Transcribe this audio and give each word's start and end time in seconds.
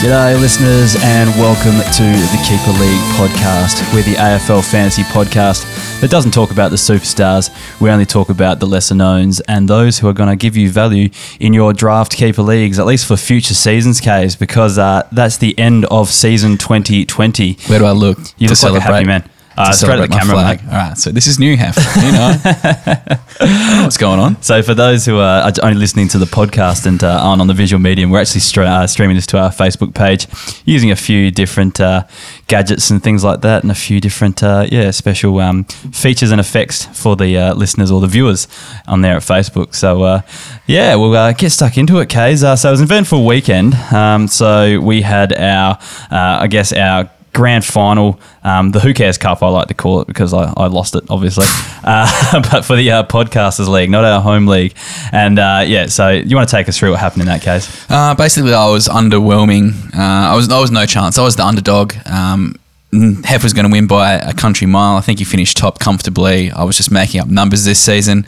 G'day, 0.00 0.40
listeners, 0.40 0.96
and 0.98 1.28
welcome 1.38 1.72
to 1.72 2.02
the 2.02 2.42
Keeper 2.48 2.72
League 2.80 3.04
podcast. 3.20 3.92
We're 3.92 4.02
the 4.02 4.14
AFL 4.14 4.64
fantasy 4.64 5.02
podcast 5.02 6.00
that 6.00 6.10
doesn't 6.10 6.30
talk 6.30 6.52
about 6.52 6.70
the 6.70 6.78
superstars. 6.78 7.50
We 7.82 7.90
only 7.90 8.06
talk 8.06 8.30
about 8.30 8.60
the 8.60 8.66
lesser 8.66 8.94
knowns 8.94 9.40
and 9.40 9.68
those 9.68 9.98
who 9.98 10.08
are 10.08 10.14
going 10.14 10.30
to 10.30 10.36
give 10.36 10.56
you 10.56 10.70
value 10.70 11.10
in 11.38 11.52
your 11.52 11.74
draft 11.74 12.12
keeper 12.12 12.40
leagues, 12.40 12.78
at 12.78 12.86
least 12.86 13.04
for 13.04 13.18
future 13.18 13.52
seasons, 13.52 14.00
K's, 14.00 14.36
because 14.36 14.78
uh, 14.78 15.06
that's 15.12 15.36
the 15.36 15.56
end 15.58 15.84
of 15.90 16.08
season 16.08 16.56
2020. 16.56 17.58
Where 17.66 17.78
do 17.78 17.84
I 17.84 17.92
look 17.92 18.16
You 18.38 18.48
to 18.48 18.54
look 18.54 18.72
like 18.72 18.80
a 18.80 18.80
happy 18.80 19.04
man. 19.04 19.28
Uh, 19.60 19.72
straight 19.72 20.00
at 20.00 20.10
the 20.10 20.16
camera, 20.16 20.34
flag. 20.34 20.60
All 20.66 20.72
right, 20.72 20.96
so 20.96 21.10
this 21.10 21.26
is 21.26 21.38
new, 21.38 21.56
Hef. 21.56 21.76
You 21.96 22.12
know, 22.12 23.82
what's 23.82 23.96
going 23.96 24.18
on. 24.18 24.40
So, 24.42 24.62
for 24.62 24.74
those 24.74 25.06
who 25.06 25.18
are 25.18 25.52
only 25.62 25.78
listening 25.78 26.08
to 26.08 26.18
the 26.18 26.26
podcast 26.26 26.86
and 26.86 27.02
uh, 27.02 27.20
aren't 27.20 27.40
on 27.40 27.46
the 27.46 27.54
visual 27.54 27.80
medium, 27.80 28.10
we're 28.10 28.20
actually 28.20 28.40
stra- 28.40 28.66
uh, 28.66 28.86
streaming 28.86 29.16
this 29.16 29.26
to 29.28 29.38
our 29.38 29.50
Facebook 29.50 29.94
page 29.94 30.26
using 30.64 30.90
a 30.90 30.96
few 30.96 31.30
different 31.30 31.80
uh, 31.80 32.04
gadgets 32.46 32.90
and 32.90 33.02
things 33.02 33.22
like 33.24 33.40
that, 33.42 33.62
and 33.62 33.70
a 33.70 33.74
few 33.74 34.00
different 34.00 34.42
uh, 34.42 34.66
yeah 34.70 34.90
special 34.90 35.38
um, 35.40 35.64
features 35.64 36.30
and 36.30 36.40
effects 36.40 36.86
for 36.86 37.16
the 37.16 37.36
uh, 37.36 37.54
listeners 37.54 37.90
or 37.90 38.00
the 38.00 38.06
viewers 38.06 38.48
on 38.86 39.02
there 39.02 39.16
at 39.16 39.22
Facebook. 39.22 39.74
So, 39.74 40.02
uh, 40.02 40.22
yeah, 40.66 40.94
we'll 40.96 41.14
uh, 41.14 41.32
get 41.32 41.50
stuck 41.50 41.76
into 41.76 41.98
it, 41.98 42.08
Kays. 42.08 42.42
Uh, 42.42 42.56
so, 42.56 42.68
it 42.68 42.72
was 42.72 42.80
an 42.80 42.84
eventful 42.84 43.26
weekend. 43.26 43.74
Um, 43.74 44.28
so, 44.28 44.80
we 44.80 45.02
had 45.02 45.32
our, 45.32 45.78
uh, 46.10 46.38
I 46.40 46.46
guess, 46.46 46.72
our 46.72 47.10
grand 47.32 47.64
final, 47.64 48.20
um, 48.42 48.70
the 48.70 48.80
Who 48.80 48.94
Cares 48.94 49.18
Cup, 49.18 49.42
I 49.42 49.48
like 49.48 49.68
to 49.68 49.74
call 49.74 50.00
it 50.00 50.06
because 50.06 50.34
I, 50.34 50.52
I 50.56 50.66
lost 50.66 50.94
it, 50.94 51.04
obviously. 51.08 51.46
Uh, 51.82 52.42
but 52.52 52.62
for 52.62 52.76
the 52.76 52.90
uh, 52.90 53.02
Podcasters 53.04 53.66
League, 53.66 53.88
not 53.88 54.04
our 54.04 54.20
home 54.20 54.46
league. 54.46 54.74
And 55.12 55.38
uh, 55.38 55.64
yeah, 55.66 55.86
so 55.86 56.10
you 56.10 56.36
want 56.36 56.46
to 56.46 56.54
take 56.54 56.68
us 56.68 56.78
through 56.78 56.90
what 56.90 57.00
happened 57.00 57.22
in 57.22 57.28
that 57.28 57.40
case? 57.40 57.90
Uh, 57.90 58.14
basically, 58.14 58.52
I 58.52 58.68
was 58.68 58.86
underwhelming. 58.86 59.72
Uh, 59.96 60.30
I 60.30 60.36
was 60.36 60.50
I 60.50 60.60
was 60.60 60.70
no 60.70 60.84
chance. 60.84 61.16
I 61.16 61.22
was 61.22 61.36
the 61.36 61.46
underdog. 61.46 61.94
Um, 62.04 62.54
Hef 62.92 63.44
was 63.44 63.52
going 63.52 63.66
to 63.66 63.70
win 63.70 63.86
by 63.86 64.14
a 64.14 64.34
country 64.34 64.66
mile. 64.66 64.96
I 64.96 65.00
think 65.00 65.20
he 65.20 65.24
finished 65.24 65.56
top 65.56 65.78
comfortably. 65.78 66.50
I 66.50 66.64
was 66.64 66.76
just 66.76 66.90
making 66.90 67.20
up 67.20 67.28
numbers 67.28 67.64
this 67.64 67.78
season, 67.78 68.26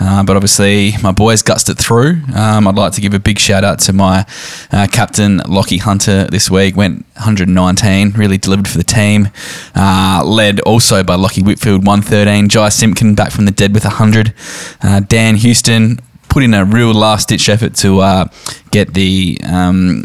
uh, 0.00 0.24
but 0.24 0.34
obviously 0.34 0.94
my 1.00 1.12
boys 1.12 1.44
gutsed 1.44 1.70
it 1.70 1.78
through. 1.78 2.20
Um, 2.34 2.66
I'd 2.66 2.74
like 2.74 2.92
to 2.94 3.00
give 3.00 3.14
a 3.14 3.20
big 3.20 3.38
shout 3.38 3.62
out 3.62 3.78
to 3.80 3.92
my 3.92 4.26
uh, 4.72 4.88
captain 4.90 5.38
Lachie 5.40 5.78
Hunter 5.78 6.24
this 6.24 6.50
week. 6.50 6.74
Went 6.74 7.06
119, 7.14 8.10
really 8.12 8.36
delivered 8.36 8.66
for 8.66 8.78
the 8.78 8.84
team. 8.84 9.28
Uh, 9.76 10.24
led 10.26 10.58
also 10.60 11.04
by 11.04 11.16
Lachie 11.16 11.44
Whitfield 11.44 11.86
113. 11.86 12.48
Jy 12.48 12.68
Simpkin 12.68 13.14
back 13.14 13.30
from 13.30 13.44
the 13.44 13.52
dead 13.52 13.72
with 13.72 13.84
100. 13.84 14.34
Uh, 14.82 15.00
Dan 15.00 15.36
Houston 15.36 16.00
put 16.28 16.42
in 16.42 16.54
a 16.54 16.64
real 16.64 16.92
last 16.92 17.28
ditch 17.28 17.48
effort 17.48 17.74
to 17.74 18.00
uh, 18.00 18.26
get 18.72 18.94
the 18.94 19.38
um, 19.44 20.04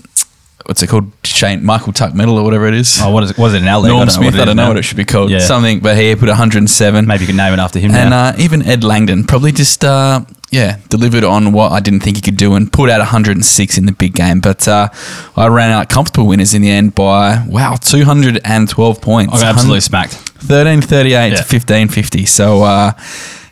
what's 0.65 0.81
it 0.83 0.87
called 0.87 1.11
Shane 1.23 1.63
Michael 1.63 1.93
Tuck 1.93 2.13
medal 2.15 2.37
or 2.37 2.43
whatever 2.43 2.67
it 2.67 2.73
is. 2.73 2.99
Oh, 3.01 3.09
what 3.11 3.23
is 3.23 3.31
it? 3.31 3.37
Was 3.37 3.53
it 3.53 3.61
an 3.61 3.81
league? 3.81 3.89
Norm 3.89 4.01
I 4.01 4.05
don't 4.05 4.05
know 4.07 4.11
Smith. 4.13 4.25
what 4.33 4.35
it 4.35 4.41
I 4.41 4.45
don't 4.45 4.55
know 4.55 4.63
now. 4.63 4.67
what 4.69 4.77
it 4.77 4.83
should 4.83 4.97
be 4.97 5.05
called. 5.05 5.29
Yeah. 5.31 5.39
Something, 5.39 5.79
but 5.79 5.97
he 5.97 6.15
put 6.15 6.27
107. 6.29 7.05
Maybe 7.07 7.21
you 7.21 7.27
could 7.27 7.35
name 7.35 7.53
it 7.53 7.59
after 7.59 7.79
him 7.79 7.91
And 7.93 8.09
now. 8.11 8.29
uh, 8.29 8.33
even 8.37 8.61
Ed 8.63 8.83
Langdon 8.83 9.23
probably 9.25 9.51
just 9.51 9.83
uh, 9.85 10.21
yeah 10.51 10.77
delivered 10.89 11.23
on 11.23 11.51
what 11.51 11.71
I 11.71 11.79
didn't 11.79 11.99
think 12.01 12.15
he 12.17 12.21
could 12.21 12.37
do 12.37 12.55
and 12.55 12.71
put 12.71 12.89
out 12.89 12.99
106 12.99 13.77
in 13.77 13.85
the 13.85 13.91
big 13.91 14.13
game. 14.13 14.39
But 14.39 14.67
uh, 14.67 14.89
I 15.35 15.47
ran 15.47 15.71
out 15.71 15.89
comfortable 15.89 16.27
winners 16.27 16.53
in 16.53 16.61
the 16.61 16.69
end 16.71 16.95
by 16.95 17.43
wow 17.47 17.75
212 17.75 19.01
points. 19.01 19.33
I 19.33 19.39
got 19.41 19.45
absolutely 19.55 19.81
smacked. 19.81 20.13
1338 20.45 21.11
Yeah. 21.11 21.29
to 21.29 21.41
1550. 21.41 22.25
So 22.25 22.63
uh, 22.63 22.91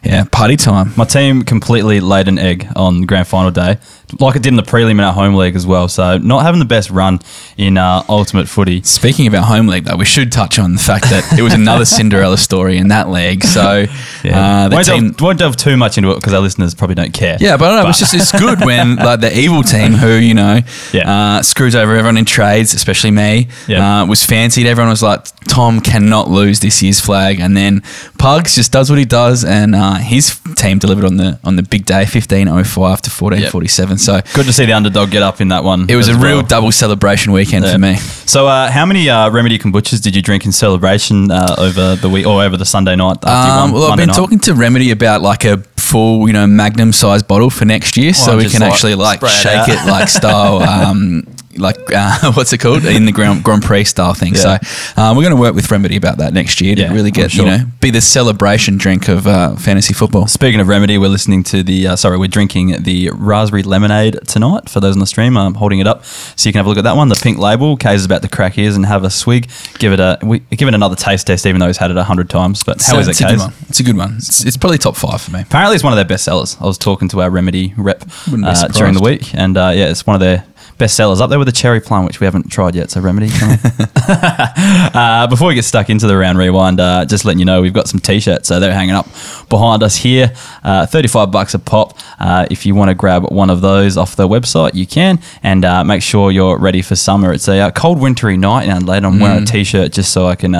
yeah, 0.03 0.25
party 0.31 0.57
time. 0.57 0.91
My 0.97 1.05
team 1.05 1.43
completely 1.43 1.99
laid 2.01 2.27
an 2.27 2.37
egg 2.37 2.67
on 2.75 3.03
grand 3.03 3.25
final 3.27 3.51
day, 3.51 3.77
like 4.19 4.35
it 4.35 4.43
did 4.43 4.49
in 4.49 4.55
the 4.57 4.63
prelim 4.63 4.91
in 4.91 4.99
our 5.01 5.13
home 5.13 5.35
league 5.35 5.55
as 5.55 5.65
well. 5.65 5.87
So 5.87 6.17
not 6.17 6.43
having 6.43 6.59
the 6.59 6.65
best 6.65 6.89
run 6.89 7.19
in 7.57 7.77
uh, 7.77 8.03
ultimate 8.09 8.47
footy. 8.47 8.81
Speaking 8.83 9.27
about 9.27 9.45
home 9.45 9.67
league, 9.67 9.85
though, 9.85 9.95
we 9.95 10.05
should 10.05 10.31
touch 10.31 10.59
on 10.59 10.73
the 10.73 10.79
fact 10.79 11.05
that 11.05 11.37
it 11.37 11.41
was 11.41 11.53
another 11.53 11.85
Cinderella 11.97 12.37
story 12.37 12.77
in 12.77 12.89
that 12.89 13.09
league. 13.09 13.43
So 13.43 13.61
uh, 13.85 14.67
the 14.69 14.75
won't, 14.75 14.85
team. 14.87 15.07
delve, 15.11 15.21
won't 15.21 15.39
delve 15.39 15.55
too 15.57 15.77
much 15.77 15.97
into 15.97 16.11
it 16.11 16.15
because 16.15 16.33
our 16.33 16.39
listeners 16.41 16.73
probably 16.75 16.95
don't 16.95 17.13
care. 17.13 17.37
Yeah, 17.39 17.57
but 17.57 17.65
I 17.65 17.75
don't 17.75 17.83
know. 17.83 17.89
It's 17.89 17.99
just 17.99 18.13
it's 18.13 18.31
good 18.31 18.59
when 18.65 18.95
like 18.97 19.19
the 19.21 19.37
evil 19.37 19.63
team 19.63 19.93
who 19.93 20.13
you 20.15 20.33
know 20.33 20.59
Yeah. 20.91 21.37
uh, 21.37 21.41
screws 21.41 21.75
over 21.75 21.91
everyone 21.95 22.17
in 22.17 22.25
trades, 22.25 22.73
especially 22.73 23.11
me. 23.11 23.47
Yeah. 23.67 24.01
Uh, 24.01 24.05
was 24.05 24.23
fancied. 24.25 24.67
Everyone 24.67 24.89
was 24.89 25.03
like, 25.03 25.25
Tom 25.47 25.79
cannot 25.81 26.29
lose 26.29 26.59
this 26.59 26.81
year's 26.81 26.99
flag, 26.99 27.39
and 27.39 27.55
then 27.55 27.81
Pugs 28.17 28.55
just 28.55 28.71
does 28.71 28.89
what 28.89 28.99
he 28.99 29.05
does, 29.05 29.43
and 29.43 29.75
uh, 29.75 29.95
his 29.95 30.39
team 30.55 30.79
delivered 30.79 31.05
on 31.05 31.17
the 31.17 31.39
on 31.43 31.55
the 31.55 31.63
big 31.63 31.85
day, 31.85 32.05
fifteen 32.05 32.47
oh 32.47 32.63
five 32.63 33.01
to 33.03 33.09
fourteen 33.09 33.49
forty 33.49 33.67
seven. 33.67 33.97
So 34.03 34.21
Good 34.33 34.45
to 34.45 34.53
see 34.53 34.65
the 34.65 34.73
underdog 34.73 35.11
get 35.11 35.23
up 35.23 35.39
in 35.41 35.47
that 35.49 35.63
one. 35.63 35.89
it 35.89 35.95
was 35.95 36.09
as 36.09 36.15
a 36.17 36.19
real 36.19 36.37
well. 36.37 36.45
double 36.45 36.71
celebration 36.71 37.31
weekend 37.33 37.65
Yeah. 37.65 37.73
for 37.73 37.79
me. 37.79 37.95
So, 38.25 38.47
uh, 38.47 38.69
how 38.71 38.85
many 38.85 39.09
uh, 39.09 39.29
remedy 39.29 39.57
kombuchas 39.59 40.01
did 40.01 40.15
you 40.15 40.21
drink 40.21 40.45
in 40.45 40.51
celebration 40.51 41.29
uh, 41.31 41.55
over 41.57 41.95
the 41.95 42.09
week 42.09 42.25
or 42.25 42.43
over 42.43 42.57
the 42.57 42.65
Sunday 42.65 42.95
night? 42.95 43.17
After 43.23 43.27
you 43.51 43.55
won 43.57 43.69
Um, 43.69 43.71
well, 43.73 43.91
I've 43.91 43.97
been 43.97 44.07
night? 44.07 44.15
talking 44.15 44.39
to 44.39 44.53
Remedy 44.53 44.91
about 44.91 45.21
like 45.21 45.45
a 45.45 45.57
full, 45.77 46.27
you 46.27 46.33
know, 46.33 46.47
magnum 46.47 46.91
sized 46.93 47.27
bottle 47.27 47.49
for 47.49 47.65
next 47.65 47.97
year, 47.97 48.13
so 48.13 48.31
Well, 48.35 48.37
we 48.37 48.49
can 48.49 48.61
like 48.61 48.71
actually 48.73 48.95
like 48.95 49.19
spray 49.19 49.29
it 49.29 49.65
shake 49.65 49.69
it, 49.77 49.85
like 49.87 50.07
style, 50.09 50.61
um, 50.73 51.23
like 51.57 51.77
uh, 51.95 52.31
what's 52.33 52.53
it 52.53 52.59
called 52.59 52.85
in 52.85 53.05
the 53.05 53.11
Grand, 53.11 53.43
Grand 53.43 53.63
Prix 53.63 53.85
style 53.85 54.13
thing. 54.13 54.33
Yeah. 54.35 54.59
So 54.59 55.01
um, 55.01 55.17
we're 55.17 55.23
going 55.23 55.35
to 55.35 55.41
work 55.41 55.55
with 55.55 55.69
Remedy 55.71 55.95
about 55.95 56.17
that 56.17 56.33
next 56.33 56.61
year 56.61 56.75
to 56.75 56.81
Yeah, 56.81 56.93
really 56.93 57.11
get 57.11 57.31
sure. 57.31 57.45
you 57.45 57.51
know 57.51 57.65
be 57.81 57.89
the 57.91 58.01
celebration 58.01 58.77
drink 58.77 59.07
of 59.07 59.27
uh, 59.27 59.55
fantasy 59.55 59.93
football. 59.93 60.27
Speaking 60.27 60.59
of 60.59 60.67
remedy, 60.67 60.97
we're 60.97 61.09
listening 61.09 61.43
to 61.45 61.63
the 61.63 61.87
uh, 61.87 61.95
sorry, 61.95 62.17
we're 62.17 62.27
drinking 62.27 62.83
the 62.83 63.09
raspberry 63.13 63.63
lemonade 63.63 64.19
tonight. 64.27 64.69
For 64.69 64.79
those 64.79 64.95
on 64.95 64.99
the 64.99 65.07
stream, 65.07 65.37
I'm 65.37 65.55
holding 65.55 65.79
it 65.79 65.87
up 65.87 66.05
so 66.05 66.47
you 66.49 66.53
can 66.53 66.59
have 66.59 66.65
a 66.65 66.69
look 66.69 66.77
at 66.77 66.83
that 66.85 66.95
one. 66.95 67.09
The 67.09 67.15
pink 67.15 67.37
label. 67.37 67.77
Kay's 67.77 67.99
is 68.01 68.05
about 68.05 68.21
to 68.23 68.29
crack 68.29 68.57
ears 68.57 68.75
and 68.75 68.85
have 68.85 69.03
a 69.03 69.09
swig. 69.09 69.49
Give 69.79 69.93
it 69.93 69.99
a 69.99 70.17
we, 70.23 70.39
give 70.39 70.67
it 70.67 70.73
another 70.73 70.95
taste 70.95 71.27
test, 71.27 71.45
even 71.45 71.59
though 71.59 71.67
he's 71.67 71.77
had 71.77 71.91
it 71.91 71.97
a 71.97 72.03
hundred 72.03 72.29
times. 72.29 72.63
But 72.63 72.81
how 72.81 72.93
So 72.93 72.99
is 72.99 73.07
it, 73.07 73.17
Kays? 73.23 73.41
It's 73.69 73.79
a 73.79 73.83
good 73.83 73.97
one. 73.97 74.15
It's, 74.17 74.45
it's 74.45 74.57
probably 74.57 74.77
top 74.77 74.95
five 74.95 75.21
for 75.21 75.31
me. 75.31 75.41
Apparently, 75.41 75.75
it's 75.75 75.83
one 75.83 75.93
of 75.93 75.97
their 75.97 76.05
best 76.05 76.23
sellers. 76.23 76.57
I 76.59 76.65
was 76.65 76.77
talking 76.77 77.07
to 77.09 77.21
our 77.21 77.29
remedy 77.29 77.73
rep 77.77 78.03
uh, 78.31 78.67
during 78.69 78.93
the 78.93 79.01
week, 79.01 79.33
and 79.35 79.57
uh, 79.57 79.71
yeah, 79.73 79.89
it's 79.89 80.05
one 80.07 80.15
of 80.15 80.19
their 80.21 80.45
best 80.77 80.95
sellers 80.95 81.21
up 81.21 81.29
there 81.29 81.39
with 81.39 81.47
the 81.47 81.53
cherry 81.53 81.79
plum, 81.79 82.05
which 82.05 82.19
we 82.19 82.25
haven't 82.25 82.51
tried 82.51 82.75
yet. 82.75 82.91
So 82.91 83.01
remedy. 83.01 83.29
uh, 84.07 85.27
before 85.27 85.47
we 85.47 85.55
get 85.55 85.65
stuck 85.65 85.89
into 85.89 86.07
the 86.07 86.17
round 86.17 86.37
rewind, 86.37 86.79
uh, 86.79 87.05
just 87.05 87.25
letting 87.25 87.39
you 87.39 87.45
know 87.45 87.61
we've 87.61 87.73
got 87.73 87.87
some 87.87 87.99
t-shirts. 87.99 88.47
So 88.47 88.59
they're 88.59 88.73
hanging 88.73 88.95
up 88.95 89.07
behind 89.49 89.83
us 89.83 89.95
here. 89.95 90.33
Uh, 90.63 90.85
Thirty-five 90.85 91.31
bucks 91.31 91.53
a 91.53 91.59
pop. 91.59 91.97
Uh, 92.19 92.45
if 92.49 92.65
you 92.65 92.75
want 92.75 92.89
to 92.89 92.95
grab 92.95 93.31
one 93.31 93.49
of 93.49 93.61
those 93.61 93.97
off 93.97 94.15
the 94.15 94.27
website, 94.27 94.73
you 94.73 94.85
can, 94.85 95.19
and 95.41 95.65
uh, 95.65 95.83
make 95.83 96.01
sure 96.01 96.31
you're 96.31 96.57
ready 96.57 96.81
for 96.81 96.95
summer. 96.95 97.33
It's 97.33 97.47
a 97.47 97.59
uh, 97.59 97.71
cold, 97.71 97.99
wintry 97.99 98.37
night, 98.37 98.67
and 98.67 98.85
later 98.85 99.07
I'm 99.07 99.19
wearing 99.19 99.43
a 99.43 99.45
t-shirt 99.45 99.91
just 99.91 100.11
so 100.11 100.27
I 100.27 100.35
can. 100.35 100.53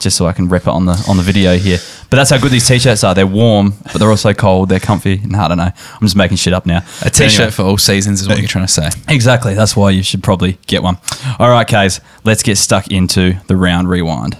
Just 0.00 0.16
so 0.16 0.26
I 0.26 0.32
can 0.32 0.48
rep 0.48 0.62
it 0.62 0.68
on 0.68 0.86
the 0.86 1.04
on 1.08 1.16
the 1.16 1.22
video 1.22 1.56
here. 1.56 1.78
But 2.10 2.16
that's 2.16 2.30
how 2.30 2.38
good 2.38 2.50
these 2.50 2.66
t-shirts 2.66 3.04
are. 3.04 3.14
They're 3.14 3.26
warm, 3.26 3.74
but 3.84 3.98
they're 3.98 4.10
also 4.10 4.32
cold. 4.32 4.68
They're 4.68 4.80
comfy. 4.80 5.20
And 5.22 5.36
I 5.36 5.46
don't 5.46 5.58
know. 5.58 5.70
I'm 5.70 6.00
just 6.00 6.16
making 6.16 6.38
shit 6.38 6.52
up 6.52 6.66
now. 6.66 6.78
A 7.02 7.10
t-shirt 7.10 7.38
anyway. 7.38 7.50
for 7.52 7.62
all 7.62 7.78
seasons 7.78 8.20
is 8.20 8.28
what 8.28 8.38
you're 8.38 8.48
trying 8.48 8.66
to 8.66 8.72
say. 8.72 8.88
Exactly. 9.08 9.54
That's 9.54 9.76
why 9.76 9.90
you 9.90 10.02
should 10.02 10.22
probably 10.22 10.58
get 10.66 10.82
one. 10.82 10.98
All 11.38 11.50
right, 11.50 11.68
guys. 11.68 12.00
let's 12.24 12.42
get 12.42 12.58
stuck 12.58 12.88
into 12.88 13.34
the 13.46 13.56
round 13.56 13.88
rewind. 13.88 14.36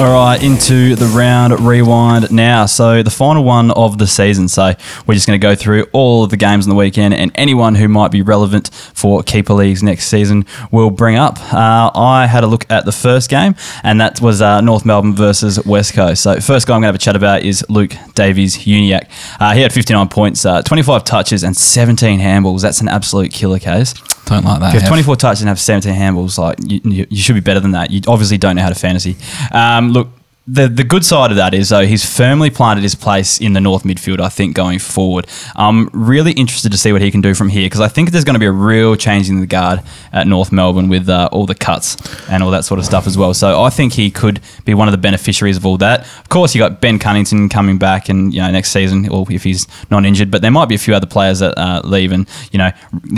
All 0.00 0.14
right, 0.14 0.42
into 0.42 0.96
the 0.96 1.04
round 1.14 1.60
rewind 1.60 2.32
now. 2.32 2.64
So, 2.64 3.02
the 3.02 3.10
final 3.10 3.44
one 3.44 3.70
of 3.72 3.98
the 3.98 4.06
season. 4.06 4.48
So, 4.48 4.72
we're 5.06 5.12
just 5.12 5.26
going 5.26 5.38
to 5.38 5.46
go 5.46 5.54
through 5.54 5.88
all 5.92 6.24
of 6.24 6.30
the 6.30 6.38
games 6.38 6.64
on 6.64 6.70
the 6.70 6.74
weekend 6.74 7.12
and 7.12 7.30
anyone 7.34 7.74
who 7.74 7.86
might 7.86 8.10
be 8.10 8.22
relevant 8.22 8.70
for 8.72 9.22
Keeper 9.22 9.52
Leagues 9.52 9.82
next 9.82 10.06
season 10.06 10.46
we'll 10.70 10.88
bring 10.88 11.16
up. 11.16 11.38
Uh, 11.52 11.90
I 11.94 12.26
had 12.26 12.44
a 12.44 12.46
look 12.46 12.64
at 12.70 12.86
the 12.86 12.92
first 12.92 13.28
game, 13.28 13.54
and 13.84 14.00
that 14.00 14.22
was 14.22 14.40
uh, 14.40 14.62
North 14.62 14.86
Melbourne 14.86 15.14
versus 15.14 15.62
West 15.66 15.92
Coast. 15.92 16.22
So, 16.22 16.40
first 16.40 16.66
guy 16.66 16.76
I'm 16.76 16.80
going 16.80 16.84
to 16.84 16.86
have 16.86 16.94
a 16.94 16.98
chat 16.98 17.14
about 17.14 17.42
is 17.42 17.62
Luke 17.68 17.92
Davies-Uniacke. 18.14 19.06
Uh, 19.38 19.52
he 19.52 19.60
had 19.60 19.70
59 19.70 20.08
points, 20.08 20.46
uh, 20.46 20.62
25 20.62 21.04
touches, 21.04 21.44
and 21.44 21.54
17 21.54 22.20
handballs. 22.20 22.62
That's 22.62 22.80
an 22.80 22.88
absolute 22.88 23.34
killer 23.34 23.58
case. 23.58 23.92
Don't 24.30 24.44
like 24.44 24.60
that. 24.60 24.68
If 24.68 24.74
you 24.74 24.80
have 24.80 24.88
24 24.88 25.16
touches 25.16 25.42
and 25.42 25.48
have 25.48 25.58
17 25.58 25.92
handballs, 25.92 26.38
like 26.38 26.56
you, 26.64 26.80
you, 26.84 27.06
you 27.10 27.20
should 27.20 27.34
be 27.34 27.40
better 27.40 27.58
than 27.58 27.72
that. 27.72 27.90
You 27.90 28.00
obviously 28.06 28.38
don't 28.38 28.54
know 28.54 28.62
how 28.62 28.68
to 28.68 28.76
fantasy. 28.76 29.16
Um, 29.50 29.90
look, 29.90 30.08
the 30.50 30.68
the 30.68 30.84
good 30.84 31.04
side 31.04 31.30
of 31.30 31.36
that 31.36 31.54
is 31.54 31.68
though 31.68 31.86
he's 31.86 32.04
firmly 32.04 32.50
planted 32.50 32.82
his 32.82 32.94
place 32.94 33.40
in 33.40 33.52
the 33.52 33.60
north 33.60 33.84
midfield. 33.84 34.20
I 34.20 34.28
think 34.28 34.56
going 34.56 34.78
forward, 34.78 35.26
I'm 35.54 35.88
really 35.92 36.32
interested 36.32 36.72
to 36.72 36.78
see 36.78 36.92
what 36.92 37.02
he 37.02 37.10
can 37.10 37.20
do 37.20 37.34
from 37.34 37.48
here 37.48 37.66
because 37.66 37.80
I 37.80 37.88
think 37.88 38.10
there's 38.10 38.24
going 38.24 38.34
to 38.34 38.40
be 38.40 38.46
a 38.46 38.52
real 38.52 38.96
change 38.96 39.28
in 39.28 39.40
the 39.40 39.46
guard 39.46 39.82
at 40.12 40.26
North 40.26 40.50
Melbourne 40.50 40.88
with 40.88 41.08
uh, 41.08 41.28
all 41.30 41.46
the 41.46 41.54
cuts 41.54 41.96
and 42.28 42.42
all 42.42 42.50
that 42.50 42.64
sort 42.64 42.80
of 42.80 42.84
stuff 42.84 43.06
as 43.06 43.16
well. 43.16 43.32
So 43.34 43.62
I 43.62 43.70
think 43.70 43.92
he 43.92 44.10
could 44.10 44.40
be 44.64 44.74
one 44.74 44.88
of 44.88 44.92
the 44.92 44.98
beneficiaries 44.98 45.56
of 45.56 45.64
all 45.64 45.76
that. 45.78 46.00
Of 46.00 46.28
course, 46.28 46.54
you 46.54 46.60
got 46.60 46.80
Ben 46.80 46.98
Cunnington 46.98 47.48
coming 47.48 47.78
back, 47.78 48.08
and 48.08 48.34
you 48.34 48.40
know 48.40 48.50
next 48.50 48.72
season, 48.72 49.08
or 49.08 49.26
if 49.30 49.44
he's 49.44 49.66
not 49.90 50.04
injured, 50.04 50.30
but 50.30 50.42
there 50.42 50.50
might 50.50 50.68
be 50.68 50.74
a 50.74 50.78
few 50.78 50.94
other 50.94 51.06
players 51.06 51.38
that 51.38 51.56
uh, 51.56 51.80
leave, 51.84 52.12
and 52.12 52.28
you 52.50 52.58
know, 52.58 52.70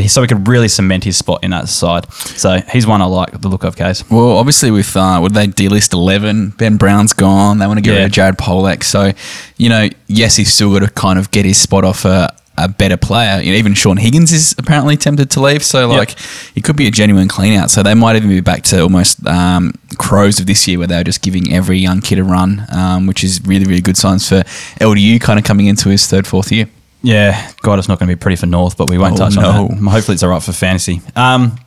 so 0.07 0.21
he 0.23 0.29
could 0.29 0.47
really 0.47 0.69
cement 0.69 1.05
his 1.05 1.17
spot 1.17 1.43
in 1.43 1.51
that 1.51 1.69
side. 1.69 2.13
So 2.13 2.59
he's 2.73 2.87
one 2.87 3.01
I 3.01 3.07
like 3.07 3.41
the 3.41 3.49
look 3.49 3.65
of. 3.65 3.73
Case. 3.73 4.09
Well, 4.11 4.37
obviously 4.37 4.71
with 4.71 4.95
uh, 4.95 5.19
would 5.23 5.33
they 5.33 5.47
delist 5.47 5.95
eleven? 5.95 6.51
Ben 6.51 6.77
Brown's 6.77 7.15
gone. 7.23 7.59
They 7.59 7.67
want 7.67 7.79
to 7.79 7.83
get 7.83 7.93
rid 7.97 8.05
of 8.05 8.13
Jared 8.13 8.37
Polec. 8.37 8.83
So, 8.85 9.13
you 9.57 9.69
know, 9.69 9.89
yes, 10.07 10.37
he's 10.37 10.53
still 10.53 10.73
got 10.73 10.87
to 10.87 10.93
kind 10.93 11.19
of 11.19 11.31
get 11.31 11.45
his 11.45 11.59
spot 11.59 11.85
off 11.85 12.05
a, 12.05 12.35
a 12.59 12.69
better 12.69 12.97
player. 12.97 13.41
You 13.41 13.53
know, 13.53 13.59
even 13.59 13.75
Shaun 13.75 13.97
Higgins 13.97 14.33
is 14.33 14.55
apparently 14.59 14.97
tempted 14.97 15.31
to 15.31 15.41
leave. 15.41 15.63
So, 15.65 15.89
like, 15.89 16.15
it 16.57 16.65
could 16.65 16.77
be 16.77 16.87
a 16.87 16.91
genuine 16.91 17.29
clean 17.29 17.55
out. 17.59 17.71
So 17.71 17.83
they 17.83 17.95
might 17.95 18.17
even 18.17 18.29
be 18.29 18.41
back 18.41 18.63
to 18.65 18.81
almost 18.83 19.25
um, 19.27 19.73
crows 19.99 20.41
of 20.41 20.47
this 20.47 20.67
year 20.69 20.79
where 20.79 20.87
they 20.89 20.97
were 20.97 21.05
just 21.05 21.23
giving 21.23 21.53
every 21.53 21.79
young 21.79 22.01
kid 22.01 22.19
a 22.19 22.25
run, 22.25 22.67
um, 22.71 23.07
which 23.07 23.23
is 23.25 23.41
really, 23.47 23.65
really 23.65 23.81
good 23.81 23.97
signs 23.97 24.29
for 24.29 24.43
LDU 24.81 25.21
kind 25.21 25.39
of 25.39 25.45
coming 25.45 25.67
into 25.67 25.89
his 25.89 26.07
third, 26.07 26.27
fourth 26.27 26.51
year. 26.53 26.67
Yeah, 27.05 27.51
God, 27.63 27.79
it's 27.81 27.89
not 27.89 27.99
going 27.99 28.09
to 28.09 28.15
be 28.15 28.21
pretty 28.21 28.37
for 28.37 28.47
North, 28.47 28.77
but 28.77 28.89
we 28.89 28.97
won't 28.97 29.15
Oh, 29.15 29.25
touch 29.25 29.35
no. 29.35 29.43
on 29.51 29.69
that. 29.85 29.91
Hopefully, 29.91 30.15
it's 30.15 30.23
all 30.23 30.31
right 30.31 30.43
for 30.43 30.53
fantasy. 30.53 31.01
Um, 31.17 31.59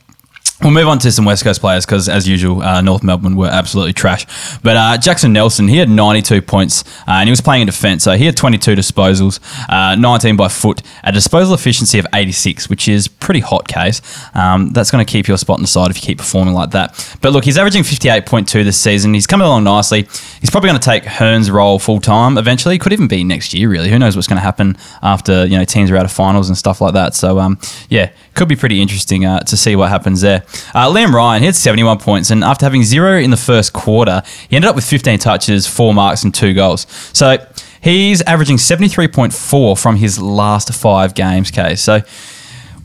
we'll 0.62 0.72
move 0.72 0.88
on 0.88 0.98
to 1.00 1.12
some 1.12 1.24
West 1.24 1.44
Coast 1.44 1.60
players 1.60 1.84
because, 1.84 2.08
as 2.08 2.28
usual, 2.28 2.62
uh, 2.62 2.80
North 2.80 3.02
Melbourne 3.02 3.36
were 3.36 3.48
absolutely 3.48 3.92
trash. 3.92 4.26
But 4.62 4.76
uh, 4.76 4.98
Jackson 4.98 5.32
Nelson, 5.32 5.68
he 5.68 5.76
had 5.76 5.88
92 5.88 6.42
points 6.42 6.84
uh, 7.06 7.12
and 7.12 7.28
he 7.28 7.30
was 7.30 7.40
playing 7.40 7.62
in 7.62 7.66
defence. 7.66 8.04
So 8.04 8.16
he 8.16 8.26
had 8.26 8.36
22 8.36 8.74
disposals, 8.74 9.40
uh, 9.68 9.94
19 9.94 10.36
by 10.36 10.48
foot, 10.48 10.82
a 11.04 11.12
disposal 11.12 11.54
efficiency 11.54 11.98
of 11.98 12.06
86, 12.14 12.68
which 12.68 12.88
is 12.88 13.08
pretty 13.08 13.40
hot 13.40 13.68
case. 13.68 14.00
Um, 14.34 14.70
that's 14.70 14.90
going 14.90 15.04
to 15.04 15.10
keep 15.10 15.28
your 15.28 15.38
spot 15.38 15.58
on 15.58 15.62
the 15.62 15.68
side 15.68 15.90
if 15.90 15.96
you 15.96 16.02
keep 16.02 16.18
performing 16.18 16.54
like 16.54 16.70
that. 16.70 17.16
But 17.20 17.32
look, 17.32 17.44
he's 17.44 17.58
averaging 17.58 17.82
58.2 17.82 18.64
this 18.64 18.80
season. 18.80 19.14
He's 19.14 19.26
coming 19.26 19.46
along 19.46 19.64
nicely. 19.64 20.02
He's 20.40 20.50
probably 20.50 20.68
going 20.68 20.80
to 20.80 20.84
take 20.84 21.04
Hurn's 21.04 21.50
role 21.50 21.78
full 21.78 22.00
time 22.00 22.38
eventually. 22.38 22.78
Could 22.78 22.92
even 22.92 23.08
be 23.08 23.24
next 23.24 23.54
year, 23.54 23.68
really. 23.68 23.90
Who 23.90 23.98
knows 23.98 24.16
what's 24.16 24.28
going 24.28 24.38
to 24.38 24.42
happen 24.42 24.76
after 25.02 25.44
you 25.44 25.58
know 25.58 25.64
teams 25.64 25.90
are 25.90 25.96
out 25.96 26.04
of 26.04 26.12
finals 26.12 26.48
and 26.48 26.56
stuff 26.56 26.80
like 26.80 26.94
that. 26.94 27.14
So 27.14 27.38
um, 27.38 27.58
yeah, 27.88 28.12
could 28.36 28.48
be 28.48 28.56
pretty 28.56 28.80
interesting 28.80 29.24
uh, 29.24 29.40
to 29.40 29.56
see 29.56 29.74
what 29.76 29.88
happens 29.88 30.20
there. 30.20 30.42
Uh, 30.74 30.88
Liam 30.92 31.12
Ryan, 31.12 31.42
he 31.42 31.46
had 31.46 31.56
71 31.56 31.98
points, 31.98 32.30
and 32.30 32.44
after 32.44 32.64
having 32.66 32.82
zero 32.84 33.18
in 33.18 33.30
the 33.30 33.36
first 33.36 33.72
quarter, 33.72 34.22
he 34.48 34.56
ended 34.56 34.68
up 34.68 34.76
with 34.76 34.84
15 34.84 35.18
touches, 35.18 35.66
four 35.66 35.92
marks, 35.94 36.22
and 36.22 36.34
two 36.34 36.54
goals. 36.54 36.86
So 37.12 37.38
he's 37.80 38.22
averaging 38.22 38.58
73.4 38.58 39.80
from 39.80 39.96
his 39.96 40.20
last 40.20 40.72
five 40.74 41.14
games. 41.14 41.50
Case 41.50 41.82
so. 41.82 42.02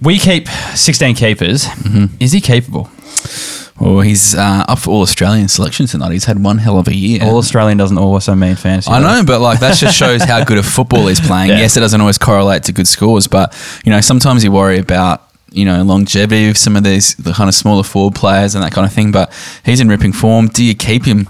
We 0.01 0.17
keep 0.17 0.47
16 0.47 1.13
keepers. 1.13 1.67
Is 2.19 2.31
he 2.31 2.41
capable? 2.41 2.89
Well, 3.79 4.01
he's 4.01 4.35
uh, 4.35 4.65
up 4.67 4.79
for 4.79 4.91
all 4.91 5.01
Australian 5.01 5.47
selection 5.47 5.87
tonight. 5.87 6.11
He's 6.11 6.25
had 6.25 6.43
one 6.43 6.59
hell 6.59 6.77
of 6.77 6.87
a 6.87 6.95
year. 6.95 7.23
All 7.23 7.37
Australian 7.37 7.77
doesn't 7.77 7.97
also 7.97 8.35
mean 8.35 8.55
fantasy. 8.55 8.91
I 8.91 8.99
though. 8.99 9.07
know, 9.07 9.23
but 9.25 9.41
like 9.41 9.59
that 9.59 9.75
just 9.75 9.97
shows 9.97 10.23
how 10.23 10.43
good 10.43 10.59
a 10.59 10.63
football 10.63 11.07
he's 11.07 11.19
playing. 11.19 11.41
Yeah. 11.51 11.57
Yes, 11.57 11.75
it 11.75 11.79
doesn't 11.79 11.99
always 11.99 12.17
correlate 12.19 12.63
to 12.63 12.71
good 12.71 12.87
scores, 12.87 13.27
but 13.27 13.55
you 13.83 13.91
know 13.91 13.99
sometimes 13.99 14.43
you 14.43 14.51
worry 14.51 14.77
about 14.77 15.30
you 15.51 15.65
know 15.65 15.83
longevity 15.83 16.49
of 16.49 16.57
some 16.57 16.75
of 16.75 16.83
these 16.83 17.15
the 17.15 17.33
kind 17.33 17.47
of 17.47 17.53
smaller 17.55 17.83
forward 17.83 18.15
players 18.15 18.55
and 18.55 18.63
that 18.63 18.71
kind 18.71 18.85
of 18.87 18.93
thing. 18.93 19.11
But 19.11 19.31
he's 19.65 19.79
in 19.79 19.87
ripping 19.89 20.13
form. 20.13 20.47
Do 20.47 20.63
you 20.63 20.75
keep 20.75 21.05
him? 21.05 21.27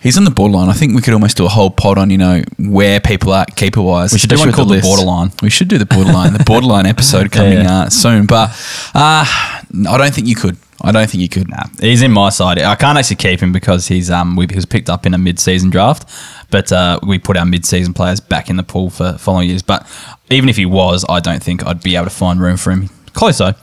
He's 0.00 0.16
on 0.16 0.24
the 0.24 0.30
borderline. 0.30 0.68
I 0.68 0.72
think 0.72 0.94
we 0.94 1.02
could 1.02 1.14
almost 1.14 1.36
do 1.36 1.46
a 1.46 1.48
whole 1.48 1.70
pod 1.70 1.98
on 1.98 2.10
you 2.10 2.18
know 2.18 2.42
where 2.58 3.00
people 3.00 3.32
are 3.32 3.44
keeper 3.56 3.82
wise. 3.82 4.12
We 4.12 4.18
should 4.18 4.30
do 4.30 4.38
one 4.38 4.52
called 4.52 4.68
The 4.70 4.80
Borderline. 4.80 5.32
We 5.42 5.50
should 5.50 5.68
do 5.68 5.78
the 5.78 5.86
borderline. 5.86 6.32
the 6.32 6.44
borderline 6.44 6.86
episode 6.86 7.32
coming 7.32 7.54
Yeah. 7.58 7.82
uh, 7.82 7.88
soon. 7.90 8.26
But 8.26 8.50
uh, 8.94 9.24
I 9.26 9.96
don't 9.98 10.14
think 10.14 10.28
you 10.28 10.36
could. 10.36 10.56
I 10.82 10.92
don't 10.92 11.10
think 11.10 11.22
you 11.22 11.28
could. 11.28 11.48
Nah, 11.48 11.64
he's 11.80 12.02
in 12.02 12.12
my 12.12 12.28
side. 12.28 12.58
I 12.60 12.76
can't 12.76 12.96
actually 12.98 13.16
keep 13.16 13.40
him 13.40 13.50
because 13.50 13.88
he's 13.88 14.10
um 14.10 14.36
we, 14.36 14.46
he 14.48 14.54
was 14.54 14.66
picked 14.66 14.88
up 14.90 15.06
in 15.06 15.14
a 15.14 15.18
mid-season 15.18 15.70
draft, 15.70 16.08
but 16.50 16.70
uh, 16.70 17.00
we 17.04 17.18
put 17.18 17.36
our 17.36 17.46
mid-season 17.46 17.92
players 17.94 18.20
back 18.20 18.48
in 18.50 18.56
the 18.56 18.62
pool 18.62 18.90
for 18.90 19.14
following 19.18 19.48
years. 19.48 19.62
But 19.62 19.88
even 20.30 20.48
if 20.48 20.56
he 20.56 20.66
was, 20.66 21.04
I 21.08 21.18
don't 21.18 21.42
think 21.42 21.66
I'd 21.66 21.82
be 21.82 21.96
able 21.96 22.04
to 22.04 22.10
find 22.10 22.40
room 22.40 22.58
for 22.58 22.70
him. 22.70 22.90
Close 23.16 23.38
though. 23.38 23.54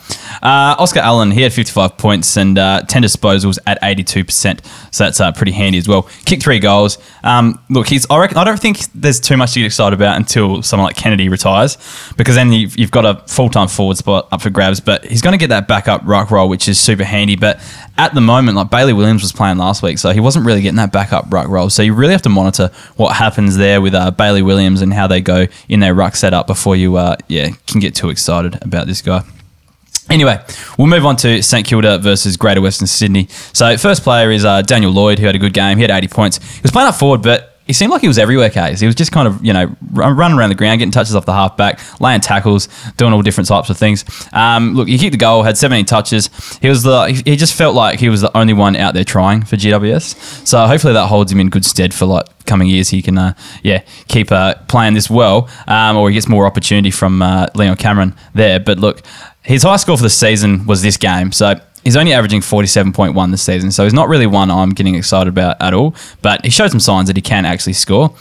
Uh, 0.41 0.75
Oscar 0.79 1.01
Allen, 1.01 1.29
he 1.29 1.43
had 1.43 1.53
55 1.53 1.95
points 1.95 2.37
and 2.37 2.57
uh, 2.57 2.81
10 2.87 3.03
disposals 3.03 3.59
at 3.67 3.79
82%. 3.83 4.65
So 4.91 5.03
that's 5.03 5.21
uh, 5.21 5.31
pretty 5.31 5.51
handy 5.51 5.77
as 5.77 5.87
well. 5.87 6.09
Kicked 6.25 6.41
three 6.41 6.57
goals. 6.57 6.97
Um, 7.23 7.63
look, 7.69 7.87
he's. 7.87 8.07
I 8.09 8.19
reckon. 8.19 8.37
I 8.37 8.43
don't 8.43 8.59
think 8.59 8.79
there's 8.95 9.19
too 9.19 9.37
much 9.37 9.53
to 9.53 9.59
get 9.59 9.67
excited 9.67 9.93
about 9.95 10.17
until 10.17 10.63
someone 10.63 10.87
like 10.87 10.95
Kennedy 10.95 11.29
retires, 11.29 11.77
because 12.17 12.33
then 12.33 12.51
you've, 12.51 12.75
you've 12.77 12.89
got 12.89 13.05
a 13.05 13.23
full-time 13.27 13.67
forward 13.67 13.97
spot 13.97 14.27
up 14.31 14.41
for 14.41 14.49
grabs. 14.49 14.79
But 14.79 15.05
he's 15.05 15.21
going 15.21 15.33
to 15.33 15.37
get 15.37 15.49
that 15.49 15.67
backup 15.67 16.01
ruck 16.03 16.31
role, 16.31 16.49
which 16.49 16.67
is 16.67 16.79
super 16.79 17.03
handy. 17.03 17.35
But 17.35 17.61
at 17.99 18.15
the 18.15 18.21
moment, 18.21 18.57
like 18.57 18.71
Bailey 18.71 18.93
Williams 18.93 19.21
was 19.21 19.31
playing 19.31 19.59
last 19.59 19.83
week, 19.83 19.99
so 19.99 20.09
he 20.09 20.19
wasn't 20.19 20.47
really 20.47 20.61
getting 20.61 20.77
that 20.77 20.91
backup 20.91 21.31
ruck 21.31 21.47
role. 21.47 21.69
So 21.69 21.83
you 21.83 21.93
really 21.93 22.13
have 22.13 22.23
to 22.23 22.29
monitor 22.29 22.71
what 22.95 23.15
happens 23.15 23.55
there 23.55 23.81
with 23.81 23.93
uh, 23.93 24.09
Bailey 24.09 24.41
Williams 24.41 24.81
and 24.81 24.91
how 24.91 25.05
they 25.05 25.21
go 25.21 25.45
in 25.69 25.79
their 25.79 25.93
ruck 25.93 26.15
setup 26.15 26.47
before 26.47 26.75
you, 26.75 26.97
uh, 26.97 27.17
yeah, 27.27 27.51
can 27.67 27.79
get 27.79 27.93
too 27.93 28.09
excited 28.09 28.57
about 28.63 28.87
this 28.87 29.03
guy. 29.03 29.23
Anyway, 30.09 30.43
we'll 30.77 30.87
move 30.87 31.05
on 31.05 31.15
to 31.17 31.41
St 31.41 31.65
Kilda 31.65 31.97
versus 31.97 32.37
Greater 32.37 32.61
Western 32.61 32.87
Sydney. 32.87 33.27
So, 33.53 33.77
first 33.77 34.03
player 34.03 34.31
is 34.31 34.43
uh, 34.43 34.61
Daniel 34.61 34.91
Lloyd, 34.91 35.17
who 35.17 35.25
had 35.25 35.35
a 35.35 35.39
good 35.39 35.53
game. 35.53 35.77
He 35.77 35.81
had 35.81 35.91
80 35.91 36.07
points. 36.09 36.37
He 36.37 36.61
was 36.61 36.71
playing 36.71 36.89
up 36.89 36.95
forward, 36.95 37.21
but 37.21 37.52
he 37.65 37.73
seemed 37.73 37.91
like 37.91 38.01
he 38.01 38.07
was 38.07 38.17
everywhere, 38.17 38.49
Case. 38.49 38.79
He 38.81 38.85
was 38.85 38.95
just 38.95 39.11
kind 39.11 39.27
of, 39.27 39.43
you 39.45 39.53
know, 39.53 39.73
run, 39.91 40.15
running 40.17 40.37
around 40.37 40.49
the 40.49 40.55
ground, 40.55 40.79
getting 40.79 40.91
touches 40.91 41.15
off 41.15 41.25
the 41.25 41.33
halfback, 41.33 41.79
laying 42.01 42.19
tackles, 42.21 42.67
doing 42.97 43.13
all 43.13 43.21
different 43.21 43.47
types 43.47 43.69
of 43.69 43.77
things. 43.77 44.03
Um, 44.33 44.73
look, 44.73 44.87
he 44.87 44.97
kicked 44.97 45.13
the 45.13 45.17
goal, 45.17 45.43
had 45.43 45.57
17 45.57 45.85
touches. 45.85 46.29
He 46.61 46.67
was 46.67 46.83
the, 46.83 47.05
he- 47.05 47.31
he 47.31 47.35
just 47.37 47.53
felt 47.53 47.73
like 47.75 47.99
he 47.99 48.09
was 48.09 48.21
the 48.21 48.35
only 48.37 48.53
one 48.53 48.75
out 48.75 48.93
there 48.93 49.03
trying 49.05 49.43
for 49.43 49.55
GWS. 49.55 50.45
So, 50.47 50.65
hopefully, 50.67 50.93
that 50.93 51.07
holds 51.07 51.31
him 51.31 51.39
in 51.39 51.49
good 51.49 51.63
stead 51.65 51.93
for 51.93 52.05
like 52.05 52.25
coming 52.45 52.67
years. 52.67 52.89
He 52.89 53.01
can, 53.01 53.17
uh, 53.17 53.33
yeah, 53.63 53.83
keep 54.07 54.31
uh, 54.31 54.55
playing 54.67 54.93
this 54.93 55.09
well, 55.09 55.49
um, 55.67 55.95
or 55.95 56.09
he 56.09 56.13
gets 56.15 56.27
more 56.27 56.45
opportunity 56.45 56.91
from 56.91 57.21
uh, 57.21 57.47
Leon 57.55 57.77
Cameron 57.77 58.15
there. 58.33 58.59
But 58.59 58.79
look, 58.79 59.01
his 59.41 59.63
high 59.63 59.77
score 59.77 59.95
for 59.97 60.03
the 60.03 60.09
season 60.09 60.65
was 60.65 60.81
this 60.81 60.97
game. 60.97 61.31
So 61.31 61.55
he's 61.83 61.95
only 61.95 62.13
averaging 62.13 62.41
47.1 62.41 63.31
this 63.31 63.41
season. 63.41 63.71
So 63.71 63.83
he's 63.83 63.93
not 63.93 64.07
really 64.07 64.27
one 64.27 64.49
I'm 64.51 64.71
getting 64.71 64.95
excited 64.95 65.29
about 65.29 65.57
at 65.61 65.73
all. 65.73 65.95
But 66.21 66.43
he 66.43 66.51
showed 66.51 66.71
some 66.71 66.79
signs 66.79 67.07
that 67.07 67.15
he 67.15 67.21
can 67.21 67.45
actually 67.45 67.73
score. 67.73 68.15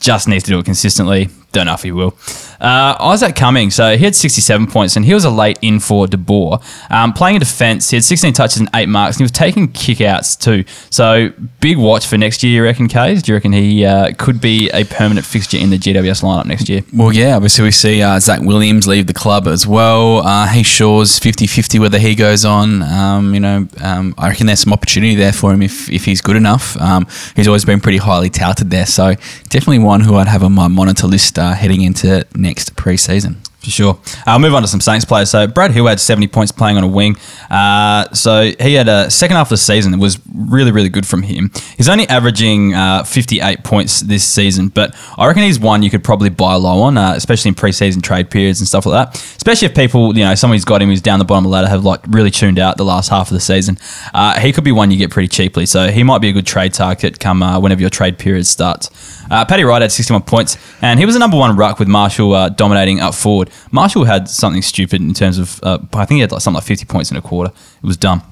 Just 0.00 0.28
needs 0.28 0.44
to 0.44 0.50
do 0.50 0.58
it 0.58 0.64
consistently. 0.64 1.28
Don't 1.54 1.66
know 1.66 1.74
if 1.74 1.82
he 1.82 1.92
will. 1.92 2.16
Uh, 2.60 2.96
Isaac 2.98 3.36
Cummings, 3.36 3.76
so 3.76 3.96
he 3.96 4.04
had 4.04 4.16
67 4.16 4.66
points 4.66 4.96
and 4.96 5.04
he 5.04 5.14
was 5.14 5.24
a 5.24 5.30
late 5.30 5.58
in 5.62 5.78
for 5.78 6.08
De 6.08 6.16
Boer. 6.16 6.58
Um, 6.90 7.12
playing 7.12 7.36
in 7.36 7.40
defence, 7.40 7.90
he 7.90 7.96
had 7.96 8.04
16 8.04 8.32
touches 8.32 8.58
and 8.58 8.68
8 8.74 8.88
marks 8.88 9.16
and 9.16 9.20
he 9.20 9.24
was 9.24 9.30
taking 9.30 9.68
kickouts 9.68 10.36
too. 10.36 10.64
So 10.90 11.30
big 11.60 11.78
watch 11.78 12.06
for 12.06 12.18
next 12.18 12.42
year, 12.42 12.54
you 12.54 12.64
reckon, 12.64 12.88
Kays? 12.88 13.22
Do 13.22 13.32
you 13.32 13.36
reckon 13.36 13.52
he 13.52 13.84
uh, 13.84 14.12
could 14.18 14.40
be 14.40 14.68
a 14.70 14.84
permanent 14.84 15.24
fixture 15.24 15.58
in 15.58 15.70
the 15.70 15.78
GWS 15.78 16.22
lineup 16.22 16.46
next 16.46 16.68
year? 16.68 16.82
Well, 16.92 17.12
yeah, 17.12 17.36
obviously 17.36 17.64
we 17.64 17.70
see 17.70 18.02
uh, 18.02 18.18
Zach 18.18 18.40
Williams 18.40 18.88
leave 18.88 19.06
the 19.06 19.14
club 19.14 19.46
as 19.46 19.64
well. 19.64 20.26
Uh, 20.26 20.48
Heath 20.48 20.66
Shaw's 20.66 21.20
50-50 21.20 21.78
whether 21.78 21.98
he 21.98 22.16
goes 22.16 22.44
on. 22.44 22.82
Um, 22.82 23.32
you 23.32 23.40
know, 23.40 23.68
um, 23.80 24.14
I 24.18 24.30
reckon 24.30 24.46
there's 24.46 24.60
some 24.60 24.72
opportunity 24.72 25.14
there 25.14 25.32
for 25.32 25.52
him 25.52 25.62
if, 25.62 25.88
if 25.88 26.04
he's 26.04 26.20
good 26.20 26.36
enough. 26.36 26.76
Um, 26.80 27.06
he's 27.36 27.46
always 27.46 27.64
been 27.64 27.80
pretty 27.80 27.98
highly 27.98 28.30
touted 28.30 28.70
there, 28.70 28.86
so 28.86 29.14
definitely 29.50 29.78
one 29.80 30.00
who 30.00 30.16
I'd 30.16 30.28
have 30.28 30.42
on 30.42 30.52
my 30.52 30.66
monitor 30.66 31.06
list 31.06 31.38
uh, 31.44 31.54
heading 31.54 31.82
into 31.82 32.26
next 32.34 32.74
pre-season. 32.76 33.36
For 33.64 33.70
sure. 33.70 33.98
I'll 34.26 34.38
move 34.38 34.54
on 34.54 34.60
to 34.60 34.68
some 34.68 34.80
Saints 34.80 35.06
players. 35.06 35.30
So 35.30 35.46
Brad 35.46 35.70
Hill 35.70 35.86
had 35.86 35.98
70 35.98 36.28
points 36.28 36.52
playing 36.52 36.76
on 36.76 36.84
a 36.84 36.88
wing. 36.88 37.16
Uh, 37.50 38.12
so 38.12 38.52
he 38.60 38.74
had 38.74 38.88
a 38.88 39.10
second 39.10 39.36
half 39.36 39.46
of 39.46 39.50
the 39.50 39.56
season 39.56 39.92
that 39.92 39.98
was 39.98 40.18
really, 40.34 40.70
really 40.70 40.90
good 40.90 41.06
from 41.06 41.22
him. 41.22 41.50
He's 41.76 41.88
only 41.88 42.06
averaging 42.08 42.74
uh, 42.74 43.04
58 43.04 43.64
points 43.64 44.00
this 44.00 44.22
season, 44.22 44.68
but 44.68 44.94
I 45.16 45.26
reckon 45.26 45.44
he's 45.44 45.58
one 45.58 45.82
you 45.82 45.88
could 45.88 46.04
probably 46.04 46.28
buy 46.28 46.54
low 46.56 46.82
on, 46.82 46.98
uh, 46.98 47.14
especially 47.16 47.48
in 47.48 47.54
preseason 47.54 48.02
trade 48.02 48.30
periods 48.30 48.60
and 48.60 48.68
stuff 48.68 48.84
like 48.84 49.12
that. 49.12 49.14
Especially 49.36 49.66
if 49.66 49.74
people, 49.74 50.16
you 50.16 50.24
know, 50.24 50.34
who's 50.34 50.64
got 50.64 50.82
him 50.82 50.90
who's 50.90 51.00
down 51.00 51.18
the 51.18 51.24
bottom 51.24 51.46
of 51.46 51.50
the 51.50 51.54
ladder 51.54 51.68
have 51.68 51.84
like 51.84 52.00
really 52.08 52.30
tuned 52.30 52.58
out 52.58 52.76
the 52.76 52.84
last 52.84 53.08
half 53.08 53.28
of 53.30 53.34
the 53.34 53.40
season. 53.40 53.78
Uh, 54.12 54.38
he 54.40 54.52
could 54.52 54.64
be 54.64 54.72
one 54.72 54.90
you 54.90 54.98
get 54.98 55.10
pretty 55.10 55.28
cheaply. 55.28 55.64
So 55.64 55.88
he 55.88 56.02
might 56.02 56.20
be 56.20 56.28
a 56.28 56.32
good 56.32 56.46
trade 56.46 56.74
target 56.74 57.18
come 57.18 57.42
uh, 57.42 57.58
whenever 57.58 57.80
your 57.80 57.90
trade 57.90 58.18
period 58.18 58.46
starts. 58.46 58.90
Uh, 59.30 59.44
Paddy 59.44 59.64
Ryder 59.64 59.84
had 59.84 59.92
61 59.92 60.22
points, 60.22 60.58
and 60.82 61.00
he 61.00 61.06
was 61.06 61.14
the 61.14 61.18
number 61.18 61.36
one 61.36 61.56
ruck 61.56 61.78
with 61.78 61.88
Marshall 61.88 62.34
uh, 62.34 62.48
dominating 62.50 63.00
up 63.00 63.14
forward. 63.14 63.50
Marshall 63.70 64.04
had 64.04 64.28
something 64.28 64.62
stupid 64.62 65.00
in 65.00 65.14
terms 65.14 65.38
of, 65.38 65.60
uh, 65.62 65.78
I 65.92 66.04
think 66.04 66.16
he 66.16 66.20
had 66.20 66.32
like 66.32 66.40
something 66.40 66.56
like 66.56 66.64
50 66.64 66.84
points 66.86 67.10
in 67.10 67.16
a 67.16 67.22
quarter. 67.22 67.52
It 67.82 67.86
was 67.86 67.96
dumb. 67.96 68.22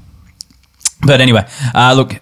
But 1.07 1.21
anyway, 1.21 1.47
uh, 1.75 1.95
look, 1.97 2.21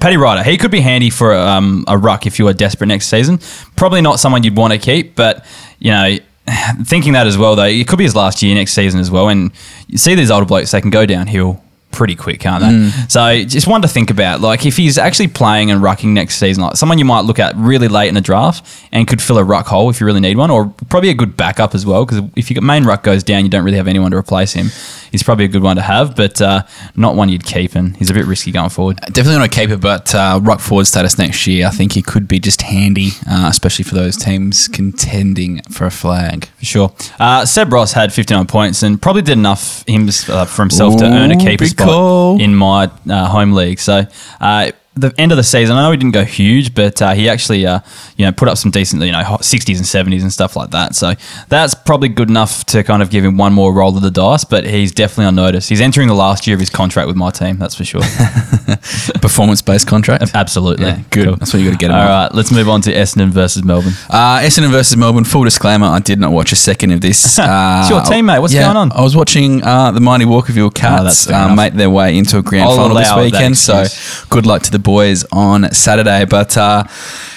Paddy 0.00 0.16
Ryder, 0.16 0.42
he 0.42 0.56
could 0.56 0.70
be 0.70 0.80
handy 0.80 1.10
for 1.10 1.34
um, 1.34 1.84
a 1.86 1.96
ruck 1.96 2.26
if 2.26 2.38
you 2.38 2.48
are 2.48 2.52
desperate 2.52 2.88
next 2.88 3.06
season. 3.06 3.38
Probably 3.76 4.00
not 4.00 4.20
someone 4.20 4.42
you'd 4.42 4.56
want 4.56 4.72
to 4.72 4.78
keep, 4.78 5.14
but 5.14 5.44
you 5.78 5.90
know, 5.90 6.16
thinking 6.84 7.12
that 7.14 7.26
as 7.26 7.38
well 7.38 7.56
though, 7.56 7.64
it 7.64 7.86
could 7.86 7.98
be 7.98 8.04
his 8.04 8.16
last 8.16 8.42
year 8.42 8.54
next 8.54 8.72
season 8.72 9.00
as 9.00 9.10
well. 9.10 9.28
And 9.28 9.52
you 9.86 9.98
see 9.98 10.14
these 10.14 10.30
older 10.30 10.46
blokes, 10.46 10.72
they 10.72 10.80
can 10.80 10.90
go 10.90 11.06
downhill 11.06 11.62
pretty 11.92 12.14
quick, 12.16 12.40
can't 12.40 12.62
they? 12.62 12.90
So 13.08 13.44
just 13.44 13.66
one 13.66 13.82
to 13.82 13.88
think 13.88 14.10
about. 14.10 14.40
Like 14.40 14.64
if 14.66 14.76
he's 14.76 14.98
actually 14.98 15.28
playing 15.28 15.70
and 15.70 15.82
rucking 15.82 16.08
next 16.12 16.36
season, 16.36 16.62
like 16.62 16.76
someone 16.76 16.98
you 16.98 17.04
might 17.04 17.22
look 17.22 17.38
at 17.38 17.54
really 17.56 17.88
late 17.88 18.08
in 18.08 18.14
the 18.14 18.20
draft 18.20 18.64
and 18.92 19.06
could 19.06 19.20
fill 19.20 19.38
a 19.38 19.44
ruck 19.44 19.66
hole 19.66 19.90
if 19.90 20.00
you 20.00 20.06
really 20.06 20.20
need 20.20 20.36
one, 20.36 20.50
or 20.50 20.72
probably 20.88 21.10
a 21.10 21.14
good 21.14 21.36
backup 21.36 21.74
as 21.74 21.84
well. 21.84 22.04
Because 22.04 22.22
if 22.36 22.50
your 22.50 22.62
main 22.62 22.84
ruck 22.84 23.02
goes 23.02 23.22
down, 23.22 23.44
you 23.44 23.50
don't 23.50 23.64
really 23.64 23.76
have 23.76 23.88
anyone 23.88 24.10
to 24.12 24.16
replace 24.16 24.52
him. 24.52 24.66
He's 25.10 25.22
probably 25.22 25.44
a 25.44 25.48
good 25.48 25.62
one 25.62 25.76
to 25.76 25.82
have, 25.82 26.14
but 26.14 26.40
uh, 26.40 26.62
not 26.94 27.16
one 27.16 27.28
you'd 27.28 27.44
keep, 27.44 27.74
and 27.74 27.96
he's 27.96 28.10
a 28.10 28.14
bit 28.14 28.26
risky 28.26 28.52
going 28.52 28.70
forward. 28.70 28.98
Definitely 29.00 29.38
not 29.38 29.46
a 29.46 29.48
keeper, 29.48 29.76
but 29.76 30.14
uh, 30.14 30.38
ruck 30.42 30.60
forward 30.60 30.86
status 30.86 31.18
next 31.18 31.46
year, 31.46 31.66
I 31.66 31.70
think 31.70 31.92
he 31.92 32.02
could 32.02 32.28
be 32.28 32.38
just 32.38 32.62
handy, 32.62 33.10
uh, 33.28 33.48
especially 33.50 33.84
for 33.84 33.94
those 33.96 34.16
teams 34.16 34.68
contending 34.68 35.62
for 35.64 35.86
a 35.86 35.90
flag. 35.90 36.46
For 36.58 36.64
sure. 36.64 36.94
Uh, 37.18 37.44
Seb 37.44 37.72
Ross 37.72 37.92
had 37.92 38.12
59 38.12 38.46
points 38.46 38.82
and 38.82 39.00
probably 39.00 39.22
did 39.22 39.32
enough 39.32 39.84
him, 39.88 40.08
uh, 40.28 40.44
for 40.44 40.62
himself 40.62 40.96
to 40.98 41.04
earn 41.04 41.32
a 41.32 41.34
Ooh, 41.34 41.38
keeper 41.38 41.64
big 41.64 41.76
spot 41.80 41.88
call. 41.88 42.40
in 42.40 42.54
my 42.54 42.90
uh, 43.08 43.28
home 43.28 43.52
league. 43.52 43.78
So 43.78 44.06
uh, 44.40 44.70
the 45.00 45.14
end 45.18 45.32
of 45.32 45.36
the 45.36 45.44
season, 45.44 45.76
I 45.76 45.82
know 45.82 45.90
he 45.90 45.96
didn't 45.96 46.14
go 46.14 46.24
huge, 46.24 46.74
but 46.74 47.00
uh, 47.00 47.12
he 47.12 47.28
actually, 47.28 47.66
uh, 47.66 47.80
you 48.16 48.24
know, 48.24 48.32
put 48.32 48.48
up 48.48 48.58
some 48.58 48.70
decent, 48.70 49.02
you 49.02 49.12
know, 49.12 49.22
60s 49.22 49.76
and 49.76 50.12
70s 50.12 50.22
and 50.22 50.32
stuff 50.32 50.56
like 50.56 50.70
that. 50.70 50.94
So 50.94 51.14
that's 51.48 51.74
probably 51.74 52.08
good 52.08 52.28
enough 52.28 52.64
to 52.66 52.82
kind 52.82 53.02
of 53.02 53.10
give 53.10 53.24
him 53.24 53.36
one 53.36 53.52
more 53.52 53.72
roll 53.72 53.96
of 53.96 54.02
the 54.02 54.10
dice, 54.10 54.44
but 54.44 54.66
he's 54.66 54.92
definitely 54.92 55.26
on 55.26 55.34
notice. 55.34 55.68
He's 55.68 55.80
entering 55.80 56.08
the 56.08 56.14
last 56.14 56.46
year 56.46 56.54
of 56.54 56.60
his 56.60 56.70
contract 56.70 57.08
with 57.08 57.16
my 57.16 57.30
team, 57.30 57.58
that's 57.58 57.74
for 57.74 57.84
sure. 57.84 58.02
Performance 59.20 59.62
based 59.62 59.86
contract. 59.86 60.24
Absolutely. 60.34 60.86
Yeah, 60.86 61.02
good. 61.10 61.26
Cool. 61.26 61.36
That's 61.36 61.52
what 61.52 61.60
you 61.60 61.66
got 61.66 61.72
to 61.72 61.78
get 61.78 61.90
him 61.90 61.96
All 61.96 62.06
right, 62.06 62.34
let's 62.34 62.52
move 62.52 62.68
on 62.68 62.80
to 62.82 62.92
Essendon 62.92 63.30
versus 63.30 63.64
Melbourne. 63.64 63.92
Uh, 64.08 64.40
Essendon 64.40 64.70
versus 64.70 64.96
Melbourne. 64.96 65.24
Full 65.24 65.44
disclaimer: 65.44 65.86
I 65.86 66.00
did 66.00 66.18
not 66.18 66.32
watch 66.32 66.52
a 66.52 66.56
second 66.56 66.92
of 66.92 67.00
this. 67.00 67.38
Uh, 67.38 67.80
It's 67.80 67.90
your 67.90 68.02
team, 68.02 68.26
mate. 68.26 68.38
What's 68.40 68.52
yeah, 68.52 68.64
going 68.64 68.76
on? 68.76 68.92
I 68.92 69.02
was 69.02 69.16
watching 69.16 69.62
uh, 69.62 69.90
the 69.92 70.00
mighty 70.00 70.24
Walkerville 70.24 70.74
Cats 70.74 71.26
Oh, 71.26 71.30
fair 71.30 71.40
uh, 71.40 71.54
make 71.54 71.74
their 71.74 71.90
way 71.90 72.16
into 72.16 72.38
a 72.38 72.42
grand 72.42 72.64
I'll 72.64 72.76
final 72.76 72.96
this 72.96 73.14
weekend. 73.16 73.56
So 73.56 73.84
good 74.28 74.46
luck 74.46 74.62
to 74.62 74.70
the 74.70 74.78
boys 74.78 74.89
on 75.32 75.72
Saturday. 75.72 76.24
But 76.24 76.56
uh, 76.56 76.84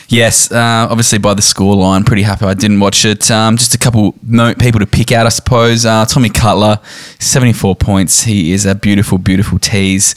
yes, 0.08 0.52
uh, 0.52 0.88
obviously 0.90 1.20
by 1.20 1.34
the 1.34 1.42
scoreline, 1.42 2.06
pretty 2.06 2.24
happy 2.24 2.46
I 2.46 2.54
didn't 2.54 2.80
watch 2.80 3.06
it. 3.06 3.30
Um, 3.32 3.58
just 3.58 3.74
a 3.74 3.78
couple 3.78 4.16
no, 4.24 4.54
people 4.56 4.80
to 4.80 4.88
pick 4.88 5.12
out, 5.12 5.26
I 5.26 5.30
suppose. 5.30 5.86
Uh, 5.86 6.06
Tommy 6.06 6.30
Cutler, 6.30 6.80
seventy-four 7.20 7.76
points. 7.76 8.24
He 8.24 8.54
is 8.54 8.66
a 8.66 8.76
beautiful, 8.76 9.18
beautiful 9.18 9.60
tease. 9.60 10.16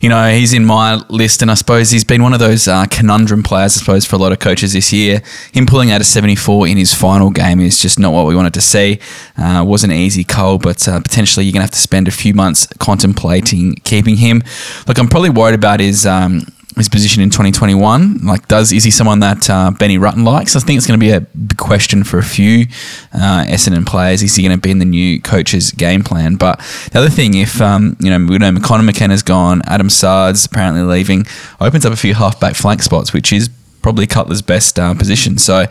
You 0.00 0.10
know, 0.10 0.30
he's 0.30 0.52
in 0.52 0.64
my 0.64 0.96
list, 1.08 1.42
and 1.42 1.50
I 1.50 1.54
suppose 1.54 1.90
he's 1.90 2.04
been 2.04 2.22
one 2.22 2.34
of 2.34 2.38
those 2.38 2.68
uh, 2.68 2.86
conundrum 2.86 3.42
players, 3.42 3.76
I 3.76 3.80
suppose, 3.80 4.04
for 4.04 4.16
a 4.16 4.18
lot 4.18 4.32
of 4.32 4.38
coaches 4.38 4.72
this 4.74 4.92
year. 4.92 5.22
Him 5.52 5.66
pulling 5.66 5.90
out 5.90 6.00
a 6.00 6.04
74 6.04 6.68
in 6.68 6.76
his 6.76 6.92
final 6.94 7.30
game 7.30 7.60
is 7.60 7.80
just 7.80 7.98
not 7.98 8.12
what 8.12 8.26
we 8.26 8.36
wanted 8.36 8.54
to 8.54 8.60
see. 8.60 9.00
Uh, 9.36 9.64
wasn't 9.66 9.92
easy, 9.92 10.22
Cole, 10.22 10.58
but 10.58 10.86
uh, 10.86 11.00
potentially 11.00 11.46
you're 11.46 11.52
going 11.52 11.60
to 11.60 11.64
have 11.64 11.70
to 11.70 11.78
spend 11.78 12.08
a 12.08 12.12
few 12.12 12.34
months 12.34 12.66
contemplating 12.78 13.74
keeping 13.76 14.16
him. 14.18 14.42
Look, 14.86 14.98
I'm 14.98 15.08
probably 15.08 15.30
worried 15.30 15.54
about 15.54 15.80
his. 15.80 16.06
Um, 16.06 16.46
his 16.76 16.88
position 16.90 17.22
in 17.22 17.30
2021, 17.30 18.18
like, 18.26 18.46
does 18.48 18.70
is 18.70 18.84
he 18.84 18.90
someone 18.90 19.20
that 19.20 19.48
uh, 19.48 19.70
Benny 19.70 19.98
Rutten 19.98 20.24
likes? 20.24 20.54
I 20.54 20.60
think 20.60 20.76
it's 20.76 20.86
going 20.86 21.00
to 21.00 21.04
be 21.04 21.10
a 21.10 21.20
big 21.20 21.56
question 21.56 22.04
for 22.04 22.18
a 22.18 22.22
few 22.22 22.66
uh, 23.14 23.44
Essendon 23.48 23.86
players. 23.86 24.22
Is 24.22 24.36
he 24.36 24.42
going 24.42 24.54
to 24.54 24.60
be 24.60 24.70
in 24.70 24.78
the 24.78 24.84
new 24.84 25.20
coach's 25.20 25.70
game 25.70 26.04
plan? 26.04 26.36
But 26.36 26.58
the 26.92 26.98
other 26.98 27.08
thing, 27.08 27.34
if 27.34 27.62
um, 27.62 27.96
you 27.98 28.10
know, 28.10 28.18
we 28.30 28.36
know 28.36 28.54
Conor 28.60 28.82
McKenna's 28.82 29.22
gone, 29.22 29.62
Adam 29.64 29.88
Saad's 29.88 30.44
apparently 30.44 30.82
leaving, 30.82 31.24
opens 31.60 31.86
up 31.86 31.94
a 31.94 31.96
few 31.96 32.12
halfback 32.12 32.54
flank 32.54 32.82
spots, 32.82 33.12
which 33.12 33.32
is 33.32 33.48
probably 33.80 34.06
Cutler's 34.06 34.42
best 34.42 34.78
uh, 34.78 34.94
position. 34.94 35.38
So 35.38 35.64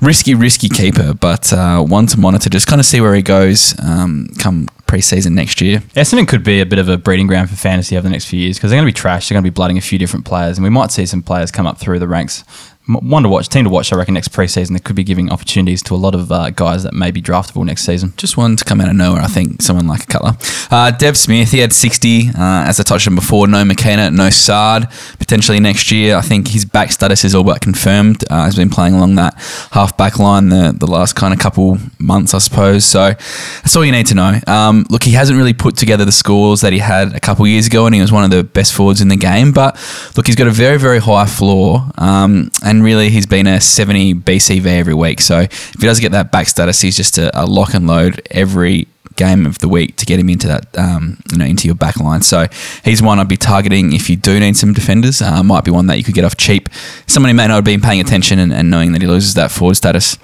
risky, 0.00 0.34
risky 0.34 0.68
keeper, 0.68 1.14
but 1.14 1.52
uh, 1.52 1.82
one 1.82 2.06
to 2.06 2.18
monitor. 2.18 2.50
Just 2.50 2.66
kind 2.66 2.80
of 2.80 2.86
see 2.86 3.00
where 3.00 3.14
he 3.14 3.22
goes 3.22 3.78
um, 3.80 4.28
come 4.38 4.68
pre-season 4.86 5.34
next 5.34 5.60
year. 5.60 5.78
Essendon 5.94 6.28
could 6.28 6.44
be 6.44 6.60
a 6.60 6.66
bit 6.66 6.78
of 6.78 6.88
a 6.88 6.96
breeding 6.96 7.26
ground 7.26 7.50
for 7.50 7.56
fantasy 7.56 7.96
over 7.96 8.04
the 8.04 8.10
next 8.10 8.26
few 8.26 8.38
years 8.38 8.56
because 8.56 8.70
they're 8.70 8.78
going 8.78 8.86
to 8.86 8.92
be 8.92 8.98
trash. 8.98 9.28
They're 9.28 9.34
going 9.34 9.44
to 9.44 9.50
be 9.50 9.54
blooding 9.54 9.78
a 9.78 9.82
few 9.82 9.98
different 9.98 10.24
players, 10.24 10.58
and 10.58 10.64
we 10.64 10.70
might 10.70 10.92
see 10.92 11.06
some 11.06 11.22
players 11.22 11.50
come 11.50 11.66
up 11.66 11.78
through 11.78 11.98
the 11.98 12.08
ranks. 12.08 12.44
One 12.86 13.22
to 13.22 13.30
watch, 13.30 13.48
team 13.48 13.64
to 13.64 13.70
watch. 13.70 13.92
I 13.94 13.96
reckon 13.96 14.12
next 14.12 14.28
preseason 14.28 14.74
they 14.74 14.78
could 14.78 14.94
be 14.94 15.04
giving 15.04 15.30
opportunities 15.32 15.82
to 15.84 15.94
a 15.94 15.96
lot 15.96 16.14
of 16.14 16.30
uh, 16.30 16.50
guys 16.50 16.82
that 16.82 16.92
may 16.92 17.10
be 17.10 17.22
draftable 17.22 17.64
next 17.64 17.86
season. 17.86 18.12
Just 18.18 18.36
one 18.36 18.56
to 18.56 18.64
come 18.64 18.78
out 18.78 18.88
of 18.88 18.94
nowhere, 18.94 19.22
I 19.22 19.26
think. 19.26 19.62
Someone 19.62 19.86
like 19.86 20.02
a 20.02 20.06
Cutler. 20.06 20.36
Uh, 20.70 20.90
Dev 20.90 21.16
Smith, 21.16 21.50
he 21.50 21.60
had 21.60 21.72
60. 21.72 22.28
Uh, 22.28 22.32
as 22.38 22.78
I 22.78 22.82
touched 22.82 23.08
on 23.08 23.14
before, 23.14 23.46
no 23.46 23.64
McKenna, 23.64 24.10
no 24.10 24.28
Saad. 24.28 24.90
Potentially 25.18 25.60
next 25.60 25.90
year, 25.90 26.16
I 26.16 26.20
think 26.20 26.48
his 26.48 26.66
back 26.66 26.92
status 26.92 27.24
is 27.24 27.34
all 27.34 27.42
but 27.42 27.62
confirmed. 27.62 28.22
Uh, 28.28 28.44
he's 28.44 28.56
been 28.56 28.68
playing 28.68 28.92
along 28.92 29.14
that 29.14 29.34
half 29.70 29.96
back 29.96 30.18
line 30.18 30.50
the, 30.50 30.74
the 30.76 30.86
last 30.86 31.14
kind 31.14 31.32
of 31.32 31.40
couple 31.40 31.78
months, 31.98 32.34
I 32.34 32.38
suppose. 32.38 32.84
So 32.84 33.12
that's 33.12 33.74
all 33.76 33.84
you 33.84 33.92
need 33.92 34.08
to 34.08 34.14
know. 34.14 34.38
Um, 34.46 34.84
look, 34.90 35.04
he 35.04 35.12
hasn't 35.12 35.38
really 35.38 35.54
put 35.54 35.78
together 35.78 36.04
the 36.04 36.12
scores 36.12 36.60
that 36.60 36.74
he 36.74 36.80
had 36.80 37.14
a 37.14 37.20
couple 37.20 37.46
years 37.46 37.66
ago, 37.66 37.86
and 37.86 37.94
he 37.94 38.02
was 38.02 38.12
one 38.12 38.24
of 38.24 38.30
the 38.30 38.44
best 38.44 38.74
forwards 38.74 39.00
in 39.00 39.08
the 39.08 39.16
game. 39.16 39.52
But 39.52 39.74
look, 40.18 40.26
he's 40.26 40.36
got 40.36 40.48
a 40.48 40.52
very, 40.52 40.78
very 40.78 40.98
high 40.98 41.26
floor, 41.26 41.90
um, 41.96 42.50
and 42.62 42.73
really 42.82 43.10
he's 43.10 43.26
been 43.26 43.46
a 43.46 43.60
70 43.60 44.14
BCV 44.14 44.66
every 44.66 44.94
week. 44.94 45.20
So 45.20 45.40
if 45.40 45.74
he 45.80 45.86
does 45.86 46.00
get 46.00 46.12
that 46.12 46.32
back 46.32 46.46
status, 46.48 46.80
he's 46.80 46.96
just 46.96 47.18
a, 47.18 47.30
a 47.38 47.44
lock 47.46 47.74
and 47.74 47.86
load 47.86 48.26
every 48.30 48.88
game 49.16 49.46
of 49.46 49.58
the 49.58 49.68
week 49.68 49.96
to 49.96 50.06
get 50.06 50.18
him 50.18 50.28
into 50.28 50.46
that, 50.46 50.66
um, 50.76 51.18
you 51.32 51.38
know, 51.38 51.44
into 51.44 51.66
your 51.66 51.74
back 51.74 51.98
line. 51.98 52.22
So 52.22 52.46
he's 52.84 53.02
one 53.02 53.18
I'd 53.18 53.28
be 53.28 53.36
targeting 53.36 53.92
if 53.92 54.10
you 54.10 54.16
do 54.16 54.38
need 54.38 54.56
some 54.56 54.72
defenders. 54.72 55.22
Uh, 55.22 55.42
might 55.42 55.64
be 55.64 55.70
one 55.70 55.86
that 55.86 55.98
you 55.98 56.04
could 56.04 56.14
get 56.14 56.24
off 56.24 56.36
cheap. 56.36 56.68
Someone 57.06 57.30
who 57.30 57.36
may 57.36 57.46
not 57.46 57.54
have 57.54 57.64
been 57.64 57.80
paying 57.80 58.00
attention 58.00 58.38
and, 58.38 58.52
and 58.52 58.70
knowing 58.70 58.92
that 58.92 59.02
he 59.02 59.08
loses 59.08 59.34
that 59.34 59.50
forward 59.50 59.74
status. 59.74 60.18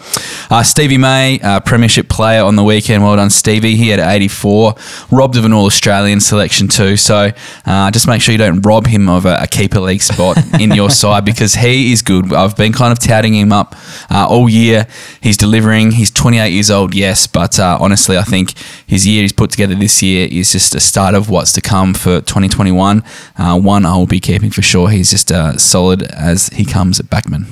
Uh, 0.51 0.63
Stevie 0.63 0.99
May, 0.99 1.41
uh, 1.41 1.61
Premiership 1.61 2.09
player 2.09 2.43
on 2.43 2.57
the 2.57 2.65
weekend. 2.65 3.03
Well 3.03 3.17
done, 3.17 3.31
Stevie. 3.31 3.77
He 3.77 3.89
had 3.89 4.01
84, 4.01 4.75
robbed 5.11 5.37
of 5.37 5.45
an 5.45 5.53
All 5.53 5.67
Australian 5.67 6.21
selection 6.21 6.69
too. 6.69 6.97
So 6.97 7.31
uh, 7.67 7.91
just 7.91 8.07
make 8.07 8.23
sure 8.23 8.33
you 8.33 8.39
don't 8.39 8.61
rob 8.63 8.87
him 8.87 9.09
of 9.09 9.27
a, 9.27 9.39
a 9.43 9.47
keeper 9.47 9.81
league 9.81 10.03
spot 10.03 10.37
in 10.61 10.73
your 10.73 10.91
side 11.01 11.25
because 11.25 11.55
he 11.55 11.93
is 11.93 12.03
good. 12.03 12.33
I've 12.33 12.57
been 12.57 12.73
kind 12.73 12.93
of 12.93 12.99
touting 12.99 13.35
him 13.35 13.53
up 13.53 13.75
uh, 14.11 14.27
all 14.29 14.49
year. 14.49 14.87
He's 15.21 15.37
delivering. 15.37 15.93
He's 15.93 16.11
28 16.11 16.51
years 16.51 16.71
old, 16.71 16.95
yes, 16.95 17.27
but 17.27 17.59
uh, 17.59 17.79
honestly, 17.81 18.19
I 18.19 18.23
think 18.23 18.55
his 18.91 19.07
year 19.07 19.23
he's 19.23 19.33
put 19.33 19.51
together 19.51 19.77
this 19.77 20.03
year 20.03 20.27
is 20.29 20.51
just 20.51 20.75
a 20.75 20.81
start 20.81 21.15
of 21.15 21.31
what's 21.31 21.53
to 21.53 21.61
come 21.61 21.95
for 21.95 22.21
2021. 22.21 23.05
Uh, 23.39 23.61
one 23.61 23.87
I 23.87 23.97
will 23.97 24.07
be 24.07 24.19
keeping 24.19 24.51
for 24.51 24.63
sure. 24.63 24.91
He's 24.91 25.11
just 25.11 25.31
uh, 25.31 25.57
solid 25.59 26.03
as 26.03 26.49
he 26.49 26.65
comes 26.65 26.99
at 26.99 27.07
backman. 27.07 27.47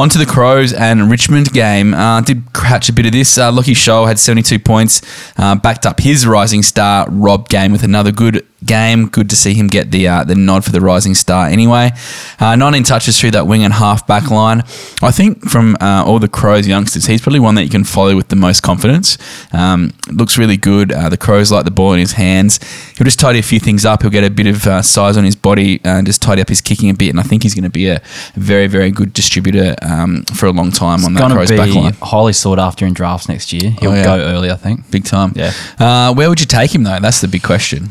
On 0.00 0.08
to 0.08 0.16
the 0.16 0.24
Crows 0.24 0.72
and 0.72 1.10
Richmond 1.10 1.52
game. 1.52 1.92
Uh, 1.92 2.22
did 2.22 2.42
catch 2.54 2.88
a 2.88 2.92
bit 2.94 3.04
of 3.04 3.12
this. 3.12 3.36
Uh, 3.36 3.52
Lachie 3.52 3.76
Sholl 3.76 4.08
had 4.08 4.18
72 4.18 4.58
points, 4.58 5.02
uh, 5.36 5.56
backed 5.56 5.84
up 5.84 6.00
his 6.00 6.26
rising 6.26 6.62
star 6.62 7.06
Rob 7.10 7.50
Game 7.50 7.70
with 7.70 7.82
another 7.82 8.10
good 8.10 8.46
game. 8.64 9.08
Good 9.08 9.30
to 9.30 9.36
see 9.36 9.54
him 9.54 9.68
get 9.68 9.90
the 9.90 10.08
uh, 10.08 10.24
the 10.24 10.34
nod 10.34 10.64
for 10.64 10.72
the 10.72 10.80
rising 10.80 11.14
star. 11.14 11.46
Anyway, 11.46 11.90
uh, 12.38 12.56
19 12.56 12.82
touches 12.82 13.18
through 13.18 13.32
that 13.32 13.46
wing 13.46 13.64
and 13.64 13.74
half 13.74 14.06
back 14.06 14.30
line. 14.30 14.60
I 15.02 15.10
think 15.10 15.48
from 15.48 15.76
uh, 15.80 16.04
all 16.06 16.18
the 16.18 16.28
Crows 16.28 16.66
youngsters, 16.66 17.06
he's 17.06 17.20
probably 17.20 17.40
one 17.40 17.54
that 17.54 17.64
you 17.64 17.70
can 17.70 17.84
follow 17.84 18.16
with 18.16 18.28
the 18.28 18.36
most 18.36 18.62
confidence. 18.62 19.18
Um, 19.52 19.92
looks 20.12 20.38
really 20.38 20.56
good. 20.56 20.92
Uh, 20.92 21.08
the 21.08 21.16
Crows 21.16 21.50
like 21.50 21.64
the 21.64 21.70
ball 21.70 21.92
in 21.92 22.00
his 22.00 22.12
hands. 22.12 22.60
He'll 22.96 23.04
just 23.04 23.20
tidy 23.20 23.38
a 23.38 23.42
few 23.42 23.60
things 23.60 23.84
up. 23.84 24.02
He'll 24.02 24.10
get 24.10 24.24
a 24.24 24.30
bit 24.30 24.46
of 24.46 24.66
uh, 24.66 24.82
size 24.82 25.16
on 25.16 25.24
his 25.24 25.36
body 25.36 25.80
and 25.84 26.06
just 26.06 26.22
tidy 26.22 26.42
up 26.42 26.48
his 26.48 26.60
kicking 26.60 26.90
a 26.90 26.94
bit. 26.94 27.10
And 27.10 27.20
I 27.20 27.22
think 27.22 27.42
he's 27.42 27.54
going 27.54 27.64
to 27.64 27.70
be 27.70 27.88
a 27.88 28.02
very 28.34 28.66
very 28.66 28.90
good 28.90 29.12
distributor 29.12 29.74
um, 29.90 30.22
for 30.34 30.46
a 30.46 30.52
long 30.52 30.70
time 30.70 31.04
on 31.04 31.14
that 31.14 31.30
Crows 31.32 31.48
to 31.48 31.56
back 31.56 31.66
be 31.66 31.72
line. 31.74 31.92
highly 32.00 32.32
sought 32.32 32.58
after 32.58 32.86
in 32.86 32.92
drafts 32.94 33.28
next 33.28 33.52
year. 33.52 33.70
He'll 33.80 33.90
Oh, 33.90 33.94
yeah. 33.94 34.04
go 34.04 34.18
early, 34.18 34.50
I 34.50 34.56
think. 34.56 34.90
Big 34.90 35.04
time. 35.04 35.32
Yeah. 35.34 35.52
Uh, 35.78 36.14
where 36.14 36.28
would 36.28 36.40
you 36.40 36.46
take 36.46 36.74
him 36.74 36.82
though? 36.84 36.98
That's 37.00 37.20
the 37.20 37.28
big 37.28 37.42
question. 37.42 37.90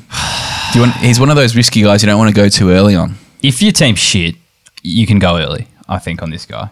Do 0.74 0.80
you 0.80 0.82
want? 0.86 0.96
He's 0.98 1.20
one 1.20 1.30
of 1.30 1.36
those 1.36 1.56
risky 1.56 1.82
guys 1.82 2.02
you 2.04 2.08
don't 2.08 2.18
want 2.20 2.30
to 2.34 2.36
go 2.42 2.48
too 2.50 2.70
early 2.72 2.96
on. 2.96 3.16
If 3.42 3.62
your 3.62 3.72
team's 3.72 4.00
shit, 4.00 4.36
you 4.84 5.06
can 5.08 5.20
go 5.20 5.38
early. 5.38 5.68
I 5.88 5.98
think 6.00 6.22
on 6.22 6.30
this 6.30 6.46
guy, 6.46 6.70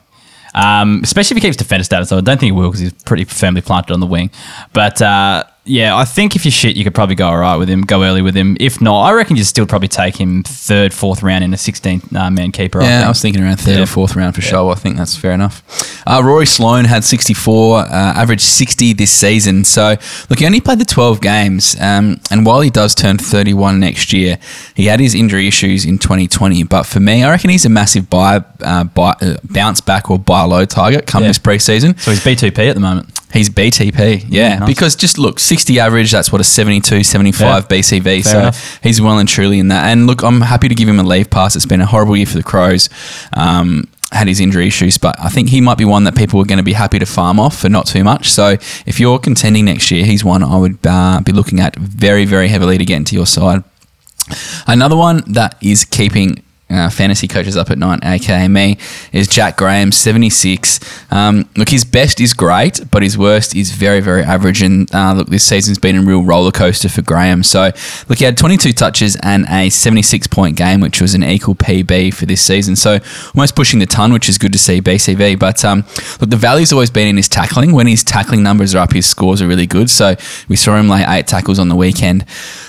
um, 0.54 1.02
especially 1.04 1.36
if 1.38 1.44
he 1.44 1.48
keeps 1.48 1.58
defender 1.58 1.84
status. 1.84 2.10
so 2.10 2.18
I 2.18 2.22
don't 2.22 2.40
think 2.40 2.48
he 2.48 2.52
will 2.52 2.70
because 2.70 2.82
he's 2.82 2.94
pretty 3.04 3.24
firmly 3.24 3.62
planted 3.62 3.94
on 3.94 4.00
the 4.00 4.06
wing. 4.06 4.30
But 4.74 5.02
uh, 5.02 5.44
yeah, 5.68 5.96
I 5.96 6.06
think 6.06 6.36
if 6.36 6.46
you're 6.46 6.52
shit, 6.52 6.76
you 6.76 6.84
could 6.84 6.96
probably 6.96 7.16
go 7.16 7.28
all 7.28 7.38
right 7.38 7.56
with 7.58 7.70
him. 7.70 7.82
Go 7.82 8.04
early 8.04 8.22
with 8.22 8.36
him. 8.36 8.56
If 8.60 8.82
not, 8.82 9.02
I 9.04 9.12
reckon 9.14 9.36
you 9.36 9.44
still 9.44 9.66
probably 9.66 9.88
take 9.90 10.16
him 10.16 10.44
third, 10.44 10.94
fourth 10.94 11.22
round 11.22 11.44
in 11.44 11.54
a 11.54 11.58
16 11.58 12.02
uh, 12.16 12.32
man 12.32 12.52
keeper. 12.52 12.82
Yeah, 12.82 12.88
I, 12.88 13.00
think. 13.00 13.08
was 13.10 13.22
thinking 13.22 13.44
around 13.44 13.58
third 13.58 13.76
Yeah. 13.78 13.84
or 13.84 13.86
fourth 13.86 14.16
round 14.16 14.34
for 14.36 14.42
sure. 14.42 14.72
I 14.72 14.76
think 14.76 14.98
that's 14.98 15.16
fair 15.16 15.32
enough. 15.34 15.64
Uh, 16.08 16.22
Rory 16.24 16.46
Sloane 16.46 16.86
had 16.86 17.04
64, 17.04 17.80
uh, 17.80 17.84
averaged 17.92 18.42
60 18.44 18.94
this 18.94 19.12
season. 19.12 19.64
So, 19.66 19.98
look, 20.30 20.40
he 20.40 20.46
only 20.46 20.62
played 20.62 20.80
the 20.80 20.86
12 20.86 21.22
games. 21.22 21.76
Um, 21.80 22.20
and 22.32 22.46
while 22.46 22.62
he 22.62 22.70
does 22.70 22.96
turn 22.96 23.18
31 23.18 23.80
next 23.80 24.14
year, 24.14 24.38
he 24.76 24.86
had 24.86 25.00
his 25.00 25.14
injury 25.14 25.48
issues 25.48 25.86
in 25.86 25.98
2020. 26.00 26.64
But 26.64 26.84
for 26.84 27.00
me, 27.00 27.24
I 27.24 27.30
reckon 27.30 27.50
he's 27.50 27.66
a 27.66 27.70
massive 27.70 28.10
buy, 28.10 28.44
uh, 28.62 28.86
buy, 28.86 29.16
uh, 29.22 29.38
bounce 29.44 29.82
back 29.82 30.10
or 30.10 30.18
buy 30.18 30.44
low 30.44 30.66
target 30.66 31.06
come 31.08 31.24
Yeah. 31.24 31.30
this 31.30 31.40
preseason. 31.40 32.00
So 32.00 32.12
he's 32.12 32.22
B2P 32.24 32.70
at 32.70 32.74
the 32.76 32.80
moment. 32.80 33.10
He's 33.34 33.50
BTP, 33.50 34.26
yeah. 34.30 34.50
Yeah, 34.50 34.60
nice. 34.60 34.68
Because 34.68 34.96
just 34.96 35.18
look, 35.18 35.40
60 35.40 35.80
average, 35.80 36.12
that's 36.12 36.32
what 36.32 36.40
a 36.40 36.46
72, 36.46 37.04
75 37.04 37.42
Yeah, 37.42 37.62
BCV. 37.78 38.04
fair 38.04 38.24
so 38.24 38.40
enough. 38.40 38.80
he's 38.82 39.02
well 39.02 39.20
and 39.20 39.28
truly 39.28 39.60
in 39.60 39.68
that. 39.68 39.86
And 39.88 40.08
look, 40.08 40.24
I'm 40.24 40.42
happy 40.42 40.70
to 40.70 40.76
give 40.76 40.88
him 40.88 41.00
a 41.00 41.04
leave 41.04 41.30
pass. 41.30 41.56
It's 41.56 41.66
been 41.66 41.82
a 41.82 41.86
horrible 41.86 42.16
year 42.16 42.26
for 42.26 42.38
the 42.38 42.44
Crows. 42.44 42.90
Um, 43.34 43.88
had 44.14 44.30
his 44.30 44.40
injury 44.40 44.68
issues, 44.68 44.98
but 44.98 45.20
I 45.20 45.28
think 45.28 45.50
he 45.50 45.60
might 45.60 45.78
be 45.78 45.84
one 45.84 46.06
that 46.06 46.16
people 46.16 46.40
are 46.40 46.46
going 46.46 46.60
to 46.60 46.64
be 46.64 46.72
happy 46.72 46.98
to 47.00 47.06
farm 47.06 47.42
off 47.42 47.58
for 47.60 47.68
not 47.68 47.86
too 47.88 48.06
much. 48.06 48.30
So 48.32 48.52
if 48.86 49.00
you're 49.02 49.20
contending 49.20 49.66
next 49.66 49.92
year, 49.92 50.06
he's 50.06 50.24
one 50.24 50.44
I 50.44 50.56
would 50.58 50.78
uh, 50.88 51.20
be 51.20 51.34
looking 51.34 51.60
at 51.60 51.76
very, 51.76 52.24
very 52.24 52.48
heavily 52.48 52.78
to 52.78 52.86
get 52.86 52.96
into 52.96 53.16
your 53.16 53.26
side. 53.26 53.66
Another 54.66 54.96
one 54.96 55.24
that 55.34 55.58
is 55.62 55.84
keeping 55.84 56.42
uh, 56.70 56.90
fantasy 56.90 57.28
coaches 57.28 57.56
up 57.56 57.70
at 57.70 57.78
night, 57.78 58.00
aka 58.04 58.48
me, 58.48 58.78
is 59.14 59.28
Jack 59.28 59.58
Graham, 59.58 59.92
76. 59.92 60.80
Um, 61.12 61.50
look, 61.56 61.70
his 61.70 61.86
best 61.86 62.20
is 62.20 62.34
great, 62.34 62.82
but 62.92 63.04
his 63.04 63.18
worst 63.18 63.56
is 63.56 63.72
very, 63.72 64.02
very 64.02 64.22
average. 64.24 64.62
And 64.62 64.94
uh, 64.94 65.14
look, 65.14 65.30
this 65.30 65.46
season's 65.46 65.80
been 65.80 65.96
a 65.96 66.02
real 66.02 66.24
roller 66.24 66.52
coaster 66.52 66.90
for 66.90 67.02
Graham. 67.02 67.44
So, 67.44 67.72
look, 68.10 68.20
he 68.20 68.26
had 68.26 68.38
22 68.38 68.74
touches 68.74 69.16
and 69.24 69.46
a 69.50 69.70
76 69.70 70.28
point 70.28 70.58
game, 70.58 70.82
which 70.82 71.00
was 71.00 71.14
an 71.14 71.24
equal 71.24 71.56
PB 71.56 72.14
for 72.14 72.26
this 72.26 72.42
season. 72.42 72.76
So, 72.76 73.00
almost 73.34 73.56
pushing 73.56 73.80
the 73.80 73.86
ton, 73.86 74.12
which 74.12 74.28
is 74.28 74.38
good 74.38 74.52
to 74.52 74.60
see 74.60 74.82
BCV. 74.82 75.40
But 75.40 75.64
um, 75.64 75.86
look, 76.20 76.30
the 76.30 76.38
value's 76.38 76.74
always 76.74 76.92
been 76.92 77.08
in 77.08 77.16
his 77.16 77.30
tackling. 77.30 77.72
When 77.72 77.88
his 77.88 78.04
tackling 78.04 78.44
numbers 78.44 78.76
are 78.76 78.80
up, 78.80 78.92
his 78.92 79.06
scores 79.06 79.42
are 79.42 79.48
really 79.48 79.68
good. 79.68 79.90
So, 79.90 80.16
we 80.50 80.58
saw 80.58 80.76
him 80.76 80.90
lay 80.90 81.06
eight 81.08 81.28
tackles 81.28 81.60
on 81.60 81.70
the 81.70 81.76
weekend. 81.76 82.26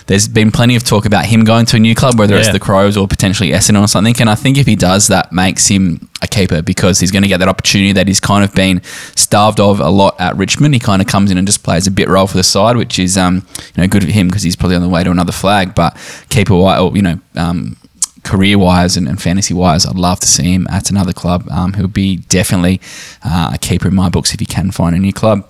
There's 0.07 0.29
been 0.29 0.53
plenty 0.53 0.77
of 0.77 0.85
talk 0.85 1.05
about 1.05 1.27
him 1.27 1.45
going 1.45 1.67
to 1.67 1.77
a 1.77 1.81
new 1.81 1.95
club, 1.95 2.19
whether 2.19 2.37
it's 2.37 2.51
the 2.51 2.61
Crows 2.61 2.97
or 2.97 3.07
potentially 3.07 3.51
Essendon 3.51 3.88
or 3.89 3.91
something. 3.91 4.15
And 4.21 4.31
I 4.31 4.35
think 4.35 4.59
if 4.59 4.67
he 4.67 4.77
does, 4.77 5.09
that 5.09 5.33
makes 5.33 5.67
him 5.69 6.09
a 6.23 6.27
keeper 6.27 6.63
because 6.63 7.01
he's 7.01 7.11
going 7.11 7.23
to 7.23 7.29
get 7.29 7.39
that 7.39 7.49
opportunity 7.49 7.93
that 7.93 8.07
he's 8.07 8.21
kind 8.21 8.45
of 8.45 8.55
been 8.55 8.83
starved 9.17 9.61
of 9.61 9.81
a 9.81 9.89
lot 9.89 10.21
at 10.21 10.37
Richmond. 10.37 10.75
He 10.75 10.81
kind 10.81 11.01
of 11.01 11.09
comes 11.09 11.31
in 11.31 11.39
and 11.39 11.47
just 11.47 11.63
plays 11.63 11.87
a 11.87 11.91
bit 11.91 12.09
role 12.09 12.27
for 12.27 12.37
the 12.37 12.45
side, 12.45 12.77
which 12.77 12.99
is 12.99 13.17
um, 13.17 13.47
you 13.75 13.83
know 13.83 13.89
good 13.89 14.05
for 14.05 14.11
him 14.11 14.29
because 14.29 14.43
he's 14.43 14.57
probably 14.57 14.77
on 14.77 14.83
the 14.83 14.89
way 14.89 15.03
to 15.03 15.11
another 15.11 15.33
flag. 15.33 15.75
But 15.75 15.97
keeper, 16.29 16.55
or 16.55 16.97
you 16.97 17.03
know. 17.03 17.21
Um, 17.37 17.77
career 18.25 18.59
wise 18.59 18.97
and, 18.97 19.09
and 19.09 19.23
fantasy 19.23 19.55
wise, 19.55 19.87
I'd 19.87 19.97
love 19.97 20.21
to 20.21 20.27
see 20.27 20.53
him 20.53 20.67
at 20.69 20.91
another 20.91 21.15
club. 21.15 21.49
Um, 21.51 21.73
he'll 21.75 21.89
be 21.89 22.17
definitely 22.17 22.79
uh, 23.25 23.53
a 23.55 23.59
keeper 23.59 23.89
in 23.89 23.95
my 23.95 24.11
books 24.11 24.35
if 24.35 24.41
he 24.41 24.45
can 24.45 24.71
find 24.71 24.95
a 24.95 24.99
new 24.99 25.15
club. 25.15 25.48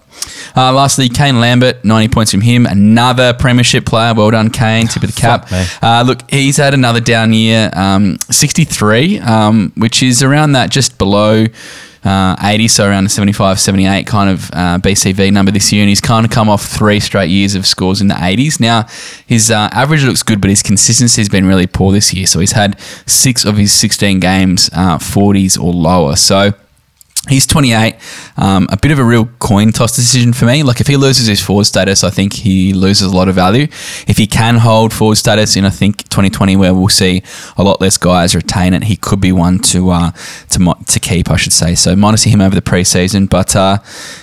Uh, 0.57 0.73
lastly, 0.73 1.09
Kane 1.09 1.41
Lambert, 1.41 1.85
90 1.85 2.09
points 2.09 2.31
from 2.31 2.41
him. 2.41 2.67
Another 2.67 3.33
premiership 3.33 3.87
player. 3.87 4.15
Well 4.15 4.31
done, 4.31 4.51
Kane. 4.51 4.87
Tip 4.87 5.03
of 5.03 5.15
the 5.15 5.21
cap. 5.21 5.49
Uh, 5.83 6.03
look, 6.07 6.29
he's 6.31 6.57
had 6.57 6.75
another 6.75 7.01
down 7.01 7.33
year, 7.33 7.71
um, 7.75 8.19
63, 8.31 9.21
um, 9.21 9.73
which 9.77 10.03
is 10.03 10.23
around 10.23 10.53
that 10.53 10.71
just 10.71 10.99
below 10.99 11.47
uh, 12.05 12.37
80, 12.43 12.69
so 12.69 12.89
around 12.89 13.05
the 13.05 13.11
75, 13.11 13.61
78 13.61 14.07
kind 14.07 14.31
of 14.31 14.51
uh, 14.53 14.79
BCV 14.79 15.33
number 15.33 15.51
this 15.51 15.73
year. 15.73 15.83
And 15.83 15.89
he's 15.89 16.01
kind 16.01 16.25
of 16.25 16.33
come 16.33 16.49
off 16.49 16.65
three 16.65 17.01
straight 17.01 17.31
years 17.31 17.55
of 17.55 17.67
scores 17.67 18.01
in 18.01 18.09
the 18.09 18.15
80s. 18.15 18.61
Now, 18.61 18.87
his 19.27 19.51
uh, 19.51 19.69
average 19.73 20.05
looks 20.05 20.23
good, 20.23 20.41
but 20.41 20.51
his 20.51 20.63
consistency 20.63 21.21
has 21.21 21.29
been 21.29 21.47
really 21.47 21.67
poor 21.67 21.93
this 21.93 22.13
year. 22.15 22.27
So 22.27 22.41
he's 22.41 22.53
had 22.53 22.81
six 23.07 23.45
of 23.45 23.57
his 23.57 23.73
16 23.73 24.21
games, 24.21 24.71
40s 24.71 25.59
uh, 25.59 25.63
or 25.63 25.73
lower. 25.73 26.17
So 26.17 26.53
He's 27.27 27.47
28. 27.47 27.97
Um, 28.37 28.69
a 28.71 28.77
bit 28.77 28.93
of 28.93 28.99
a 28.99 29.05
real 29.05 29.27
coin 29.39 29.73
toss 29.73 29.95
decision 29.95 30.33
for 30.33 30.45
me. 30.47 30.63
Like 30.63 30.81
if 30.81 30.87
he 30.87 30.97
loses 30.97 31.27
his 31.27 31.43
forward 31.43 31.65
status, 31.65 32.05
I 32.05 32.11
think 32.11 32.33
he 32.33 32.73
loses 32.73 33.13
a 33.13 33.17
lot 33.17 33.29
of 33.29 33.35
value. 33.35 33.65
If 34.07 34.17
he 34.17 34.27
can 34.27 34.57
hold 34.57 34.93
forward 34.95 35.17
status 35.17 35.57
in, 35.57 35.65
I 35.65 35.71
think 35.71 36.05
2020, 36.05 36.57
where 36.57 36.73
we'll 36.73 36.89
see 36.89 37.23
a 37.57 37.65
lot 37.65 37.81
less 37.81 37.99
guys 37.99 38.35
retain 38.35 38.73
it, 38.73 38.85
he 38.85 38.97
could 38.97 39.21
be 39.21 39.33
one 39.33 39.59
to 39.59 39.91
uh, 39.91 40.13
to 40.51 40.75
to 40.87 41.01
keep, 41.01 41.31
I 41.31 41.37
should 41.37 41.53
say. 41.53 41.75
So 41.75 41.97
minus 41.97 42.23
him 42.23 42.41
over 42.41 42.55
the 42.55 42.63
preseason, 42.63 43.29
but 43.29 43.55
uh, 43.57 43.79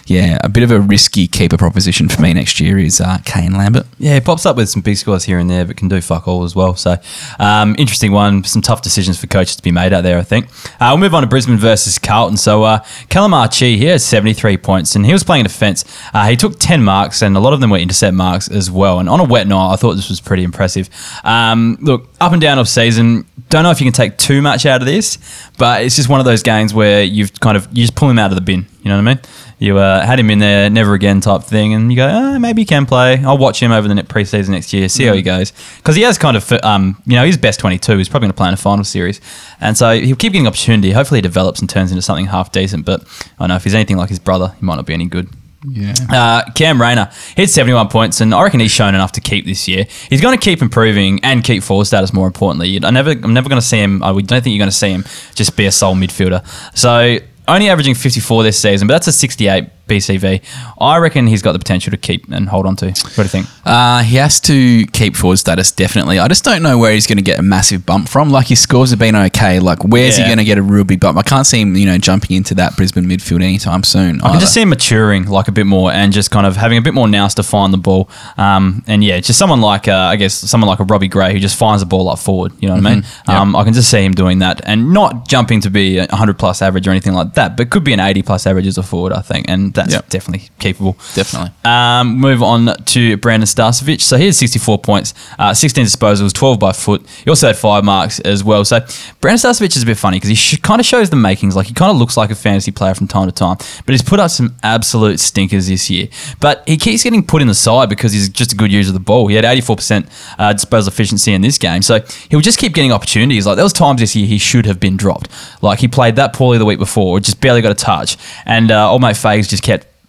yeah, 0.07 0.39
a 0.41 0.49
bit 0.49 0.63
of 0.63 0.71
a 0.71 0.79
risky 0.79 1.27
keeper 1.27 1.57
proposition 1.57 2.07
for 2.07 2.21
me 2.21 2.33
next 2.33 2.59
year 2.59 2.79
is 2.79 3.01
uh, 3.01 3.19
Kane 3.25 3.53
Lambert. 3.53 3.85
Yeah, 3.99 4.15
he 4.15 4.21
pops 4.21 4.45
up 4.45 4.55
with 4.55 4.69
some 4.69 4.81
big 4.81 4.97
scores 4.97 5.25
here 5.25 5.37
and 5.37 5.49
there, 5.49 5.65
but 5.65 5.77
can 5.77 5.89
do 5.89 5.99
fuck 6.01 6.27
all 6.27 6.43
as 6.43 6.55
well. 6.55 6.75
So 6.75 6.95
um, 7.39 7.75
interesting 7.77 8.13
one. 8.13 8.43
Some 8.45 8.61
tough 8.61 8.81
decisions 8.81 9.19
for 9.19 9.27
coaches 9.27 9.57
to 9.57 9.63
be 9.63 9.71
made 9.71 9.93
out 9.93 10.01
there. 10.01 10.17
I 10.17 10.23
think. 10.23 10.47
Uh, 10.79 10.89
we'll 10.91 10.97
move 10.97 11.13
on 11.13 11.21
to 11.21 11.27
Brisbane 11.27 11.57
versus 11.57 11.99
Carlton. 11.99 12.37
So. 12.37 12.63
Uh, 12.63 12.79
Callum 13.09 13.33
Archie, 13.33 13.77
he 13.77 13.85
has 13.85 14.05
73 14.05 14.57
points 14.57 14.95
and 14.95 15.05
he 15.05 15.13
was 15.13 15.23
playing 15.23 15.43
defence. 15.43 15.85
Uh, 16.13 16.27
he 16.27 16.35
took 16.35 16.59
10 16.59 16.83
marks 16.83 17.21
and 17.21 17.35
a 17.35 17.39
lot 17.39 17.53
of 17.53 17.61
them 17.61 17.69
were 17.69 17.77
intercept 17.77 18.15
marks 18.15 18.49
as 18.49 18.69
well. 18.69 18.99
And 18.99 19.09
on 19.09 19.19
a 19.19 19.23
wet 19.23 19.47
night, 19.47 19.73
I 19.73 19.75
thought 19.75 19.95
this 19.95 20.09
was 20.09 20.21
pretty 20.21 20.43
impressive. 20.43 20.89
Um, 21.23 21.77
look, 21.81 22.09
up 22.19 22.31
and 22.31 22.41
down 22.41 22.59
of 22.59 22.67
season, 22.67 23.25
don't 23.49 23.63
know 23.63 23.71
if 23.71 23.79
you 23.79 23.85
can 23.85 23.93
take 23.93 24.17
too 24.17 24.41
much 24.41 24.65
out 24.65 24.81
of 24.81 24.87
this, 24.87 25.17
but 25.57 25.83
it's 25.83 25.95
just 25.95 26.09
one 26.09 26.19
of 26.19 26.25
those 26.25 26.43
games 26.43 26.73
where 26.73 27.03
you've 27.03 27.39
kind 27.39 27.55
of, 27.55 27.67
you 27.71 27.83
just 27.83 27.95
pull 27.95 28.09
him 28.09 28.19
out 28.19 28.31
of 28.31 28.35
the 28.35 28.41
bin. 28.41 28.65
You 28.81 28.89
know 28.89 28.97
what 28.97 29.07
I 29.09 29.13
mean? 29.15 29.19
You 29.57 29.77
uh, 29.77 30.05
had 30.05 30.19
him 30.19 30.29
in 30.29 30.39
there, 30.39 30.69
never 30.69 30.93
again 30.93 31.21
type 31.21 31.43
thing, 31.43 31.73
and 31.73 31.89
you 31.91 31.95
go, 31.95 32.07
oh, 32.07 32.39
maybe 32.39 32.63
he 32.63 32.65
can 32.65 32.85
play. 32.85 33.23
I'll 33.23 33.37
watch 33.37 33.61
him 33.61 33.71
over 33.71 33.87
the 33.87 33.95
preseason 34.03 34.49
next 34.49 34.73
year, 34.73 34.89
see 34.89 35.03
mm. 35.03 35.07
how 35.07 35.13
he 35.13 35.21
mm. 35.21 35.25
goes, 35.25 35.53
because 35.77 35.95
he 35.95 36.01
has 36.01 36.17
kind 36.17 36.35
of, 36.35 36.51
um, 36.63 37.01
you 37.05 37.15
know, 37.15 37.25
he's 37.25 37.37
best 37.37 37.59
twenty 37.59 37.77
two. 37.77 37.97
He's 37.97 38.09
probably 38.09 38.25
going 38.25 38.33
to 38.33 38.37
play 38.37 38.49
in 38.49 38.53
a 38.53 38.57
final 38.57 38.83
series, 38.83 39.21
and 39.61 39.77
so 39.77 39.97
he'll 39.97 40.17
keep 40.17 40.33
getting 40.33 40.47
opportunity. 40.47 40.91
Hopefully, 40.91 41.19
he 41.19 41.21
develops 41.21 41.61
and 41.61 41.69
turns 41.69 41.91
into 41.91 42.01
something 42.01 42.25
half 42.25 42.51
decent. 42.51 42.85
But 42.85 43.03
I 43.39 43.47
know 43.47 43.55
if 43.55 43.63
he's 43.63 43.73
anything 43.73 43.97
like 43.97 44.09
his 44.09 44.19
brother, 44.19 44.53
he 44.59 44.65
might 44.65 44.75
not 44.75 44.85
be 44.85 44.93
any 44.93 45.05
good. 45.05 45.29
Yeah. 45.67 45.93
Uh, 46.09 46.51
Cam 46.51 46.79
Rayner, 46.79 47.09
he 47.35 47.41
had 47.41 47.49
71 47.49 47.87
points, 47.87 48.21
and 48.21 48.33
I 48.35 48.43
reckon 48.43 48.59
he's 48.59 48.71
shown 48.71 48.93
enough 48.93 49.13
to 49.13 49.21
keep 49.21 49.45
this 49.45 49.67
year. 49.67 49.85
He's 50.09 50.21
going 50.21 50.37
to 50.37 50.43
keep 50.43 50.61
improving 50.61 51.19
and 51.23 51.43
keep 51.43 51.63
forward 51.63 51.85
status. 51.85 52.13
More 52.13 52.27
importantly, 52.27 52.79
I 52.83 52.91
never, 52.91 53.11
I'm 53.11 53.33
never 53.33 53.49
going 53.49 53.59
to 53.59 53.65
see 53.65 53.79
him. 53.79 54.03
I 54.03 54.11
don't 54.11 54.27
think 54.27 54.47
you're 54.47 54.59
going 54.59 54.69
to 54.69 54.75
see 54.75 54.89
him 54.89 55.05
just 55.33 55.57
be 55.57 55.65
a 55.65 55.71
sole 55.71 55.95
midfielder. 55.95 56.45
So 56.77 57.19
only 57.47 57.69
averaging 57.69 57.95
54 57.95 58.43
this 58.43 58.59
season, 58.59 58.87
but 58.87 58.93
that's 58.93 59.07
a 59.07 59.11
68 59.11 59.69
BCV. 59.87 60.41
I 60.79 60.97
reckon 60.97 61.27
he's 61.27 61.41
got 61.41 61.53
the 61.53 61.59
potential 61.59 61.91
to 61.91 61.97
keep 61.97 62.29
and 62.31 62.49
hold 62.49 62.65
on 62.65 62.75
to. 62.77 62.87
What 62.87 63.15
do 63.15 63.21
you 63.21 63.27
think? 63.27 63.47
Uh, 63.65 64.03
he 64.03 64.17
has 64.17 64.39
to 64.41 64.85
keep 64.87 65.15
forward 65.15 65.37
status, 65.37 65.71
definitely. 65.71 66.19
I 66.19 66.27
just 66.27 66.43
don't 66.43 66.63
know 66.63 66.77
where 66.77 66.93
he's 66.93 67.07
going 67.07 67.17
to 67.17 67.23
get 67.23 67.39
a 67.39 67.41
massive 67.41 67.85
bump 67.85 68.09
from. 68.09 68.29
Like, 68.29 68.47
his 68.47 68.59
scores 68.59 68.89
have 68.91 68.99
been 68.99 69.15
okay. 69.15 69.59
Like, 69.59 69.83
where's 69.83 70.17
yeah. 70.17 70.25
he 70.25 70.29
going 70.29 70.39
to 70.39 70.43
get 70.43 70.57
a 70.57 70.61
real 70.61 70.83
big 70.83 70.99
bump? 70.99 71.17
I 71.17 71.23
can't 71.23 71.45
see 71.45 71.61
him, 71.61 71.75
you 71.75 71.85
know, 71.85 71.97
jumping 71.97 72.37
into 72.37 72.55
that 72.55 72.75
Brisbane 72.75 73.05
midfield 73.05 73.43
anytime 73.43 73.83
soon. 73.83 74.21
I 74.21 74.31
can 74.31 74.39
just 74.39 74.53
see 74.53 74.61
him 74.61 74.69
maturing, 74.69 75.25
like, 75.25 75.47
a 75.47 75.51
bit 75.51 75.65
more 75.65 75.91
and 75.91 76.11
just 76.11 76.31
kind 76.31 76.45
of 76.45 76.55
having 76.55 76.77
a 76.77 76.81
bit 76.81 76.93
more 76.93 77.07
nous 77.07 77.35
to 77.35 77.43
find 77.43 77.73
the 77.73 77.77
ball. 77.77 78.09
Um, 78.37 78.83
and, 78.87 79.03
yeah, 79.03 79.19
just 79.19 79.39
someone 79.39 79.61
like, 79.61 79.87
uh, 79.87 79.93
I 79.93 80.15
guess, 80.15 80.33
someone 80.33 80.67
like 80.67 80.79
a 80.79 80.83
Robbie 80.83 81.07
Gray 81.07 81.33
who 81.33 81.39
just 81.39 81.57
finds 81.57 81.81
the 81.81 81.87
ball 81.87 82.09
up 82.09 82.19
forward. 82.19 82.53
You 82.59 82.69
know 82.69 82.75
what. 82.75 82.85
I 82.85 82.95
mean? 82.95 83.03
Mm-hmm. 83.03 83.31
Um, 83.31 83.55
I 83.55 83.63
can 83.63 83.73
just 83.73 83.89
see 83.89 84.03
him 84.03 84.13
doing 84.13 84.39
that 84.39 84.61
and 84.65 84.93
not 84.93 85.27
jumping 85.27 85.61
to 85.61 85.69
be 85.69 85.97
a 85.97 86.07
100 86.07 86.37
plus 86.37 86.61
average 86.61 86.87
or 86.87 86.91
anything 86.91 87.13
like 87.13 87.33
that, 87.35 87.57
but 87.57 87.69
could 87.69 87.83
be 87.83 87.93
an 87.93 87.99
80 87.99 88.23
plus 88.23 88.47
average 88.47 88.67
as 88.67 88.77
a 88.77 88.83
forward, 88.83 89.13
I 89.13 89.21
think. 89.21 89.45
And 89.47 89.74
that's 89.75 89.93
yep. 89.93 90.09
definitely 90.09 90.49
capable. 90.59 90.93
Definitely. 91.13 91.51
Um, 91.63 92.17
move 92.17 92.41
on 92.41 92.75
to 92.83 93.17
Brandon 93.17 93.47
Starcevich. 93.47 94.01
So 94.01 94.17
he 94.17 94.25
had 94.25 94.35
64 94.35 94.79
points, 94.79 95.13
uh, 95.37 95.53
16 95.53 95.85
disposals, 95.85 96.33
12 96.33 96.59
by 96.59 96.71
foot. 96.71 97.07
He 97.23 97.29
also 97.29 97.47
had 97.47 97.57
five 97.57 97.83
marks 97.83 98.19
as 98.21 98.43
well. 98.43 98.65
So 98.65 98.79
Brandon 99.21 99.37
Starcevich 99.37 99.75
is 99.75 99.83
a 99.83 99.85
bit 99.85 99.97
funny 99.97 100.17
because 100.17 100.29
he 100.29 100.35
sh- 100.35 100.59
kind 100.61 100.79
of 100.79 100.85
shows 100.85 101.09
the 101.09 101.15
makings. 101.15 101.55
Like 101.55 101.67
he 101.67 101.73
kind 101.73 101.91
of 101.91 101.97
looks 101.97 102.17
like 102.17 102.31
a 102.31 102.35
fantasy 102.35 102.71
player 102.71 102.93
from 102.95 103.07
time 103.07 103.27
to 103.27 103.31
time, 103.31 103.57
but 103.85 103.89
he's 103.89 104.01
put 104.01 104.19
up 104.19 104.31
some 104.31 104.55
absolute 104.63 105.19
stinkers 105.19 105.67
this 105.67 105.89
year. 105.89 106.07
But 106.39 106.63
he 106.67 106.77
keeps 106.77 107.03
getting 107.03 107.25
put 107.25 107.41
in 107.41 107.47
the 107.47 107.55
side 107.55 107.89
because 107.89 108.13
he's 108.13 108.29
just 108.29 108.53
a 108.53 108.55
good 108.55 108.71
user 108.71 108.89
of 108.89 108.93
the 108.93 108.99
ball. 108.99 109.27
He 109.27 109.35
had 109.35 109.45
84% 109.45 110.09
uh, 110.39 110.53
disposal 110.53 110.91
efficiency 110.91 111.33
in 111.33 111.41
this 111.41 111.57
game. 111.57 111.81
So 111.81 111.99
he'll 112.29 112.41
just 112.41 112.59
keep 112.59 112.73
getting 112.73 112.91
opportunities. 112.91 113.45
Like 113.45 113.55
there 113.55 113.65
was 113.65 113.73
times 113.73 113.99
this 113.99 114.15
year 114.15 114.25
he 114.25 114.37
should 114.37 114.65
have 114.65 114.79
been 114.79 114.97
dropped. 114.97 115.29
Like 115.61 115.79
he 115.79 115.87
played 115.87 116.15
that 116.15 116.33
poorly 116.33 116.57
the 116.57 116.65
week 116.65 116.79
before, 116.79 117.19
just 117.19 117.41
barely 117.41 117.61
got 117.61 117.71
a 117.71 117.75
touch. 117.75 118.17
And 118.45 118.71
uh, 118.71 118.91
old 118.91 119.01
mate 119.01 119.15
Fags 119.15 119.49
just 119.49 119.63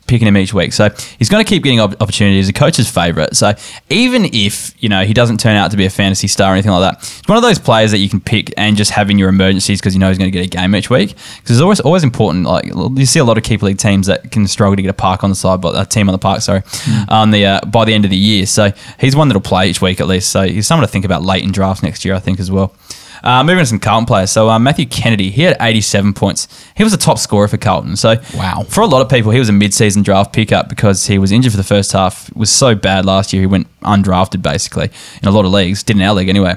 picking 0.07 0.29
him 0.29 0.37
each 0.37 0.55
week. 0.55 0.73
So 0.73 0.91
he's 1.19 1.29
going 1.29 1.45
to 1.45 1.49
keep 1.49 1.63
getting 1.63 1.81
opportunities. 1.81 2.49
A 2.49 2.53
coach's 2.53 2.91
favourite. 2.91 3.37
So 3.37 3.55
even 3.91 4.27
if 4.33 4.75
you 4.83 4.89
know 4.89 5.05
he 5.05 5.13
doesn't 5.13 5.41
turn 5.41 5.57
out 5.57 5.71
to 5.71 5.77
be 5.77 5.85
a 5.87 5.91
fantasy 5.91 6.29
star 6.29 6.51
or 6.51 6.55
anything 6.55 6.73
like 6.73 6.93
that, 6.93 7.03
it's 7.03 7.29
one 7.29 7.37
of 7.37 7.43
those 7.43 7.59
players 7.59 7.91
that 7.91 7.99
you 7.99 8.09
can 8.09 8.21
pick 8.21 8.53
and 8.57 8.77
just 8.77 8.91
have 8.93 9.11
in 9.11 9.19
your 9.19 9.29
emergencies 9.29 9.81
because 9.81 9.95
you 9.95 10.01
know 10.01 10.09
he's 10.09 10.19
going 10.19 10.31
to 10.31 10.37
get 10.37 10.47
a 10.47 10.49
game 10.49 10.75
each 10.75 10.91
week. 10.91 11.11
Because 11.11 11.51
it's 11.51 11.61
always 11.61 11.81
always 11.81 12.05
important. 12.05 12.45
Like 12.45 12.67
you 12.67 13.07
see 13.07 13.19
a 13.19 13.25
lot 13.25 13.39
of 13.39 13.45
keeper 13.45 13.67
league 13.67 13.79
teams 13.79 14.07
that 14.07 14.31
can 14.31 14.47
struggle 14.47 14.77
to 14.77 14.83
get 14.83 14.89
a 14.91 14.95
park 14.95 15.25
on 15.25 15.31
the 15.31 15.37
side, 15.37 15.61
but 15.61 15.81
a 15.81 15.87
team 15.89 16.09
on 16.09 16.13
the 16.13 16.19
park, 16.19 16.41
sorry, 16.41 16.63
mm. 16.63 17.11
on 17.11 17.31
the 17.31 17.47
uh, 17.47 17.61
by 17.67 17.85
the 17.85 17.95
end 17.95 18.05
of 18.05 18.11
the 18.11 18.17
year. 18.17 18.47
So 18.47 18.73
he's 18.99 19.17
one 19.17 19.29
that'll 19.29 19.41
play 19.41 19.69
each 19.69 19.81
week 19.81 20.01
at 20.01 20.07
least. 20.07 20.31
So 20.31 20.47
he's 20.47 20.67
someone 20.67 20.87
to 20.87 20.93
think 20.93 21.05
about 21.05 21.23
late 21.23 21.43
in 21.43 21.53
drafts 21.53 21.83
next 21.83 22.05
year, 22.05 22.15
I 22.15 22.21
think 22.21 22.41
as 22.41 22.51
well. 22.51 22.75
Uh, 23.23 23.43
moving 23.45 23.63
to 23.63 23.67
some 23.67 23.79
Carlton 23.79 24.07
players. 24.07 24.31
So 24.31 24.49
uh, 24.49 24.59
Matthew 24.59 24.87
Kennedy, 24.87 25.31
he 25.31 25.43
had 25.43 25.57
87 25.61 26.13
points. 26.15 26.49
He 26.77 26.85
was 26.85 26.93
a 26.93 26.99
top 26.99 27.19
scorer 27.19 27.49
for 27.49 27.57
Carlton. 27.57 27.97
So 27.97 28.17
wow, 28.35 28.65
for 28.69 28.81
a 28.81 28.87
lot 28.87 29.03
of 29.03 29.09
people, 29.09 29.31
he 29.31 29.39
was 29.39 29.49
a 29.49 29.53
mid-season 29.53 30.03
draft 30.03 30.33
pickup 30.33 30.69
because 30.69 31.07
he 31.07 31.19
was 31.19 31.33
injured 31.33 31.53
for 31.53 31.57
the 31.57 31.65
first 31.65 31.93
half. 31.93 32.29
It 32.29 32.37
was 32.37 32.51
so 32.51 32.75
bad 32.75 33.05
last 33.05 33.33
year, 33.33 33.43
he 33.43 33.47
went 33.47 33.67
undrafted 33.83 34.43
basically 34.43 34.91
in 35.23 35.29
a 35.29 35.31
lot 35.31 35.45
of 35.45 35.53
leagues. 35.53 35.83
Did 35.83 35.97
in 35.97 36.03
our 36.03 36.15
league 36.15 36.29
anyway. 36.29 36.57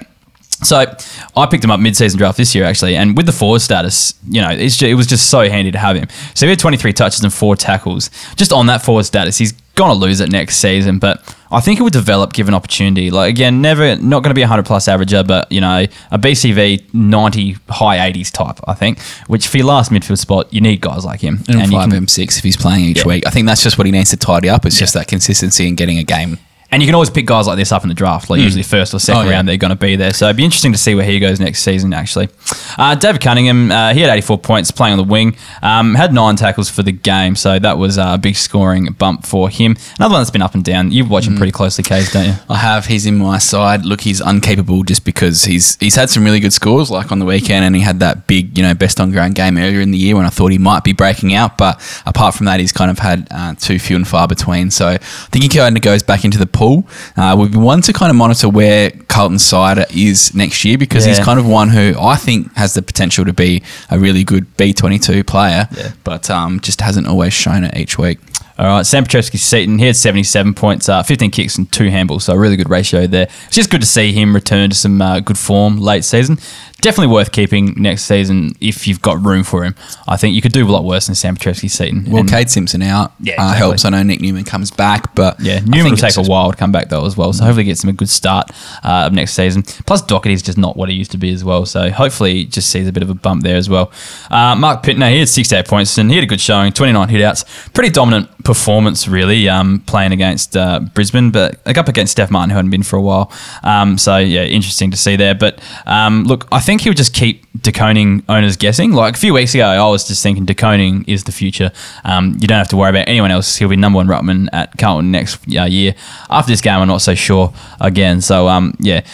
So 0.61 0.93
I 1.37 1.45
picked 1.45 1.63
him 1.63 1.71
up 1.71 1.79
mid-season 1.79 2.17
draft 2.17 2.37
this 2.37 2.53
year 2.53 2.65
actually, 2.65 2.95
and 2.97 3.15
with 3.15 3.25
the 3.25 3.31
forward 3.31 3.59
status, 3.59 4.13
you 4.27 4.41
know, 4.41 4.53
just, 4.57 4.81
it 4.81 4.93
was 4.95 5.07
just 5.07 5.29
so 5.29 5.49
handy 5.49 5.71
to 5.71 5.77
have 5.77 5.95
him. 5.95 6.07
So 6.33 6.45
he 6.45 6.49
had 6.49 6.59
23 6.59 6.91
touches 6.91 7.23
and 7.23 7.33
four 7.33 7.55
tackles. 7.55 8.09
Just 8.35 8.51
on 8.51 8.65
that 8.65 8.83
forward 8.83 9.03
status, 9.03 9.37
he's 9.37 9.53
gonna 9.79 9.93
lose 9.93 10.19
it 10.19 10.31
next 10.31 10.57
season, 10.57 10.99
but 10.99 11.35
I 11.51 11.61
think 11.61 11.79
it 11.79 11.83
would 11.83 11.93
develop 11.93 12.33
given 12.33 12.53
opportunity. 12.53 13.09
Like 13.09 13.29
again, 13.29 13.61
never 13.61 13.95
not 13.95 14.21
going 14.21 14.29
to 14.29 14.35
be 14.35 14.43
a 14.43 14.47
hundred 14.47 14.65
plus 14.65 14.87
averager, 14.87 15.25
but 15.25 15.51
you 15.51 15.61
know 15.61 15.85
a 16.11 16.19
BCV 16.19 16.93
ninety 16.93 17.57
high 17.69 18.05
eighties 18.05 18.29
type. 18.29 18.59
I 18.67 18.73
think, 18.73 18.99
which 19.27 19.47
for 19.47 19.57
your 19.57 19.67
last 19.67 19.91
midfield 19.91 20.19
spot, 20.19 20.53
you 20.53 20.61
need 20.61 20.81
guys 20.81 21.05
like 21.05 21.21
him. 21.21 21.39
And, 21.47 21.61
and 21.61 21.71
five 21.71 21.93
M 21.93 22.07
six 22.07 22.37
if 22.37 22.43
he's 22.43 22.57
playing 22.57 22.85
each 22.85 22.99
yeah. 22.99 23.07
week. 23.07 23.25
I 23.25 23.31
think 23.31 23.47
that's 23.47 23.63
just 23.63 23.77
what 23.77 23.85
he 23.85 23.91
needs 23.91 24.11
to 24.11 24.17
tidy 24.17 24.49
up. 24.49 24.65
It's 24.65 24.75
yeah. 24.75 24.81
just 24.81 24.93
that 24.93 25.07
consistency 25.07 25.67
and 25.67 25.75
getting 25.75 25.97
a 25.97 26.03
game 26.03 26.37
and 26.71 26.81
you 26.81 26.87
can 26.87 26.93
always 26.93 27.09
pick 27.09 27.25
guys 27.25 27.47
like 27.47 27.57
this 27.57 27.71
up 27.71 27.83
in 27.83 27.89
the 27.89 27.95
draft, 27.95 28.29
like 28.29 28.39
mm. 28.39 28.43
usually 28.43 28.63
first 28.63 28.93
or 28.93 28.99
second 28.99 29.21
oh, 29.21 29.25
yeah. 29.25 29.35
round, 29.35 29.47
they're 29.47 29.57
going 29.57 29.69
to 29.69 29.75
be 29.75 29.95
there. 29.95 30.13
So 30.13 30.25
it'd 30.25 30.37
be 30.37 30.45
interesting 30.45 30.71
to 30.71 30.77
see 30.77 30.93
where 30.93 31.05
he 31.05 31.19
goes 31.19 31.39
next 31.39 31.63
season, 31.63 31.93
actually. 31.93 32.29
Uh, 32.77 32.93
David 32.95 33.21
Cunningham, 33.21 33.71
uh, 33.71 33.93
he 33.93 34.01
had 34.01 34.11
84 34.11 34.37
points 34.37 34.69
playing 34.69 34.93
on 34.93 34.97
the 34.97 35.11
wing, 35.11 35.35
um, 35.63 35.95
had 35.95 36.13
nine 36.13 36.35
tackles 36.35 36.69
for 36.69 36.83
the 36.83 36.91
game. 36.91 37.35
So 37.35 37.57
that 37.57 37.77
was 37.77 37.97
a 37.97 38.19
big 38.21 38.35
scoring 38.35 38.85
bump 38.97 39.25
for 39.25 39.49
him. 39.49 39.77
Another 39.97 40.13
one 40.13 40.21
that's 40.21 40.29
been 40.31 40.43
up 40.43 40.53
and 40.53 40.63
down. 40.63 40.91
You 40.91 41.05
watch 41.05 41.25
him 41.25 41.33
mm. 41.33 41.37
pretty 41.37 41.51
closely, 41.51 41.83
Case, 41.83 42.13
don't 42.13 42.27
you? 42.27 42.33
I 42.49 42.57
have. 42.57 42.85
He's 42.85 43.05
in 43.05 43.17
my 43.17 43.39
side. 43.39 43.85
Look, 43.85 44.01
he's 44.01 44.21
uncapable 44.21 44.85
just 44.85 45.05
because 45.05 45.43
he's 45.43 45.75
he's 45.77 45.95
had 45.95 46.09
some 46.09 46.23
really 46.23 46.39
good 46.39 46.53
scores, 46.53 46.91
like 46.91 47.11
on 47.11 47.19
the 47.19 47.25
weekend, 47.25 47.65
and 47.65 47.75
he 47.75 47.81
had 47.81 47.99
that 47.99 48.27
big, 48.27 48.57
you 48.57 48.63
know, 48.63 48.75
best 48.75 48.99
on 48.99 49.11
ground 49.11 49.35
game 49.35 49.57
earlier 49.57 49.81
in 49.81 49.91
the 49.91 49.97
year 49.97 50.15
when 50.15 50.25
I 50.25 50.29
thought 50.29 50.51
he 50.51 50.57
might 50.57 50.83
be 50.83 50.93
breaking 50.93 51.33
out. 51.33 51.57
But 51.57 51.81
apart 52.05 52.35
from 52.35 52.45
that, 52.45 52.59
he's 52.59 52.71
kind 52.71 52.91
of 52.91 52.99
had 52.99 53.27
uh, 53.31 53.55
too 53.55 53.79
few 53.79 53.95
and 53.95 54.07
far 54.07 54.27
between. 54.27 54.69
So 54.69 54.87
I 54.89 54.97
think 54.97 55.43
he 55.43 55.49
kind 55.49 55.75
of 55.75 55.81
goes 55.81 56.03
back 56.03 56.23
into 56.25 56.37
the 56.37 56.45
pool. 56.59 56.85
Uh, 57.15 57.47
been 57.47 57.61
wanting 57.61 57.83
to 57.83 57.93
kind 57.93 58.09
of 58.09 58.17
monitor 58.17 58.49
where 58.49 58.91
Carlton 59.07 59.39
Side 59.39 59.85
is 59.95 60.35
next 60.35 60.65
year 60.65 60.77
because 60.77 61.05
yeah. 61.05 61.15
he's 61.15 61.23
kind 61.23 61.39
of 61.39 61.47
one 61.47 61.69
who 61.69 61.95
I 61.99 62.17
think 62.17 62.53
has 62.55 62.73
the 62.73 62.81
potential 62.81 63.23
to 63.25 63.33
be 63.33 63.63
a 63.89 63.97
really 63.97 64.23
good 64.25 64.45
B22 64.57 65.25
player, 65.25 65.69
yeah. 65.75 65.93
but 66.03 66.29
um, 66.29 66.59
just 66.59 66.81
hasn't 66.81 67.07
always 67.07 67.33
shown 67.33 67.63
it 67.63 67.77
each 67.77 67.97
week. 67.97 68.19
All 68.59 68.65
right, 68.65 68.85
Sam 68.85 69.05
Petrevski-Seton, 69.05 69.79
he 69.79 69.85
had 69.85 69.95
77 69.95 70.53
points, 70.53 70.89
uh, 70.89 71.01
15 71.01 71.31
kicks 71.31 71.57
and 71.57 71.71
two 71.71 71.85
handballs, 71.89 72.23
so 72.23 72.33
a 72.33 72.37
really 72.37 72.57
good 72.57 72.69
ratio 72.69 73.07
there. 73.07 73.29
It's 73.47 73.55
just 73.55 73.69
good 73.69 73.79
to 73.79 73.87
see 73.87 74.11
him 74.11 74.35
return 74.35 74.69
to 74.69 74.75
some 74.75 75.01
uh, 75.01 75.21
good 75.21 75.37
form 75.37 75.77
late 75.77 76.03
season. 76.03 76.37
Definitely 76.81 77.13
worth 77.13 77.31
keeping 77.33 77.73
next 77.77 78.03
season 78.03 78.53
if 78.61 78.87
you've 78.87 79.01
got 79.01 79.25
room 79.25 79.43
for 79.43 79.63
him. 79.65 79.75
I 80.07 80.15
think 80.15 80.33
you 80.35 80.41
could 80.41 80.53
do 80.53 80.65
a 80.65 80.71
lot 80.71 80.83
worse 80.85 81.07
than 81.07 81.15
Sam 81.15 81.35
Petrevski-Seton. 81.37 82.05
Well, 82.09 82.21
And- 82.21 82.29
Kade 82.29 82.49
Simpson 82.49 82.81
out 82.81 83.13
Yeah, 83.21 83.35
uh, 83.41 83.53
helps. 83.53 83.83
I 83.85 83.89
know 83.89 84.01
Nick 84.03 84.19
Newman 84.21 84.43
comes 84.45 84.71
back, 84.71 85.13
but 85.15 85.39
Yeah, 85.41 85.59
Newman 85.59 85.91
will 85.91 85.97
take 85.97 86.15
a 86.17 86.21
while 86.21 86.51
to 86.51 86.57
come 86.57 86.71
back 86.71 86.89
though 86.89 87.05
as 87.05 87.15
well. 87.17 87.31
So 87.33 87.43
hopefully 87.45 87.63
he 87.63 87.69
gets 87.71 87.83
him 87.83 87.89
a 87.89 87.93
good 87.93 88.09
start 88.09 88.49
uh, 88.83 89.07
of 89.07 89.13
next 89.13 89.33
season. 89.33 89.63
Plus 89.63 90.01
Docherty's 90.01 90.41
just 90.41 90.57
not 90.57 90.77
what 90.77 90.87
he 90.89 90.95
used 90.95 91.11
to 91.11 91.17
be 91.17 91.31
as 91.33 91.43
well. 91.43 91.65
So 91.65 91.89
hopefully 91.91 92.45
just 92.45 92.69
sees 92.69 92.87
a 92.87 92.93
bit 92.93 93.03
of 93.03 93.09
a 93.09 93.13
bump 93.15 93.43
there 93.43 93.57
as 93.57 93.69
well. 93.69 93.91
Uh, 94.31 94.55
Marc 94.55 94.83
Pittonet, 94.83 95.11
he 95.11 95.19
had 95.19 95.29
68 95.29 95.67
points 95.67 95.97
and 95.97 96.09
he 96.09 96.15
had 96.15 96.23
a 96.23 96.27
good 96.27 96.41
showing, 96.41 96.71
29 96.71 97.07
hitouts. 97.09 97.73
Pretty 97.73 97.89
dominant 97.89 98.29
performance 98.53 99.07
really 99.07 99.47
um, 99.47 99.79
playing 99.85 100.11
against 100.11 100.57
uh, 100.57 100.79
Brisbane, 100.95 101.29
but 101.29 101.61
like, 101.67 101.77
up 101.77 101.87
against 101.87 102.13
Steph 102.13 102.31
Martin 102.31 102.49
who 102.49 102.55
hadn't 102.55 102.71
been 102.71 102.81
for 102.81 102.95
a 102.95 103.01
while. 103.01 103.31
Um, 103.61 103.99
so 103.99 104.17
yeah, 104.17 104.43
interesting 104.43 104.89
to 104.89 104.97
see 104.97 105.15
there. 105.15 105.35
But 105.35 105.59
um, 105.85 106.23
look, 106.23 106.47
I 106.51 106.59
think 106.59 106.81
he'll 106.81 106.93
just 106.95 107.13
keep 107.13 107.45
De 107.61 107.71
Koning 107.71 108.23
owners 108.27 108.57
guessing. 108.57 108.91
Like 108.91 109.13
a 109.15 109.19
few 109.19 109.35
weeks 109.35 109.53
ago, 109.53 109.67
I 109.67 109.87
was 109.87 110.07
just 110.07 110.23
thinking 110.23 110.45
De 110.45 110.55
Koning 110.55 111.03
is 111.07 111.25
the 111.25 111.31
future. 111.31 111.71
Um, 112.03 112.37
you 112.41 112.47
don't 112.47 112.57
have 112.57 112.69
to 112.69 112.77
worry 112.77 112.89
about 112.89 113.07
anyone 113.07 113.29
else. 113.29 113.55
He'll 113.55 113.69
be 113.69 113.75
number 113.75 113.97
one 113.97 114.07
ruckman 114.07 114.47
at 114.51 114.75
Carlton 114.79 115.11
next 115.11 115.39
uh, 115.55 115.65
year. 115.65 115.93
After 116.31 116.51
this 116.51 116.61
game, 116.61 116.79
I'm 116.79 116.87
not 116.87 117.01
so 117.03 117.13
sure 117.13 117.53
again. 117.79 118.19
So 118.21 118.47
um, 118.47 118.73
yeah, 118.79 119.05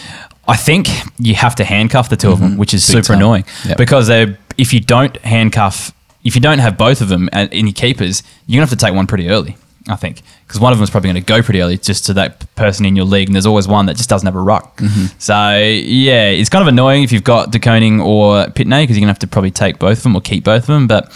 I 0.48 0.56
think 0.56 0.88
you 1.18 1.34
have 1.34 1.54
to 1.56 1.64
handcuff 1.64 2.08
the 2.08 2.16
2 2.16 2.30
of 2.30 2.40
them, 2.40 2.56
which 2.56 2.72
is 2.72 2.82
Mm-hmm. 2.84 2.96
Big 2.98 3.04
super 3.04 3.12
time. 3.14 3.22
annoying 3.22 3.44
Yep. 3.66 3.76
because 3.76 4.06
they 4.06 4.36
if 4.56 4.72
you 4.72 4.80
don't 4.80 5.14
handcuff, 5.18 5.92
if 6.26 6.34
you 6.34 6.40
don't 6.40 6.58
have 6.58 6.76
both 6.76 7.00
of 7.00 7.08
them 7.08 7.28
uh, 7.32 7.46
in 7.52 7.66
your 7.68 7.72
keepers, 7.72 8.22
you're 8.46 8.58
gonna 8.58 8.68
have 8.68 8.78
to 8.78 8.84
take 8.84 8.94
one 8.94 9.06
pretty 9.06 9.28
early. 9.28 9.56
I 9.88 9.94
think 9.94 10.22
because 10.46 10.60
one 10.60 10.72
of 10.72 10.78
them 10.78 10.84
is 10.84 10.90
probably 10.90 11.08
going 11.08 11.22
to 11.22 11.26
go 11.26 11.42
pretty 11.42 11.60
early 11.60 11.76
just 11.76 12.06
to 12.06 12.14
that 12.14 12.54
person 12.54 12.86
in 12.86 12.94
your 12.94 13.04
league, 13.04 13.28
and 13.28 13.34
there's 13.34 13.46
always 13.46 13.66
one 13.66 13.86
that 13.86 13.96
just 13.96 14.08
doesn't 14.08 14.26
have 14.26 14.36
a 14.36 14.40
ruck. 14.40 14.76
Mm-hmm. 14.76 15.18
So 15.18 15.56
yeah, 15.58 16.28
it's 16.28 16.48
kind 16.48 16.62
of 16.62 16.68
annoying 16.68 17.02
if 17.02 17.12
you've 17.12 17.24
got 17.24 17.50
De 17.50 17.58
Koning 17.58 18.00
or 18.00 18.44
Pittonet 18.46 18.82
because 18.82 18.96
you're 18.96 19.02
gonna 19.02 19.12
have 19.12 19.18
to 19.20 19.26
probably 19.26 19.50
take 19.50 19.78
both 19.78 19.98
of 19.98 20.02
them 20.04 20.14
or 20.14 20.20
keep 20.20 20.44
both 20.44 20.62
of 20.62 20.66
them. 20.68 20.86
But 20.86 21.12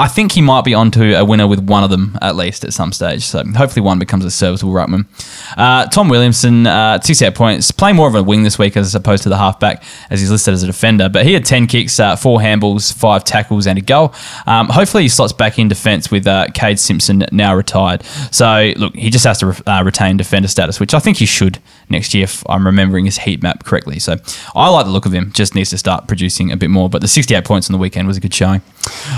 I 0.00 0.08
think 0.08 0.32
he 0.32 0.40
might 0.40 0.64
be 0.64 0.72
onto 0.72 1.14
a 1.14 1.22
winner 1.22 1.46
with 1.46 1.60
one 1.60 1.84
of 1.84 1.90
them 1.90 2.16
at 2.22 2.34
least 2.34 2.64
at 2.64 2.72
some 2.72 2.90
stage. 2.90 3.22
So 3.22 3.44
hopefully 3.44 3.82
one 3.82 3.98
becomes 3.98 4.24
a 4.24 4.30
serviceable 4.30 4.72
ruckman. 4.72 5.04
Uh, 5.58 5.86
Tom 5.88 6.08
Williamson, 6.08 6.66
uh, 6.66 6.98
68 7.02 7.34
points, 7.34 7.70
playing 7.70 7.96
more 7.96 8.08
of 8.08 8.14
a 8.14 8.22
wing 8.22 8.42
this 8.42 8.58
week 8.58 8.78
as 8.78 8.94
opposed 8.94 9.24
to 9.24 9.28
the 9.28 9.36
halfback 9.36 9.82
as 10.08 10.20
he's 10.20 10.30
listed 10.30 10.54
as 10.54 10.62
a 10.62 10.66
defender. 10.66 11.10
But 11.10 11.26
he 11.26 11.34
had 11.34 11.44
10 11.44 11.66
kicks, 11.66 12.00
uh, 12.00 12.16
four 12.16 12.38
handballs, 12.38 12.94
five 12.94 13.24
tackles, 13.24 13.66
and 13.66 13.78
a 13.78 13.82
goal. 13.82 14.14
Um, 14.46 14.70
hopefully 14.70 15.02
he 15.02 15.10
slots 15.10 15.34
back 15.34 15.58
in 15.58 15.68
defence 15.68 16.10
with 16.10 16.26
uh, 16.26 16.46
Kade 16.54 16.78
Simpson 16.78 17.26
now 17.30 17.54
retired. 17.54 18.02
So 18.30 18.69
look, 18.74 18.94
he 18.94 19.10
just 19.10 19.24
has 19.24 19.38
to 19.38 19.46
re- 19.46 19.56
uh, 19.66 19.82
retain 19.84 20.16
defender 20.16 20.48
status, 20.48 20.80
which 20.80 20.94
I 20.94 20.98
think 20.98 21.18
he 21.18 21.26
should 21.26 21.58
next 21.90 22.14
year 22.14 22.24
if 22.24 22.42
I'm 22.48 22.66
remembering 22.66 23.04
his 23.04 23.18
heat 23.18 23.42
map 23.42 23.64
correctly. 23.64 23.98
So 23.98 24.16
I 24.54 24.68
like 24.68 24.86
the 24.86 24.92
look 24.92 25.06
of 25.06 25.12
him. 25.12 25.32
Just 25.32 25.54
needs 25.54 25.70
to 25.70 25.78
start 25.78 26.06
producing 26.08 26.52
a 26.52 26.56
bit 26.56 26.70
more. 26.70 26.88
But 26.88 27.00
the 27.00 27.08
68 27.08 27.44
points 27.44 27.68
on 27.68 27.72
the 27.72 27.78
weekend 27.78 28.08
was 28.08 28.16
a 28.16 28.20
good 28.20 28.34
showing. 28.34 28.62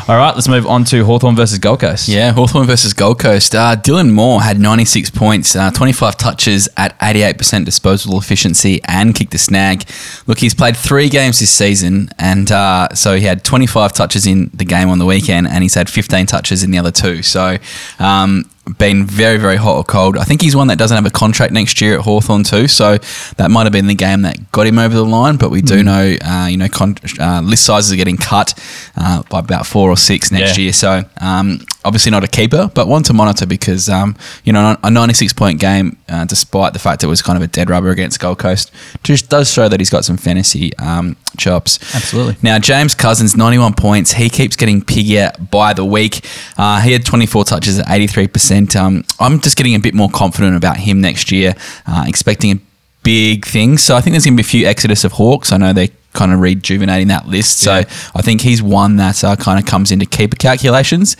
All 0.08 0.16
right, 0.16 0.34
let's 0.34 0.48
move 0.48 0.66
on 0.66 0.84
to 0.84 1.04
Hawthorn 1.04 1.36
versus 1.36 1.58
Gold 1.58 1.80
Coast. 1.80 2.08
Yeah, 2.08 2.32
Hawthorn 2.32 2.66
versus 2.66 2.92
Gold 2.92 3.20
Coast. 3.20 3.54
Uh, 3.54 3.76
Dylan 3.76 4.10
Moore 4.10 4.42
had 4.42 4.58
96 4.58 5.10
points, 5.10 5.54
uh, 5.54 5.70
25 5.70 6.16
touches 6.16 6.68
at 6.76 6.98
88% 6.98 7.64
disposal 7.64 8.18
efficiency, 8.18 8.80
and 8.84 9.14
kicked 9.14 9.34
a 9.34 9.38
snag. 9.38 9.84
Look, 10.26 10.38
he's 10.38 10.54
played 10.54 10.76
three 10.76 11.08
games 11.08 11.38
this 11.38 11.50
season, 11.50 12.10
and 12.18 12.50
uh, 12.50 12.88
so 12.94 13.16
he 13.16 13.22
had 13.22 13.44
25 13.44 13.92
touches 13.92 14.26
in 14.26 14.50
the 14.52 14.64
game 14.64 14.88
on 14.88 14.98
the 14.98 15.06
weekend, 15.06 15.46
and 15.46 15.62
he's 15.62 15.74
had 15.74 15.88
15 15.88 16.26
touches 16.26 16.62
in 16.62 16.70
the 16.70 16.78
other 16.78 16.90
two. 16.90 17.22
So, 17.22 17.58
um, 17.98 18.50
been 18.78 19.04
very, 19.04 19.38
very 19.38 19.56
hot 19.56 19.76
or 19.76 19.84
cold. 19.84 20.16
I 20.16 20.24
think 20.24 20.40
he's 20.40 20.54
one 20.54 20.68
that 20.68 20.78
doesn't 20.78 20.94
have 20.94 21.06
a 21.06 21.10
contract 21.10 21.52
next 21.52 21.80
year 21.80 21.98
at 21.98 22.04
Hawthorn 22.04 22.44
too, 22.44 22.61
so 22.68 22.98
that 23.36 23.50
might 23.50 23.64
have 23.64 23.72
been 23.72 23.86
the 23.86 23.94
game 23.94 24.22
that 24.22 24.50
got 24.52 24.66
him 24.66 24.78
over 24.78 24.94
the 24.94 25.04
line. 25.04 25.36
But 25.36 25.50
we 25.50 25.62
do 25.62 25.82
know, 25.82 26.16
uh, 26.24 26.46
you 26.50 26.56
know, 26.56 26.68
con- 26.68 26.96
uh, 27.18 27.40
list 27.42 27.64
sizes 27.64 27.92
are 27.92 27.96
getting 27.96 28.16
cut 28.16 28.54
uh, 28.96 29.22
by 29.30 29.40
about 29.40 29.66
four 29.66 29.90
or 29.90 29.96
six 29.96 30.30
next 30.32 30.56
Yeah. 30.56 30.64
year. 30.64 30.72
So 30.72 31.04
um, 31.20 31.60
obviously 31.84 32.10
not 32.10 32.24
a 32.24 32.28
keeper, 32.28 32.70
but 32.74 32.88
one 32.88 33.02
to 33.04 33.12
monitor 33.12 33.46
because 33.46 33.88
um, 33.88 34.16
you 34.44 34.52
know 34.52 34.76
a 34.82 34.90
96 34.90 35.32
point 35.32 35.60
game, 35.60 35.98
uh, 36.08 36.24
despite 36.24 36.72
the 36.72 36.78
fact 36.78 37.02
it 37.04 37.06
was 37.06 37.22
kind 37.22 37.36
of 37.36 37.42
a 37.42 37.46
dead 37.46 37.70
rubber 37.70 37.90
against 37.90 38.20
Gold 38.20 38.38
Coast, 38.38 38.70
just 39.02 39.28
does 39.28 39.50
show 39.50 39.68
that 39.68 39.80
he's 39.80 39.90
got 39.90 40.04
some 40.04 40.16
fantasy 40.16 40.76
um, 40.78 41.16
chops. 41.36 41.78
Absolutely. 41.94 42.36
Now 42.42 42.58
James 42.58 42.94
Cousins, 42.94 43.36
91 43.36 43.74
points. 43.74 44.12
He 44.12 44.28
keeps 44.28 44.56
getting 44.56 44.82
piggier 44.82 45.32
by 45.50 45.72
the 45.72 45.84
week. 45.84 46.24
Uh, 46.56 46.80
he 46.80 46.92
had 46.92 47.04
24 47.04 47.44
touches 47.44 47.78
at 47.78 47.90
83 47.90 48.28
percent. 48.28 48.76
Um, 48.76 49.04
I'm 49.18 49.40
just 49.40 49.56
getting 49.56 49.74
a 49.74 49.80
bit 49.80 49.94
more 49.94 50.10
confident 50.10 50.56
about 50.56 50.76
him 50.76 51.00
next 51.00 51.32
year, 51.32 51.54
uh, 51.86 52.04
expecting 52.06 52.52
a 52.52 52.60
big 53.02 53.44
things. 53.46 53.82
So 53.82 53.96
I 53.96 54.00
think 54.00 54.12
there's 54.12 54.24
going 54.24 54.36
to 54.36 54.42
be 54.42 54.46
a 54.46 54.50
few 54.50 54.66
exodus 54.66 55.04
of 55.04 55.12
Hawks. 55.12 55.52
I 55.52 55.56
know 55.56 55.72
they're 55.72 55.88
kind 56.12 56.32
of 56.32 56.40
rejuvenating 56.40 57.08
that 57.08 57.26
list. 57.26 57.58
So 57.58 57.78
Yeah. 57.78 57.84
I 58.14 58.22
think 58.22 58.40
he's 58.42 58.62
one 58.62 58.96
that 58.96 59.22
uh, 59.24 59.36
kind 59.36 59.58
of 59.58 59.66
comes 59.66 59.90
into 59.90 60.06
keeper 60.06 60.36
calculations. 60.36 61.16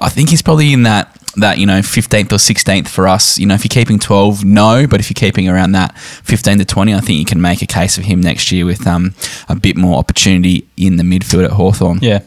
I 0.00 0.08
think 0.08 0.30
he's 0.30 0.42
probably 0.42 0.72
in 0.72 0.82
that 0.84 1.16
that 1.36 1.56
you 1.56 1.64
know 1.64 1.78
15th 1.78 2.30
or 2.30 2.36
16th 2.36 2.88
for 2.88 3.08
us. 3.08 3.38
You 3.38 3.46
know, 3.46 3.54
if 3.54 3.64
you're 3.64 3.70
keeping 3.70 3.98
12, 3.98 4.44
no, 4.44 4.86
but 4.86 5.00
if 5.00 5.08
you're 5.08 5.14
keeping 5.14 5.48
around 5.48 5.72
that 5.72 5.96
15 5.98 6.58
to 6.58 6.64
20, 6.66 6.92
I 6.94 7.00
think 7.00 7.18
you 7.18 7.24
can 7.24 7.40
make 7.40 7.62
a 7.62 7.66
case 7.66 7.96
of 7.96 8.04
him 8.04 8.20
next 8.20 8.52
year 8.52 8.66
with 8.66 8.86
um, 8.86 9.14
a 9.48 9.54
bit 9.54 9.76
more 9.76 9.96
opportunity 9.98 10.68
in 10.76 10.96
the 10.96 11.02
midfield 11.02 11.44
at 11.46 11.52
Hawthorn. 11.52 12.00
Yeah. 12.02 12.20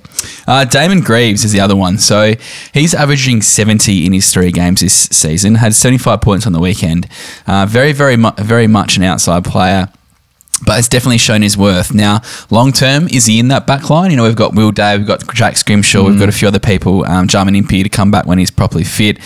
Uh, 0.48 0.66
Damon 0.66 1.02
Greaves 1.02 1.44
is 1.44 1.52
the 1.52 1.60
other 1.60 1.76
one. 1.76 2.00
So 2.00 2.34
he's 2.74 2.96
averaging 2.96 3.44
70 3.44 4.08
in 4.08 4.14
his 4.14 4.34
three 4.34 4.52
games 4.52 4.82
this 4.82 4.96
season. 5.12 5.56
Had 5.56 5.76
75 5.76 6.22
points 6.22 6.48
on 6.48 6.54
the 6.54 6.60
weekend. 6.60 7.08
Uh, 7.46 7.68
very, 7.68 7.92
very, 7.92 8.18
mu- 8.18 8.32
very 8.40 8.66
much 8.66 8.98
an 8.98 9.04
outside 9.04 9.44
player. 9.46 9.88
But 10.64 10.80
it's 10.80 10.88
definitely 10.88 11.18
shown 11.18 11.42
his 11.42 11.58
worth. 11.58 11.94
Now, 11.94 12.22
long 12.50 12.72
term, 12.72 13.08
is 13.10 13.26
he 13.26 13.40
in 13.40 13.50
that 13.50 13.68
back 13.68 13.90
line? 13.90 14.12
You 14.12 14.18
know, 14.18 14.24
we've 14.24 14.36
got 14.36 14.56
Will 14.56 14.72
Day, 14.72 14.98
we've 14.98 15.08
got 15.08 15.34
Jack 15.34 15.58
Scrimshaw, 15.58 16.04
we've 16.04 16.20
got 16.20 16.30
a 16.30 16.32
few 16.32 16.48
other 16.48 16.60
people, 16.60 17.06
um, 17.06 17.28
Jarman 17.28 17.56
Impey 17.56 17.84
to 17.84 17.90
come 17.90 18.10
back 18.12 18.26
when 18.26 18.38
he's 18.38 18.52
properly 18.52 18.84
fit. 18.84 19.20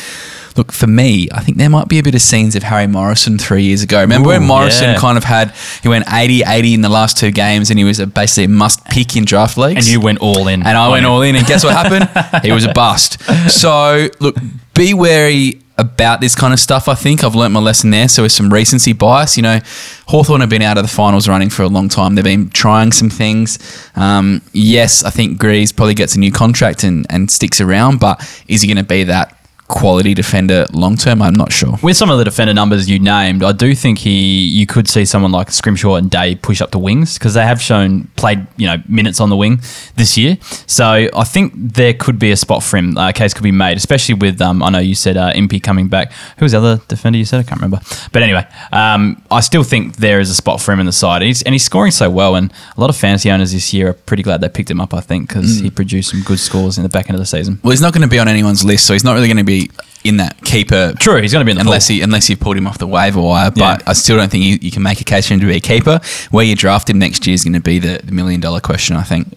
Look, 0.57 0.71
for 0.71 0.87
me, 0.87 1.29
I 1.31 1.41
think 1.41 1.57
there 1.57 1.69
might 1.69 1.87
be 1.87 1.99
a 1.99 2.03
bit 2.03 2.15
of 2.15 2.21
scenes 2.21 2.55
of 2.55 2.63
Harry 2.63 2.87
Morrison 2.87 3.37
three 3.37 3.63
years 3.63 3.83
ago. 3.83 4.01
Remember 4.01 4.29
when 4.29 4.43
Morrison 4.43 4.89
yeah. 4.89 4.97
kind 4.97 5.17
of 5.17 5.23
had, 5.23 5.53
he 5.83 5.87
went 5.87 6.05
80 6.11 6.43
80 6.45 6.73
in 6.73 6.81
the 6.81 6.89
last 6.89 7.17
two 7.17 7.31
games 7.31 7.69
and 7.69 7.79
he 7.79 7.85
was 7.85 7.99
a, 7.99 8.07
basically 8.07 8.45
a 8.45 8.49
must 8.49 8.83
pick 8.85 9.15
in 9.15 9.23
draft 9.23 9.57
leagues? 9.57 9.77
And 9.77 9.87
you 9.87 10.01
went 10.01 10.19
all 10.19 10.47
in. 10.47 10.61
And 10.65 10.77
I 10.77 10.89
went 10.89 11.05
him. 11.05 11.11
all 11.11 11.21
in, 11.21 11.35
and 11.35 11.45
guess 11.45 11.63
what 11.63 11.73
happened? 11.73 12.43
he 12.43 12.51
was 12.51 12.65
a 12.65 12.73
bust. 12.73 13.21
So, 13.49 14.09
look, 14.19 14.35
be 14.73 14.93
wary 14.93 15.61
about 15.79 16.19
this 16.19 16.35
kind 16.35 16.53
of 16.53 16.59
stuff, 16.59 16.87
I 16.87 16.95
think. 16.95 17.23
I've 17.23 17.35
learnt 17.35 17.53
my 17.53 17.59
lesson 17.59 17.89
there. 17.89 18.07
So, 18.07 18.23
with 18.23 18.31
some 18.31 18.51
recency 18.51 18.93
bias, 18.93 19.37
you 19.37 19.43
know, 19.43 19.59
Hawthorn 20.07 20.41
have 20.41 20.49
been 20.49 20.61
out 20.61 20.77
of 20.77 20.83
the 20.83 20.89
finals 20.89 21.27
running 21.27 21.49
for 21.49 21.63
a 21.63 21.67
long 21.67 21.89
time. 21.89 22.15
They've 22.15 22.23
been 22.23 22.49
trying 22.49 22.91
some 22.91 23.09
things. 23.09 23.57
Um, 23.95 24.41
yes, 24.51 25.03
I 25.03 25.09
think 25.09 25.39
Greaves 25.39 25.71
probably 25.71 25.95
gets 25.95 26.15
a 26.15 26.19
new 26.19 26.31
contract 26.31 26.83
and, 26.83 27.07
and 27.09 27.31
sticks 27.31 27.61
around, 27.61 27.99
but 27.99 28.19
is 28.47 28.61
he 28.61 28.67
going 28.67 28.77
to 28.77 28.83
be 28.83 29.05
that 29.05 29.38
quality 29.69 30.13
defender 30.13 30.65
long 30.73 30.97
term? 30.97 31.21
I'm 31.21 31.33
not 31.33 31.53
sure. 31.53 31.77
With 31.81 31.95
some 31.95 32.09
of 32.09 32.17
the 32.17 32.25
defender 32.25 32.53
numbers 32.53 32.89
you 32.89 32.99
named, 32.99 33.43
I 33.43 33.53
do 33.53 33.73
think 33.73 33.99
he 33.99 34.47
you 34.47 34.65
could 34.65 34.89
see 34.89 35.05
someone 35.05 35.31
like 35.31 35.51
Scrimshaw 35.51 35.95
and 35.95 36.11
Day 36.11 36.35
push 36.35 36.61
up 36.61 36.71
the 36.71 36.79
wings 36.79 37.17
because 37.17 37.35
they 37.35 37.43
have 37.43 37.61
shown 37.61 38.09
played 38.17 38.45
you 38.57 38.67
know 38.67 38.77
minutes 38.89 39.21
on 39.21 39.29
the 39.29 39.37
wing 39.37 39.61
this 39.95 40.17
year. 40.17 40.37
So 40.67 41.07
I 41.15 41.23
think 41.23 41.53
there 41.55 41.93
could 41.93 42.19
be 42.19 42.31
a 42.31 42.35
spot 42.35 42.63
for 42.63 42.77
him. 42.77 42.97
A 42.97 43.13
case 43.13 43.33
could 43.33 43.43
be 43.43 43.51
made, 43.51 43.77
especially 43.77 44.15
with 44.15 44.41
um, 44.41 44.61
I 44.61 44.69
know 44.69 44.79
you 44.79 44.95
said 44.95 45.15
uh, 45.15 45.31
Impey 45.35 45.59
coming 45.59 45.87
back. 45.87 46.11
Who 46.37 46.45
was 46.45 46.51
the 46.51 46.57
other 46.57 46.81
defender 46.87 47.17
you 47.17 47.25
said? 47.25 47.39
I 47.39 47.43
can't 47.43 47.61
remember. 47.61 47.79
But 48.11 48.23
anyway, 48.23 48.45
um, 48.71 49.21
I 49.31 49.39
still 49.41 49.63
think 49.63 49.97
there 49.97 50.19
is 50.19 50.29
a 50.29 50.35
spot 50.35 50.59
for 50.59 50.71
him 50.71 50.79
in 50.79 50.85
the 50.85 50.91
side. 50.91 51.21
He's, 51.21 51.41
and 51.43 51.53
he's 51.53 51.63
scoring 51.63 51.91
so 51.91 52.09
well, 52.09 52.35
and 52.35 52.51
a 52.75 52.81
lot 52.81 52.89
of 52.89 52.97
fantasy 52.97 53.29
owners 53.29 53.51
this 53.51 53.73
year 53.73 53.89
are 53.89 53.93
pretty 53.93 54.23
glad 54.23 54.41
they 54.41 54.49
picked 54.49 54.71
him 54.71 54.81
up. 54.81 54.93
I 54.93 55.01
think 55.01 55.27
because 55.29 55.59
he 55.59 55.69
produced 55.69 56.11
some 56.11 56.23
good 56.23 56.39
scores 56.39 56.77
in 56.77 56.83
the 56.83 56.89
back 56.89 57.07
end 57.07 57.15
of 57.15 57.19
the 57.19 57.25
season. 57.25 57.59
Well, 57.63 57.71
he's 57.71 57.81
not 57.81 57.93
going 57.93 58.01
to 58.01 58.07
be 58.07 58.19
on 58.19 58.27
anyone's 58.27 58.65
list, 58.65 58.85
so 58.87 58.93
he's 58.93 59.03
not 59.03 59.13
really 59.13 59.27
going 59.27 59.37
to 59.37 59.43
be 59.43 59.58
in 60.05 60.15
that 60.17 60.41
keeper 60.45 60.93
True, 60.97 61.21
he's 61.21 61.33
going 61.33 61.41
to 61.41 61.45
be 61.45 61.51
in 61.51 61.57
the 61.57 61.61
unless 61.63 61.87
pool. 61.87 61.95
he 61.97 62.01
unless 62.01 62.29
you 62.29 62.37
pulled 62.37 62.55
him 62.55 62.67
off 62.67 62.77
the 62.77 62.87
waiver 62.87 63.19
wire. 63.21 63.51
But 63.51 63.57
Yeah. 63.59 63.77
I 63.85 63.93
still 63.93 64.15
don't 64.15 64.31
think 64.31 64.45
you, 64.45 64.57
you 64.61 64.71
can 64.71 64.81
make 64.81 65.01
a 65.01 65.03
case 65.03 65.27
for 65.27 65.33
him 65.33 65.41
to 65.41 65.45
be 65.45 65.57
a 65.57 65.59
keeper. 65.59 65.99
Where 66.31 66.45
you 66.45 66.55
draft 66.55 66.89
him 66.89 66.99
next 66.99 67.27
year 67.27 67.33
is 67.33 67.43
going 67.43 67.53
to 67.53 67.59
be 67.59 67.79
the, 67.79 67.99
the 68.03 68.13
million 68.13 68.39
dollar 68.39 68.61
question, 68.61 68.95
I 68.95 69.03
think. 69.03 69.27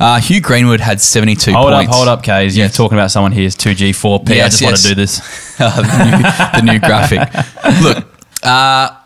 Uh, 0.00 0.18
Hugh 0.20 0.40
Greenwood 0.40 0.80
had 0.80 1.00
seventy 1.00 1.36
two 1.36 1.52
Hold 1.52 1.72
points. 1.72 1.88
up, 1.90 1.94
hold 1.94 2.08
up, 2.08 2.22
Kays. 2.24 2.56
You're 2.56 2.68
talking 2.68 2.98
about 2.98 3.10
someone 3.12 3.30
here's 3.32 3.54
2G, 3.54 3.90
4P. 3.90 4.30
I 4.30 4.34
Yes, 4.34 4.58
just 4.58 4.62
want 4.64 4.76
to 4.78 4.88
do 4.88 4.94
this. 4.96 5.18
the, 5.58 6.54
new, 6.54 6.60
the 6.60 6.72
new 6.72 6.80
graphic. 6.80 7.20
Look, 7.82 8.04
uh, 8.42 8.96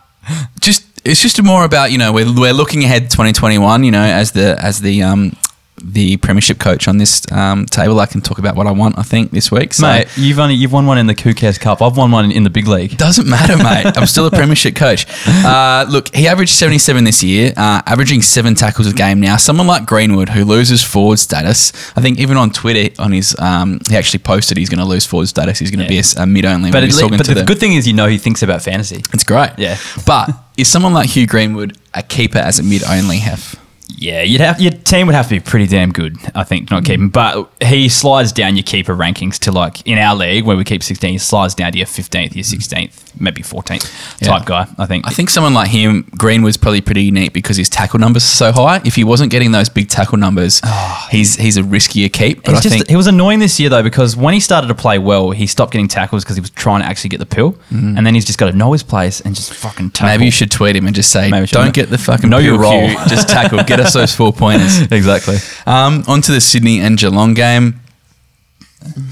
just 0.61 0.85
it's 1.05 1.21
just 1.21 1.43
more 1.43 1.65
about 1.65 1.93
you 1.93 1.99
know 1.99 2.13
we're, 2.15 2.33
we're 2.35 2.53
looking 2.55 2.83
ahead 2.85 3.11
2021. 3.11 3.85
You 3.85 3.91
know 3.91 4.03
as 4.03 4.33
the 4.33 4.57
as 4.59 4.81
the 4.81 5.03
um 5.03 5.37
the 5.83 6.17
premiership 6.19 6.59
coach 6.59 6.87
on 6.87 6.99
this 6.99 7.31
um, 7.33 7.67
table. 7.67 7.99
I 7.99 8.07
can 8.07 8.21
talk 8.21 8.39
about 8.39 8.55
what 8.57 8.67
I 8.67 8.71
want. 8.71 8.97
I 8.99 9.03
think 9.03 9.33
this 9.33 9.51
week, 9.51 9.75
so 9.75 9.87
Mate, 9.87 10.09
you've 10.17 10.39
only 10.39 10.55
you've 10.55 10.73
won 10.73 10.87
one 10.87 10.99
in 10.99 11.07
the 11.07 11.15
Cares 11.15 11.59
Cup. 11.59 11.83
I've 11.83 11.97
won 11.97 12.11
one 12.11 12.31
in 12.31 12.45
the 12.45 12.51
big 12.51 12.69
league. 12.69 12.97
doesn't 12.97 13.29
matter, 13.29 13.57
mate. 13.57 13.93
I'm 13.97 14.07
still 14.07 14.27
a 14.27 14.31
premiership 14.31 14.77
coach. 14.77 15.07
Uh, 15.27 15.85
look, 15.89 16.15
he 16.15 16.29
averaged 16.29 16.53
77 16.53 17.05
this 17.05 17.23
year, 17.23 17.53
uh, 17.57 17.83
averaging 17.87 18.23
seven 18.23 18.55
tackles 18.55 18.87
a 18.87 18.95
game. 18.95 19.21
Now, 19.21 19.37
someone 19.37 19.67
like 19.67 19.85
Greenwood, 19.87 20.29
who 20.29 20.45
loses 20.45 20.83
forward 20.83 21.19
status, 21.19 21.73
I 21.97 22.01
think 22.01 22.19
even 22.19 22.37
on 22.37 22.51
Twitter, 22.51 22.95
on 23.03 23.13
his, 23.13 23.37
um, 23.41 23.81
he 23.89 23.97
actually 23.97 24.21
posted 24.21 24.57
he's 24.57 24.69
going 24.71 24.79
to 24.79 24.85
lose 24.85 25.05
forward 25.05 25.27
status. 25.27 25.59
He's 25.59 25.71
going 25.71 25.87
to 25.87 25.93
Yeah. 25.93 26.01
be 26.03 26.09
a, 26.19 26.23
a 26.23 26.27
mid 26.27 26.45
only. 26.45 26.71
But, 26.71 26.77
when 26.77 26.85
at 26.85 26.91
he's 26.91 27.03
le- 27.03 27.09
but 27.17 27.27
the 27.27 27.45
good 27.45 27.59
thing 27.59 27.75
is, 27.75 27.87
you 27.87 27.95
know, 27.95 28.07
he 28.07 28.19
thinks 28.19 28.43
about 28.43 28.63
fantasy. 28.63 29.03
It's 29.13 29.25
great. 29.25 29.51
Yeah. 29.59 29.77
But 30.07 30.31
is 30.57 30.69
someone 30.69 30.93
like 30.93 31.11
Hugh 31.11 31.27
Greenwood 31.27 31.77
a 31.93 32.03
keeper 32.03 32.39
as 32.39 32.59
a 32.59 32.63
mid 32.63 32.85
only 32.85 33.19
have? 33.19 33.59
Yeah, 33.97 34.23
you'd 34.23 34.41
have 34.41 34.61
your 34.61 34.73
team 34.73 35.07
would 35.07 35.15
have 35.15 35.29
to 35.29 35.35
be 35.35 35.41
pretty 35.41 35.67
damn 35.67 35.93
good, 35.93 36.17
I 36.35 36.45
think, 36.45 36.69
to 36.69 36.75
not 36.75 36.85
keep 36.85 36.99
mm. 36.99 37.05
him. 37.05 37.09
But 37.11 37.51
he 37.63 37.89
slides 37.89 38.33
down 38.33 38.57
your 38.57 38.63
keeper 38.65 38.95
rankings 38.95 39.39
to 39.41 39.53
like 39.53 39.87
in 39.87 39.99
our 39.99 40.15
league 40.15 40.45
where 40.45 40.57
we 40.57 40.65
keep 40.65 40.83
16, 40.83 41.11
he 41.11 41.19
slides 41.19 41.55
down 41.55 41.73
to 41.73 41.79
your 41.79 41.87
15th, 41.87 42.35
your 42.35 42.45
mm. 42.45 42.89
16th, 42.89 43.21
maybe 43.21 43.43
14th 43.43 44.21
Yeah. 44.21 44.29
type 44.29 44.47
guy. 44.47 44.67
I 44.79 44.87
think. 44.87 45.07
I 45.07 45.11
think 45.11 45.31
someone 45.31 45.55
like 45.55 45.69
him, 45.69 46.11
Green 46.17 46.43
was 46.43 46.57
probably 46.57 46.81
pretty 46.81 47.05
unique 47.05 47.33
because 47.33 47.57
his 47.57 47.69
tackle 47.69 48.01
numbers 48.01 48.25
are 48.25 48.53
so 48.53 48.53
high. 48.53 48.81
If 48.85 48.97
he 48.97 49.05
wasn't 49.05 49.31
getting 49.31 49.53
those 49.53 49.69
big 49.69 49.89
tackle 49.89 50.19
numbers, 50.19 50.61
ah. 50.65 51.09
he's 51.11 51.37
he's 51.37 51.57
a 51.57 51.63
riskier 51.63 52.13
keep. 52.13 52.45
But 52.45 52.57
I 52.57 52.61
just, 52.61 52.75
think 52.75 52.89
he 52.89 52.97
was 52.97 53.07
annoying 53.07 53.39
this 53.39 53.61
year 53.61 53.69
though 53.69 53.83
because 53.83 54.17
when 54.17 54.35
he 54.35 54.41
started 54.41 54.69
to 54.69 54.75
play 54.75 54.99
well, 54.99 55.31
he 55.31 55.47
stopped 55.47 55.73
getting 55.73 55.89
tackles 55.89 56.25
because 56.25 56.37
he 56.37 56.41
was 56.41 56.51
trying 56.51 56.81
to 56.81 56.87
actually 56.87 57.11
get 57.11 57.21
the 57.21 57.27
pill, 57.27 57.53
mm. 57.71 57.97
and 57.97 58.07
then 58.07 58.15
he's 58.15 58.25
just 58.25 58.39
got 58.39 58.51
to 58.51 58.57
know 58.57 58.73
his 58.73 58.83
place 58.83 59.21
and 59.21 59.35
just 59.35 59.53
fucking 59.55 59.91
tackle. 59.91 60.09
maybe 60.09 60.25
you 60.25 60.31
should 60.31 60.51
tweet 60.51 60.77
him 60.77 60.87
and 60.87 60.95
just 60.95 61.11
say, 61.11 61.31
Maybe 61.31 61.47
"Don't 61.47 61.75
get 61.75 61.91
the 61.91 61.99
fucking 61.99 62.29
Know 62.29 62.39
your 62.39 62.59
pill, 62.59 62.71
role." 62.71 62.89
Hugh. 62.89 62.99
just 63.09 63.29
tackle, 63.29 63.63
get 63.63 63.81
us 63.85 63.93
those 63.93 64.15
four 64.15 64.33
pointers." 64.33 64.81
exactly. 64.91 65.37
Um, 65.67 66.05
on 66.09 66.23
to 66.23 66.33
the 66.33 66.41
Sydney 66.41 66.81
and 66.81 66.99
Geelong 66.99 67.35
game. 67.35 67.81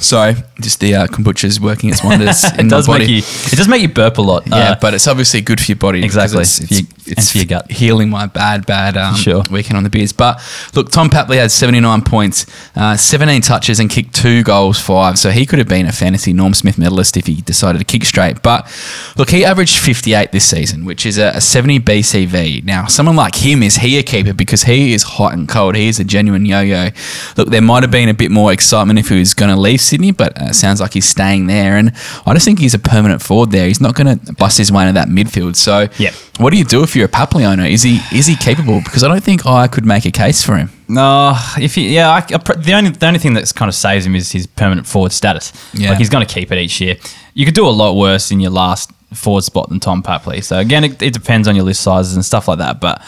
Sorry, 0.01 0.35
just 0.61 0.81
the 0.81 0.95
uh, 0.95 1.07
kombucha's 1.07 1.59
working 1.59 1.89
its 1.89 2.05
wonders 2.05 2.45
in 2.59 2.67
It 2.67 2.71
does 2.71 2.87
my 2.87 2.95
body. 2.95 3.05
make 3.07 3.11
you. 3.17 3.23
It 3.53 3.57
does 3.57 3.69
make 3.69 3.81
you 3.81 3.89
burp 3.89 4.19
a 4.19 4.23
lot. 4.23 4.47
Yeah, 4.47 4.57
Uh, 4.57 4.77
but 4.79 4.93
it's 4.93 5.09
obviously 5.09 5.41
good 5.41 5.61
for 5.61 5.71
your 5.73 5.77
body. 5.77 6.05
Exactly. 6.05 6.43
It's, 6.43 6.61
it's, 6.61 6.79
and 6.81 6.89
it's 7.19 7.33
for 7.33 7.39
your 7.39 7.47
gut. 7.47 7.71
healing 7.71 8.11
my 8.11 8.27
bad, 8.27 8.67
bad 8.67 8.97
um, 8.97 9.15
Sure. 9.15 9.43
weekend 9.51 9.77
on 9.77 9.85
the 9.85 9.91
beers. 9.91 10.13
But 10.13 10.41
look, 10.75 10.91
Tom 10.91 11.09
Papley 11.11 11.37
had 11.37 11.51
79 11.51 12.03
points, 12.03 12.47
uh, 12.77 12.97
17 12.97 13.41
touches, 13.43 13.81
and 13.81 13.89
kicked 13.91 14.15
two 14.15 14.43
goals, 14.43 14.81
five. 14.81 15.19
So 15.19 15.31
he 15.31 15.47
could 15.47 15.59
have 15.59 15.69
been 15.69 15.87
a 15.87 15.93
fantasy 15.93 16.33
Norm 16.33 16.55
Smith 16.55 16.79
medalist 16.79 17.17
if 17.17 17.27
he 17.27 17.41
decided 17.43 17.79
to 17.79 17.85
kick 17.85 18.05
straight. 18.05 18.43
But 18.43 18.67
look, 19.17 19.31
he 19.31 19.45
averaged 19.45 19.79
58 19.79 20.33
this 20.33 20.45
season, 20.49 20.85
which 20.85 21.07
is 21.07 21.19
a, 21.19 21.29
a 21.35 21.41
70 21.41 21.81
BCV. 21.81 22.65
Now, 22.65 22.87
someone 22.87 23.17
like 23.17 23.35
him, 23.37 23.63
is 23.63 23.77
he 23.77 23.99
a 23.99 24.03
keeper? 24.03 24.33
Because 24.35 24.63
he 24.65 24.93
is 24.95 25.03
hot 25.03 25.33
and 25.35 25.49
cold. 25.49 25.75
He 25.77 25.89
is 25.89 25.99
a 26.01 26.05
genuine 26.05 26.45
yo 26.47 26.61
yo. 26.61 26.89
Look, 27.37 27.49
there 27.49 27.63
might 27.63 27.83
have 27.83 27.91
been 27.91 28.09
a 28.09 28.15
bit 28.15 28.31
more 28.31 28.53
excitement 28.53 28.99
if 28.99 29.09
he 29.09 29.19
was 29.19 29.35
going 29.35 29.55
to 29.55 29.61
leave 29.61 29.81
Sydney, 29.81 30.11
but 30.13 30.41
uh, 30.41 30.47
it 30.47 30.55
sounds 30.55 30.81
like 30.81 30.95
he's 30.95 31.09
staying 31.09 31.47
there. 31.47 31.77
And 31.77 31.93
I 32.27 32.35
just 32.35 32.45
think 32.45 32.59
he's 32.59 32.75
a 32.75 32.79
permanent 32.79 33.23
forward 33.23 33.51
there. 33.51 33.67
He's 33.69 33.81
not 33.81 33.95
going 33.95 34.19
to 34.19 34.33
bust 34.35 34.59
his 34.59 34.71
way 34.73 34.83
into 34.83 34.95
that 34.95 35.09
midfield. 35.09 35.57
So, 35.57 35.89
Yep. 35.99 36.15
what 36.39 36.51
do 36.51 36.57
you 36.59 36.65
do 36.65 36.83
if 36.83 36.97
you're 36.97 37.02
a 37.05 37.09
Papley 37.09 37.45
owner? 37.45 37.65
Is 37.65 37.83
he 37.83 38.01
is 38.13 38.27
he 38.27 38.37
capable? 38.37 38.81
Because 38.81 39.03
I 39.05 39.09
don't 39.09 39.23
think 39.23 39.47
I 39.47 39.69
could 39.69 39.85
make 39.85 40.05
a 40.05 40.11
case 40.11 40.43
for 40.43 40.57
him. 40.57 40.71
No, 40.89 41.35
if 41.59 41.75
he, 41.75 41.95
yeah, 41.95 42.11
I, 42.11 42.17
I, 42.19 42.21
the 42.21 42.75
only 42.75 42.91
the 42.91 43.07
only 43.07 43.19
thing 43.19 43.35
that's 43.35 43.53
kind 43.53 43.69
of 43.69 43.75
saves 43.75 44.05
him 44.05 44.15
is 44.15 44.31
his 44.33 44.47
permanent 44.47 44.87
forward 44.87 45.13
status. 45.13 45.53
Yeah. 45.73 45.91
like 45.91 45.99
he's 45.99 46.11
going 46.11 46.27
to 46.27 46.33
keep 46.33 46.53
it 46.53 46.59
each 46.59 46.81
year. 46.81 46.97
You 47.35 47.47
could 47.47 47.55
do 47.55 47.67
a 47.67 47.71
lot 47.71 47.95
worse 47.97 48.31
in 48.31 48.41
your 48.41 48.51
last 48.51 48.91
forward 49.15 49.45
spot 49.45 49.69
than 49.69 49.81
Tom 49.81 50.03
Papley. 50.03 50.43
So 50.43 50.59
again, 50.59 50.85
it, 50.85 51.03
it 51.03 51.13
depends 51.13 51.49
on 51.49 51.55
your 51.57 51.65
list 51.65 51.83
sizes 51.83 52.15
and 52.15 52.25
stuff 52.25 52.49
like 52.49 52.59
that. 52.59 52.81
But 52.81 53.03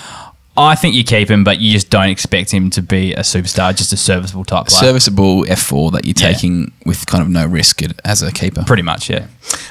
I 0.57 0.77
think 0.77 0.95
you 0.95 1.03
keep 1.03 1.29
him, 1.31 1.43
but 1.43 1.61
you 1.61 1.73
just 1.73 1.91
don't 1.91 2.09
expect 2.11 2.53
him 2.53 2.71
to 2.71 2.83
be 2.83 3.13
a 3.13 3.21
superstar, 3.21 3.75
just 3.75 3.93
a 3.93 3.97
serviceable 3.97 4.45
type 4.45 4.67
player. 4.67 4.81
Serviceable 4.81 5.45
F4 5.47 5.91
that 5.93 6.05
you're 6.05 6.15
Yeah. 6.17 6.33
taking 6.33 6.71
with 6.87 7.07
kind 7.07 7.23
of 7.23 7.29
no 7.29 7.45
risk 7.45 7.81
as 8.05 8.23
a 8.23 8.31
keeper. 8.31 8.63
Pretty 8.63 8.83
much, 8.85 9.11
yeah. 9.11 9.25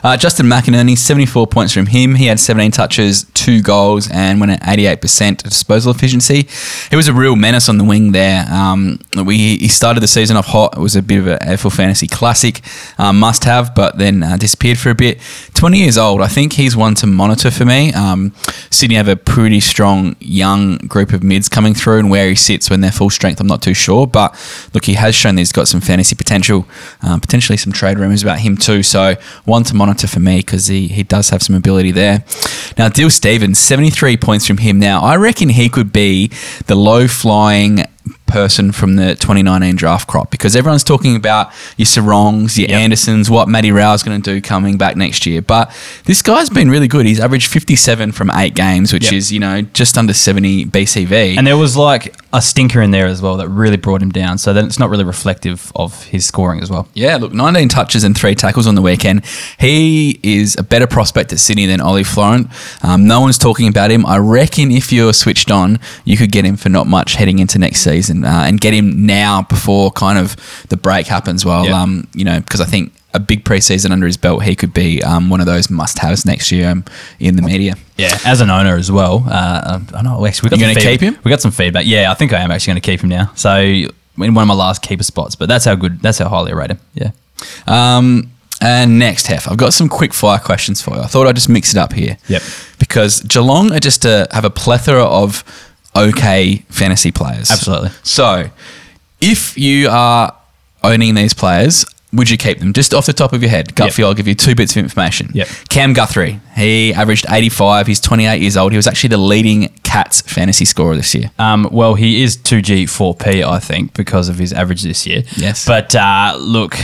Uh, 0.03 0.17
Justin 0.17 0.45
McInerney, 0.47 0.97
74 0.97 1.47
points 1.47 1.73
from 1.73 1.85
him. 1.87 2.15
He 2.15 2.25
had 2.25 2.39
17 2.39 2.71
touches, 2.71 3.25
two 3.33 3.61
goals, 3.61 4.09
and 4.11 4.39
went 4.41 4.51
at 4.51 4.61
88% 4.61 5.41
disposal 5.43 5.91
efficiency. 5.91 6.47
He 6.89 6.95
was 6.95 7.07
a 7.07 7.13
real 7.13 7.35
menace 7.35 7.69
on 7.69 7.77
the 7.77 7.83
wing 7.83 8.11
there. 8.11 8.45
Um, 8.51 8.99
we 9.15 9.37
He 9.57 9.67
started 9.69 10.01
the 10.01 10.07
season 10.07 10.35
off 10.37 10.47
hot. 10.47 10.73
It 10.75 10.79
was 10.81 10.95
a 10.97 11.01
bit 11.01 11.19
of 11.19 11.27
a 11.27 11.37
AFL 11.41 11.69
fantasy 11.71 12.07
classic, 12.07 12.61
um, 12.97 13.19
must 13.19 13.45
have, 13.45 13.73
but 13.73 13.97
then 13.97 14.21
uh, 14.21 14.35
disappeared 14.37 14.77
for 14.77 14.89
a 14.89 14.95
bit. 14.95 15.19
20 15.53 15.77
years 15.79 15.97
old. 15.97 16.21
I 16.21 16.27
think 16.27 16.53
he's 16.53 16.75
one 16.75 16.93
to 16.95 17.07
monitor 17.07 17.49
for 17.49 17.65
me. 17.65 17.93
Um, 17.93 18.33
Sydney 18.69 18.95
have 18.97 19.07
a 19.07 19.15
pretty 19.15 19.59
strong 19.61 20.15
young 20.19 20.72
group 20.79 21.13
of 21.13 21.23
mids 21.23 21.49
coming 21.49 21.73
through, 21.73 21.99
and 21.99 22.09
where 22.09 22.29
he 22.29 22.35
sits 22.35 22.69
when 22.69 22.81
they're 22.81 22.91
full 22.91 23.09
strength, 23.09 23.39
I'm 23.39 23.47
not 23.47 23.61
too 23.61 23.73
sure. 23.73 24.07
But 24.07 24.33
look, 24.73 24.85
he 24.85 24.93
has 24.93 25.15
shown 25.15 25.35
that 25.35 25.41
he's 25.41 25.51
got 25.51 25.67
some 25.67 25.81
fantasy 25.81 26.15
potential, 26.15 26.65
um, 27.01 27.21
potentially 27.21 27.57
some 27.57 27.73
trade 27.73 27.99
rumors 27.99 28.23
about 28.23 28.39
him 28.39 28.57
too. 28.57 28.83
So 28.83 29.15
one 29.45 29.63
to 29.65 29.75
monitor 29.75 30.07
for 30.07 30.19
me 30.19 30.37
because 30.37 30.67
he, 30.67 30.87
he 30.87 31.03
does 31.03 31.29
have 31.29 31.41
some 31.41 31.55
ability 31.55 31.91
there. 31.91 32.23
Now, 32.77 32.89
Dill 32.89 33.09
Stephens, 33.09 33.59
73 33.59 34.17
points 34.17 34.47
from 34.47 34.57
him. 34.57 34.79
Now, 34.79 35.01
I 35.01 35.15
reckon 35.15 35.49
he 35.49 35.69
could 35.69 35.93
be 35.93 36.31
the 36.67 36.75
low 36.75 37.07
flying 37.07 37.85
person 38.33 38.71
from 38.71 38.95
the 38.95 39.09
2019 39.15 39.75
draft 39.75 40.07
crop 40.07 40.31
because 40.31 40.55
everyone's 40.55 40.83
talking 40.83 41.15
about 41.15 41.51
your 41.77 41.85
Serongs, 41.85 42.57
your 42.57 42.67
Yep. 42.69 42.79
Andersons, 42.79 43.29
what 43.29 43.47
Matty 43.47 43.71
Rowell's 43.71 44.01
going 44.01 44.19
to 44.21 44.33
do 44.33 44.41
coming 44.41 44.75
back 44.77 44.97
next 44.97 45.25
year. 45.27 45.39
But 45.41 45.71
this 46.05 46.21
guy's 46.23 46.49
been 46.49 46.69
really 46.69 46.87
good. 46.87 47.05
He's 47.05 47.19
averaged 47.19 47.47
57 47.51 48.11
from 48.11 48.31
eight 48.31 48.55
games, 48.55 48.91
which 48.91 49.03
Yep. 49.05 49.13
is, 49.13 49.31
you 49.31 49.39
know, 49.39 49.61
just 49.61 49.97
under 49.97 50.13
70 50.13 50.65
BCV. 50.65 51.37
And 51.37 51.45
there 51.45 51.57
was 51.57 51.77
like 51.77 52.15
a 52.33 52.41
stinker 52.41 52.81
in 52.81 52.89
there 52.89 53.05
as 53.05 53.21
well 53.21 53.37
that 53.37 53.47
really 53.49 53.77
brought 53.77 54.01
him 54.01 54.09
down. 54.11 54.39
So 54.39 54.51
then 54.51 54.65
it's 54.65 54.79
not 54.79 54.89
really 54.89 55.03
reflective 55.03 55.71
of 55.75 56.03
his 56.05 56.25
scoring 56.25 56.61
as 56.63 56.71
well. 56.71 56.87
Yeah, 56.95 57.17
look, 57.17 57.33
19 57.33 57.69
touches 57.69 58.03
and 58.03 58.17
three 58.17 58.33
tackles 58.33 58.65
on 58.65 58.73
the 58.73 58.81
weekend. 58.81 59.23
He 59.59 60.19
is 60.23 60.55
a 60.57 60.63
better 60.63 60.87
prospect 60.87 61.31
at 61.31 61.39
Sydney 61.39 61.67
than 61.67 61.79
Ollie 61.81 62.03
Florent. 62.03 62.47
Um, 62.81 63.05
no 63.05 63.21
one's 63.21 63.37
talking 63.37 63.67
about 63.67 63.91
him. 63.91 64.05
I 64.07 64.17
reckon 64.17 64.71
if 64.71 64.91
you're 64.91 65.13
switched 65.13 65.51
on, 65.51 65.79
you 66.03 66.17
could 66.17 66.31
get 66.31 66.45
him 66.45 66.55
for 66.57 66.69
not 66.69 66.87
much 66.87 67.13
heading 67.15 67.37
into 67.37 67.59
next 67.59 67.81
season 67.81 68.21
uh, 68.23 68.43
and 68.47 68.59
get 68.59 68.73
him 68.73 69.05
now 69.05 69.43
before 69.43 69.91
kind 69.91 70.17
of 70.17 70.35
the 70.69 70.77
break 70.77 71.07
happens. 71.07 71.45
Well, 71.45 71.73
um, 71.73 72.07
you 72.13 72.25
know, 72.25 72.39
because 72.39 72.61
I 72.61 72.65
think 72.65 72.93
a 73.13 73.19
big 73.19 73.43
preseason 73.43 73.91
under 73.91 74.07
his 74.07 74.17
belt, 74.17 74.43
he 74.43 74.55
could 74.55 74.73
be 74.73 75.03
um, 75.03 75.29
one 75.29 75.39
of 75.39 75.45
those 75.45 75.69
must-haves 75.69 76.25
next 76.25 76.51
year 76.51 76.69
um, 76.69 76.83
in 77.19 77.35
the 77.35 77.41
media. 77.43 77.75
Yeah, 77.97 78.17
as 78.25 78.41
an 78.41 78.49
owner 78.49 78.75
as 78.75 78.91
well. 78.91 79.23
Uh, 79.29 79.79
I 79.93 80.01
know. 80.01 80.25
Actually, 80.25 80.47
we 80.47 80.57
got 80.57 80.73
gonna 80.73 80.79
keep 80.79 81.01
him? 81.01 81.17
We 81.23 81.29
got 81.29 81.41
some 81.41 81.51
feedback. 81.51 81.85
Yeah, 81.85 82.11
I 82.11 82.15
think 82.15 82.33
I 82.33 82.39
am 82.39 82.51
actually 82.51 82.71
going 82.71 82.81
to 82.81 82.85
keep 82.91 83.01
him 83.01 83.09
now. 83.09 83.31
So 83.35 83.55
in 83.59 83.89
one 84.17 84.37
of 84.37 84.47
my 84.47 84.53
last 84.53 84.81
keeper 84.81 85.03
spots, 85.03 85.35
but 85.35 85.47
that's 85.47 85.65
how 85.65 85.75
good. 85.75 86.01
That's 86.01 86.17
how 86.17 86.29
highly 86.29 86.51
I 86.51 86.55
rate 86.55 86.71
him. 86.71 86.79
Yeah. 86.95 87.11
Um, 87.67 88.31
and 88.61 88.97
next, 88.97 89.27
Hef, 89.27 89.51
I've 89.51 89.57
got 89.57 89.73
some 89.73 89.89
quick 89.89 90.13
fire 90.13 90.39
questions 90.39 90.81
for 90.81 90.95
you. 90.95 91.01
I 91.01 91.07
thought 91.07 91.27
I'd 91.27 91.35
just 91.35 91.49
mix 91.49 91.71
it 91.71 91.77
up 91.77 91.91
here. 91.93 92.17
Yep. 92.29 92.41
Because 92.79 93.21
Geelong 93.21 93.73
are 93.73 93.79
just 93.79 94.05
a, 94.05 94.27
have 94.31 94.45
a 94.45 94.49
plethora 94.49 95.03
of 95.03 95.43
okay 95.95 96.57
fantasy 96.69 97.11
players. 97.11 97.51
Absolutely. 97.51 97.89
So, 98.03 98.49
if 99.21 99.57
you 99.57 99.89
are 99.89 100.35
owning 100.83 101.15
these 101.15 101.33
players, 101.33 101.85
would 102.11 102.29
you 102.29 102.37
keep 102.37 102.59
them? 102.59 102.73
Just 102.73 102.93
off 102.93 103.05
the 103.07 103.13
top 103.13 103.33
of 103.33 103.41
your 103.41 103.49
head, 103.49 103.73
gut 103.73 103.87
Yep. 103.87 103.93
feel, 103.93 104.07
I'll 104.07 104.13
give 104.13 104.27
you 104.27 104.35
two 104.35 104.53
bits 104.53 104.73
of 104.73 104.77
information. 104.83 105.31
Yep. 105.33 105.47
Cam 105.69 105.93
Guthrie, 105.93 106.39
he 106.55 106.93
averaged 106.93 107.25
85. 107.27 107.87
He's 107.87 107.99
28 107.99 108.39
years 108.41 108.55
old. 108.55 108.71
He 108.71 108.75
was 108.77 108.85
actually 108.85 109.09
the 109.09 109.17
leading 109.17 109.69
Cats 109.83 110.21
fantasy 110.21 110.65
scorer 110.65 110.95
this 110.95 111.13
year. 111.15 111.31
Um, 111.39 111.67
well, 111.71 111.95
he 111.95 112.21
is 112.23 112.37
2G 112.37 112.83
4P, 112.83 113.43
I 113.43 113.59
think, 113.59 113.93
because 113.95 114.29
of 114.29 114.37
his 114.37 114.51
average 114.53 114.81
this 114.83 115.05
year. 115.07 115.23
Yes. 115.37 115.65
But 115.65 115.95
uh, 115.95 116.35
look, 116.39 116.75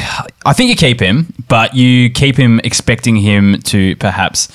I 0.46 0.54
think 0.54 0.70
you 0.70 0.76
keep 0.76 1.00
him, 1.00 1.34
but 1.48 1.76
you 1.76 2.10
keep 2.10 2.36
him 2.36 2.60
expecting 2.64 3.16
him 3.18 3.62
to 3.64 3.96
perhaps 3.98 4.48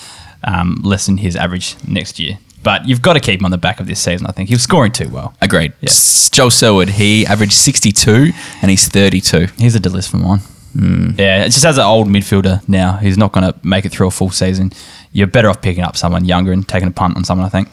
um, 0.45 0.81
lessen 0.85 1.17
his 1.19 1.37
average 1.37 1.77
next 1.87 2.19
year. 2.19 2.39
But 2.65 2.89
you've 2.89 3.03
got 3.03 3.13
to 3.13 3.21
keep 3.21 3.39
him 3.41 3.45
on 3.45 3.51
the 3.53 3.59
back 3.59 3.79
of 3.79 3.87
this 3.87 4.01
season, 4.01 4.27
I 4.27 4.33
think. 4.33 4.49
He 4.49 4.55
was 4.57 4.63
scoring 4.63 4.91
too 4.91 5.09
well. 5.11 5.35
Agreed. 5.41 5.73
Yeah. 5.81 5.91
S- 5.91 6.31
Joel 6.31 6.51
Selwood, 6.51 6.89
he 6.89 7.25
averaged 7.27 7.53
62 7.53 8.33
and 8.63 8.71
he's 8.71 8.89
32. 8.89 9.47
He's 9.59 9.77
a 9.77 9.81
delist 9.81 10.11
for 10.11 10.17
mine. 10.17 10.41
Hmm. 10.77 11.11
Yeah, 11.17 11.45
it's 11.45 11.55
just 11.55 11.65
as 11.67 11.79
an 11.79 11.85
old 11.85 12.09
midfielder 12.09 12.69
now, 12.69 12.97
he's 12.97 13.17
not 13.17 13.31
going 13.31 13.45
to 13.53 13.57
make 13.63 13.85
it 13.85 13.93
through 13.93 14.09
a 14.09 14.11
full 14.11 14.31
season. 14.31 14.73
You're 15.13 15.29
better 15.29 15.49
off 15.49 15.63
picking 15.63 15.85
up 15.85 15.97
someone 15.97 16.25
younger 16.25 16.51
and 16.51 16.67
taking 16.67 16.89
a 16.89 16.91
punt 16.91 17.17
on 17.17 17.23
someone, 17.23 17.47
I 17.47 17.51
think. 17.51 17.69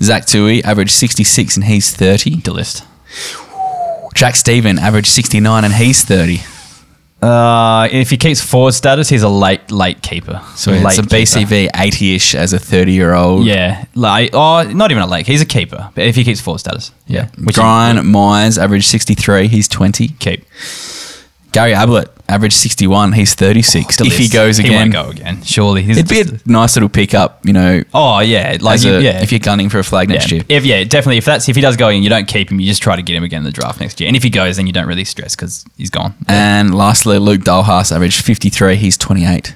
Zach 0.00 0.24
Tuohy 0.24 0.64
averaged 0.64 0.92
66 0.92 1.56
and 1.56 1.64
he's 1.66 1.94
30. 1.94 2.36
Delist. 2.36 2.84
Jack 4.14 4.36
Steven 4.36 4.78
averaged 4.78 5.08
69 5.08 5.64
and 5.64 5.74
he's 5.74 6.02
30. 6.04 6.38
Uh, 7.22 7.88
if 7.90 8.10
he 8.10 8.16
keeps 8.16 8.40
forward 8.42 8.72
status, 8.72 9.08
he's 9.08 9.22
a 9.22 9.28
late 9.28 9.70
late 9.70 10.02
keeper. 10.02 10.42
So 10.54 10.72
late 10.72 10.98
it's 10.98 10.98
a 10.98 11.02
BCV 11.02 11.70
80-ish 11.70 12.34
as 12.34 12.52
a 12.52 12.58
30-year-old. 12.58 13.46
Yeah, 13.46 13.86
late. 13.94 14.30
Oh, 14.34 14.62
not 14.64 14.90
even 14.90 15.02
a 15.02 15.06
late. 15.06 15.26
He's 15.26 15.40
a 15.40 15.46
keeper. 15.46 15.90
But 15.94 16.04
if 16.06 16.14
he 16.14 16.24
keeps 16.24 16.40
forward 16.40 16.58
status, 16.58 16.92
yeah. 17.06 17.28
Which 17.42 17.56
Brian 17.56 18.06
Myers 18.06 18.58
averaged 18.58 18.86
63. 18.88 19.48
He's 19.48 19.66
20. 19.66 20.08
keep. 20.08 20.44
Gary 21.56 21.72
Ablett 21.74 22.10
averaged 22.28 22.56
61. 22.56 23.12
He's 23.12 23.34
36. 23.34 23.98
if 24.02 24.18
he 24.18 24.28
goes 24.28 24.58
again. 24.58 24.72
he 24.72 24.76
won't 24.76 24.92
go 24.92 25.08
again. 25.10 25.42
Surely, 25.42 25.82
He's 25.82 25.96
it'd 25.96 26.10
be 26.10 26.20
a 26.20 26.38
nice 26.50 26.76
little 26.76 26.90
pickup, 26.90 27.40
you 27.46 27.54
know, 27.54 27.82
Oh 27.94 28.18
yeah, 28.20 28.58
like 28.60 28.82
you- 28.82 28.96
a- 28.96 29.00
yeah. 29.00 29.22
if 29.22 29.32
you're 29.32 29.38
gunning 29.38 29.70
for 29.70 29.78
a 29.78 29.82
flag 29.84 30.10
next 30.10 30.30
yeah. 30.30 30.34
year. 30.36 30.44
If 30.50 30.66
yeah, 30.66 30.84
definitely. 30.84 31.16
If 31.16 31.24
that's 31.24 31.48
if 31.48 31.56
he 31.56 31.62
does 31.62 31.78
go 31.78 31.88
in, 31.88 32.02
you 32.02 32.10
don't 32.10 32.28
keep 32.28 32.50
him. 32.50 32.60
You 32.60 32.66
just 32.66 32.82
try 32.82 32.94
to 32.96 33.00
get 33.02 33.16
him 33.16 33.24
again 33.24 33.38
in 33.38 33.44
the 33.44 33.52
draft 33.52 33.80
next 33.80 33.98
year. 34.00 34.06
And 34.08 34.16
if 34.16 34.22
he 34.22 34.28
goes, 34.28 34.58
then 34.58 34.66
you 34.66 34.72
don't 34.74 34.86
really 34.86 35.04
stress 35.04 35.34
because 35.34 35.64
he's 35.78 35.88
gone. 35.88 36.12
And 36.28 36.74
lastly, 36.74 37.18
Luke 37.18 37.40
Dahlhaus 37.40 37.90
averaged 37.90 38.22
53. 38.22 38.76
He's 38.76 38.98
28. 38.98 39.54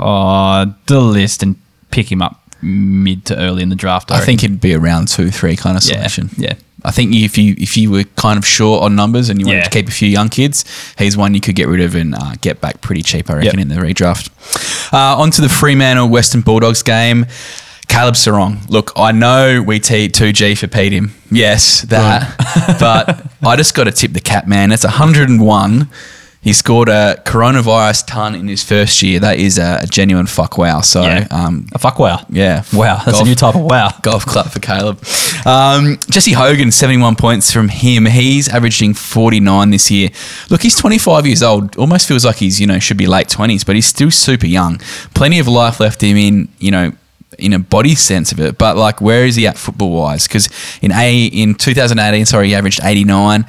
Oh, 0.00 0.74
the 0.86 1.00
list 1.00 1.42
and 1.44 1.56
pick 1.92 2.10
him 2.10 2.22
up 2.22 2.40
mid 2.62 3.24
to 3.26 3.36
early 3.38 3.62
in 3.62 3.68
the 3.68 3.76
draft. 3.76 4.10
I 4.10 4.20
think 4.24 4.42
it'd 4.42 4.60
be 4.60 4.72
a 4.72 4.78
round 4.78 5.08
two, 5.08 5.30
three 5.30 5.54
kind 5.56 5.76
of 5.76 5.84
Yeah, 5.84 5.96
selection. 6.06 6.30
yeah. 6.36 6.54
I 6.84 6.90
think 6.90 7.14
if 7.14 7.38
you 7.38 7.54
if 7.58 7.76
you 7.76 7.90
were 7.90 8.04
kind 8.16 8.38
of 8.38 8.46
short 8.46 8.82
on 8.82 8.96
numbers 8.96 9.28
and 9.30 9.40
you 9.40 9.46
wanted 9.46 9.58
Yeah. 9.58 9.64
to 9.64 9.70
keep 9.70 9.88
a 9.88 9.92
few 9.92 10.08
young 10.08 10.28
kids, 10.28 10.64
he's 10.98 11.16
one 11.16 11.34
you 11.34 11.40
could 11.40 11.54
get 11.54 11.68
rid 11.68 11.80
of 11.80 11.94
and 11.94 12.14
uh, 12.14 12.34
get 12.40 12.60
back 12.60 12.80
pretty 12.80 13.02
cheap, 13.02 13.30
I 13.30 13.34
reckon, 13.34 13.58
Yep. 13.58 13.62
in 13.62 13.68
the 13.68 13.76
redraft. 13.76 14.30
Uh, 14.92 15.20
on 15.20 15.30
to 15.32 15.40
the 15.40 15.48
Fremantle 15.48 16.08
Western 16.08 16.40
Bulldogs 16.40 16.82
game. 16.82 17.26
Caleb 17.88 18.14
Serong. 18.14 18.66
Look, 18.70 18.92
I 18.96 19.12
know 19.12 19.60
we 19.62 19.78
T 19.78 20.08
two 20.08 20.32
G 20.32 20.54
for 20.54 20.66
Pete 20.66 20.92
him. 20.94 21.12
Yes, 21.30 21.82
that. 21.82 22.34
but 22.80 23.26
I 23.46 23.54
just 23.56 23.74
got 23.74 23.84
to 23.84 23.92
tip 23.92 24.12
the 24.14 24.20
cap, 24.20 24.46
man. 24.46 24.70
That's 24.70 24.84
101. 24.84 25.88
He 26.42 26.52
scored 26.52 26.88
a 26.88 27.22
coronavirus 27.24 28.04
ton 28.08 28.34
in 28.34 28.48
his 28.48 28.64
first 28.64 29.00
year. 29.00 29.20
That 29.20 29.38
is 29.38 29.58
a, 29.58 29.78
a 29.82 29.86
genuine 29.86 30.26
fuck 30.26 30.58
wow. 30.58 30.80
So, 30.80 31.02
Yeah. 31.02 31.28
um, 31.30 31.68
a 31.72 31.78
fuck 31.78 32.00
wow. 32.00 32.26
yeah. 32.28 32.64
Wow, 32.72 32.96
that's 32.96 33.08
a 33.08 33.10
Golf- 33.12 33.28
new 33.28 33.34
type 33.36 33.54
of 33.54 33.62
wow. 33.62 33.92
Golf 34.02 34.26
clap 34.26 34.46
for 34.50 34.58
Caleb. 34.58 34.98
Um, 35.46 35.98
Jesse 36.10 36.32
Hogan, 36.32 36.72
71 36.72 37.14
points 37.14 37.52
from 37.52 37.68
him. 37.68 38.06
He's 38.06 38.48
averaging 38.48 38.94
49 38.94 39.70
this 39.70 39.88
year. 39.90 40.08
Look, 40.50 40.62
he's 40.62 40.74
25 40.76 41.26
years 41.26 41.44
old. 41.44 41.76
Almost 41.76 42.08
feels 42.08 42.24
like 42.24 42.36
he's, 42.36 42.60
you 42.60 42.66
know, 42.66 42.80
should 42.80 42.96
be 42.98 43.06
late 43.06 43.28
20s, 43.28 43.64
but 43.64 43.76
he's 43.76 43.86
still 43.86 44.10
super 44.10 44.46
young. 44.46 44.78
Plenty 45.14 45.38
of 45.38 45.46
life 45.46 45.78
left 45.78 46.02
in 46.02 46.16
him 46.16 46.16
in, 46.16 46.48
you 46.58 46.72
know, 46.72 46.90
in 47.38 47.52
a 47.54 47.58
body 47.58 47.94
sense 47.94 48.30
of 48.30 48.38
it, 48.40 48.58
but 48.58 48.76
like 48.76 49.00
where 49.00 49.24
is 49.24 49.36
he 49.36 49.46
at 49.46 49.56
football 49.56 49.90
wise? 49.90 50.28
Because 50.28 50.48
in 50.82 50.92
a 50.92 51.24
in 51.26 51.54
2018, 51.54 52.26
sorry, 52.26 52.48
he 52.48 52.54
averaged 52.54 52.80
89, 52.82 53.46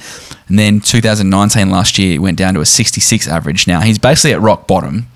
and 0.48 0.60
then 0.60 0.80
2019 0.80 1.70
last 1.70 1.98
year 1.98 2.22
went 2.22 2.38
down 2.38 2.54
to 2.54 2.62
a 2.62 2.66
66 2.66 3.28
average. 3.28 3.68
Now 3.68 3.82
he's 3.82 3.98
basically 3.98 4.34
at 4.34 4.42
rock 4.42 4.68
bottom. 4.68 5.08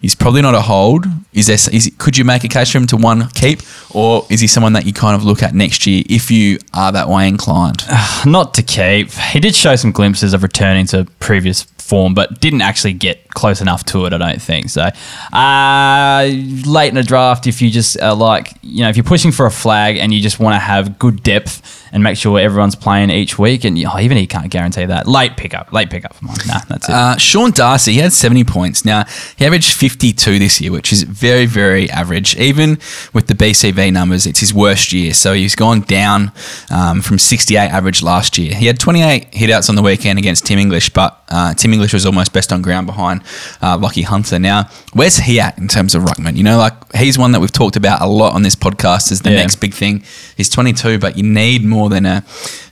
He's 0.00 0.14
probably 0.14 0.42
not 0.42 0.54
a 0.54 0.60
hold. 0.60 1.06
Is 1.32 1.46
there? 1.46 1.56
Is 1.72 1.90
could 1.96 2.18
you 2.18 2.24
make 2.24 2.44
a 2.44 2.48
case 2.48 2.70
for 2.70 2.76
him 2.76 2.86
to 2.88 2.96
one 2.98 3.30
keep, 3.30 3.60
or 3.90 4.26
is 4.28 4.40
he 4.40 4.46
someone 4.46 4.74
that 4.74 4.84
you 4.84 4.92
kind 4.92 5.16
of 5.16 5.24
look 5.24 5.42
at 5.42 5.54
next 5.54 5.86
year 5.86 6.02
if 6.10 6.30
you 6.30 6.58
are 6.74 6.92
that 6.92 7.08
way 7.08 7.26
inclined? 7.26 7.82
Not 8.26 8.52
to 8.54 8.62
keep. 8.62 9.10
He 9.12 9.40
did 9.40 9.54
show 9.54 9.76
some 9.76 9.92
glimpses 9.92 10.34
of 10.34 10.42
returning 10.42 10.84
to 10.88 11.06
previous 11.20 11.64
form, 11.84 12.14
but 12.14 12.40
didn't 12.40 12.62
actually 12.62 12.94
get 12.94 13.28
close 13.34 13.60
enough 13.60 13.84
to 13.84 14.06
it. 14.06 14.12
I 14.12 14.18
don't 14.18 14.40
think 14.40 14.70
so. 14.70 14.88
Uh, 15.32 16.30
late 16.66 16.88
in 16.88 16.96
a 16.96 17.02
draft, 17.02 17.46
if 17.46 17.60
you 17.60 17.70
just 17.70 18.00
uh, 18.00 18.14
like, 18.14 18.54
you 18.62 18.82
know, 18.82 18.88
if 18.88 18.96
you're 18.96 19.04
pushing 19.04 19.32
for 19.32 19.46
a 19.46 19.50
flag 19.50 19.98
and 19.98 20.12
you 20.12 20.20
just 20.20 20.40
want 20.40 20.54
to 20.54 20.58
have 20.58 20.98
good 20.98 21.22
depth 21.22 21.82
and 21.92 22.02
make 22.02 22.16
sure 22.16 22.40
everyone's 22.40 22.74
playing 22.74 23.10
each 23.10 23.38
week, 23.38 23.64
and 23.64 23.78
oh, 23.86 23.98
even 24.00 24.16
he 24.16 24.26
can't 24.26 24.50
guarantee 24.50 24.84
that. 24.84 25.06
Late 25.06 25.36
pickup, 25.36 25.72
late 25.72 25.90
pickup. 25.90 26.20
Nah, 26.22 26.58
that's 26.68 26.88
it. 26.88 26.94
Uh, 26.94 27.16
Sean 27.18 27.52
Darcy, 27.52 27.92
he 27.92 27.98
had 27.98 28.12
70 28.12 28.44
points. 28.44 28.84
Now, 28.84 29.04
he 29.36 29.44
averaged 29.44 29.74
52 29.74 30.38
this 30.38 30.60
year, 30.60 30.72
which 30.72 30.92
is 30.92 31.02
very, 31.04 31.46
very 31.46 31.88
average. 31.90 32.36
Even 32.36 32.78
with 33.12 33.28
the 33.28 33.34
BCV 33.34 33.92
numbers, 33.92 34.26
it's 34.26 34.40
his 34.40 34.52
worst 34.52 34.92
year. 34.92 35.14
So 35.14 35.34
he's 35.34 35.54
gone 35.54 35.82
down 35.82 36.32
um, 36.70 37.00
from 37.00 37.18
68 37.18 37.58
average 37.58 38.02
last 38.02 38.38
year. 38.38 38.54
He 38.54 38.66
had 38.66 38.80
28 38.80 39.30
hitouts 39.30 39.68
on 39.68 39.76
the 39.76 39.82
weekend 39.82 40.18
against 40.18 40.46
Tim 40.46 40.58
English, 40.58 40.90
but 40.90 41.22
uh, 41.28 41.54
Tim 41.54 41.72
English 41.74 41.92
was 41.92 42.06
almost 42.06 42.32
best 42.32 42.52
on 42.52 42.62
ground 42.62 42.86
behind 42.86 43.20
uh, 43.60 43.76
Lachie 43.78 44.04
Hunter. 44.04 44.38
Now, 44.38 44.68
where's 44.94 45.16
he 45.18 45.38
at 45.40 45.58
in 45.58 45.68
terms 45.68 45.94
of 45.94 46.02
Ruckman? 46.04 46.36
You 46.36 46.42
know, 46.44 46.56
like 46.58 46.74
he's 46.94 47.18
one 47.18 47.32
that 47.32 47.40
we've 47.40 47.52
talked 47.62 47.76
about 47.76 48.00
a 48.00 48.06
lot 48.06 48.32
on 48.34 48.42
this 48.42 48.54
podcast 48.56 49.12
as 49.12 49.20
the 49.20 49.30
Yeah. 49.30 49.36
next 49.42 49.56
big 49.56 49.74
thing. 49.74 50.02
He's 50.36 50.48
22, 50.48 50.98
but 50.98 51.16
you 51.18 51.22
need 51.24 51.64
more 51.64 51.88
than 51.90 52.06
a 52.06 52.24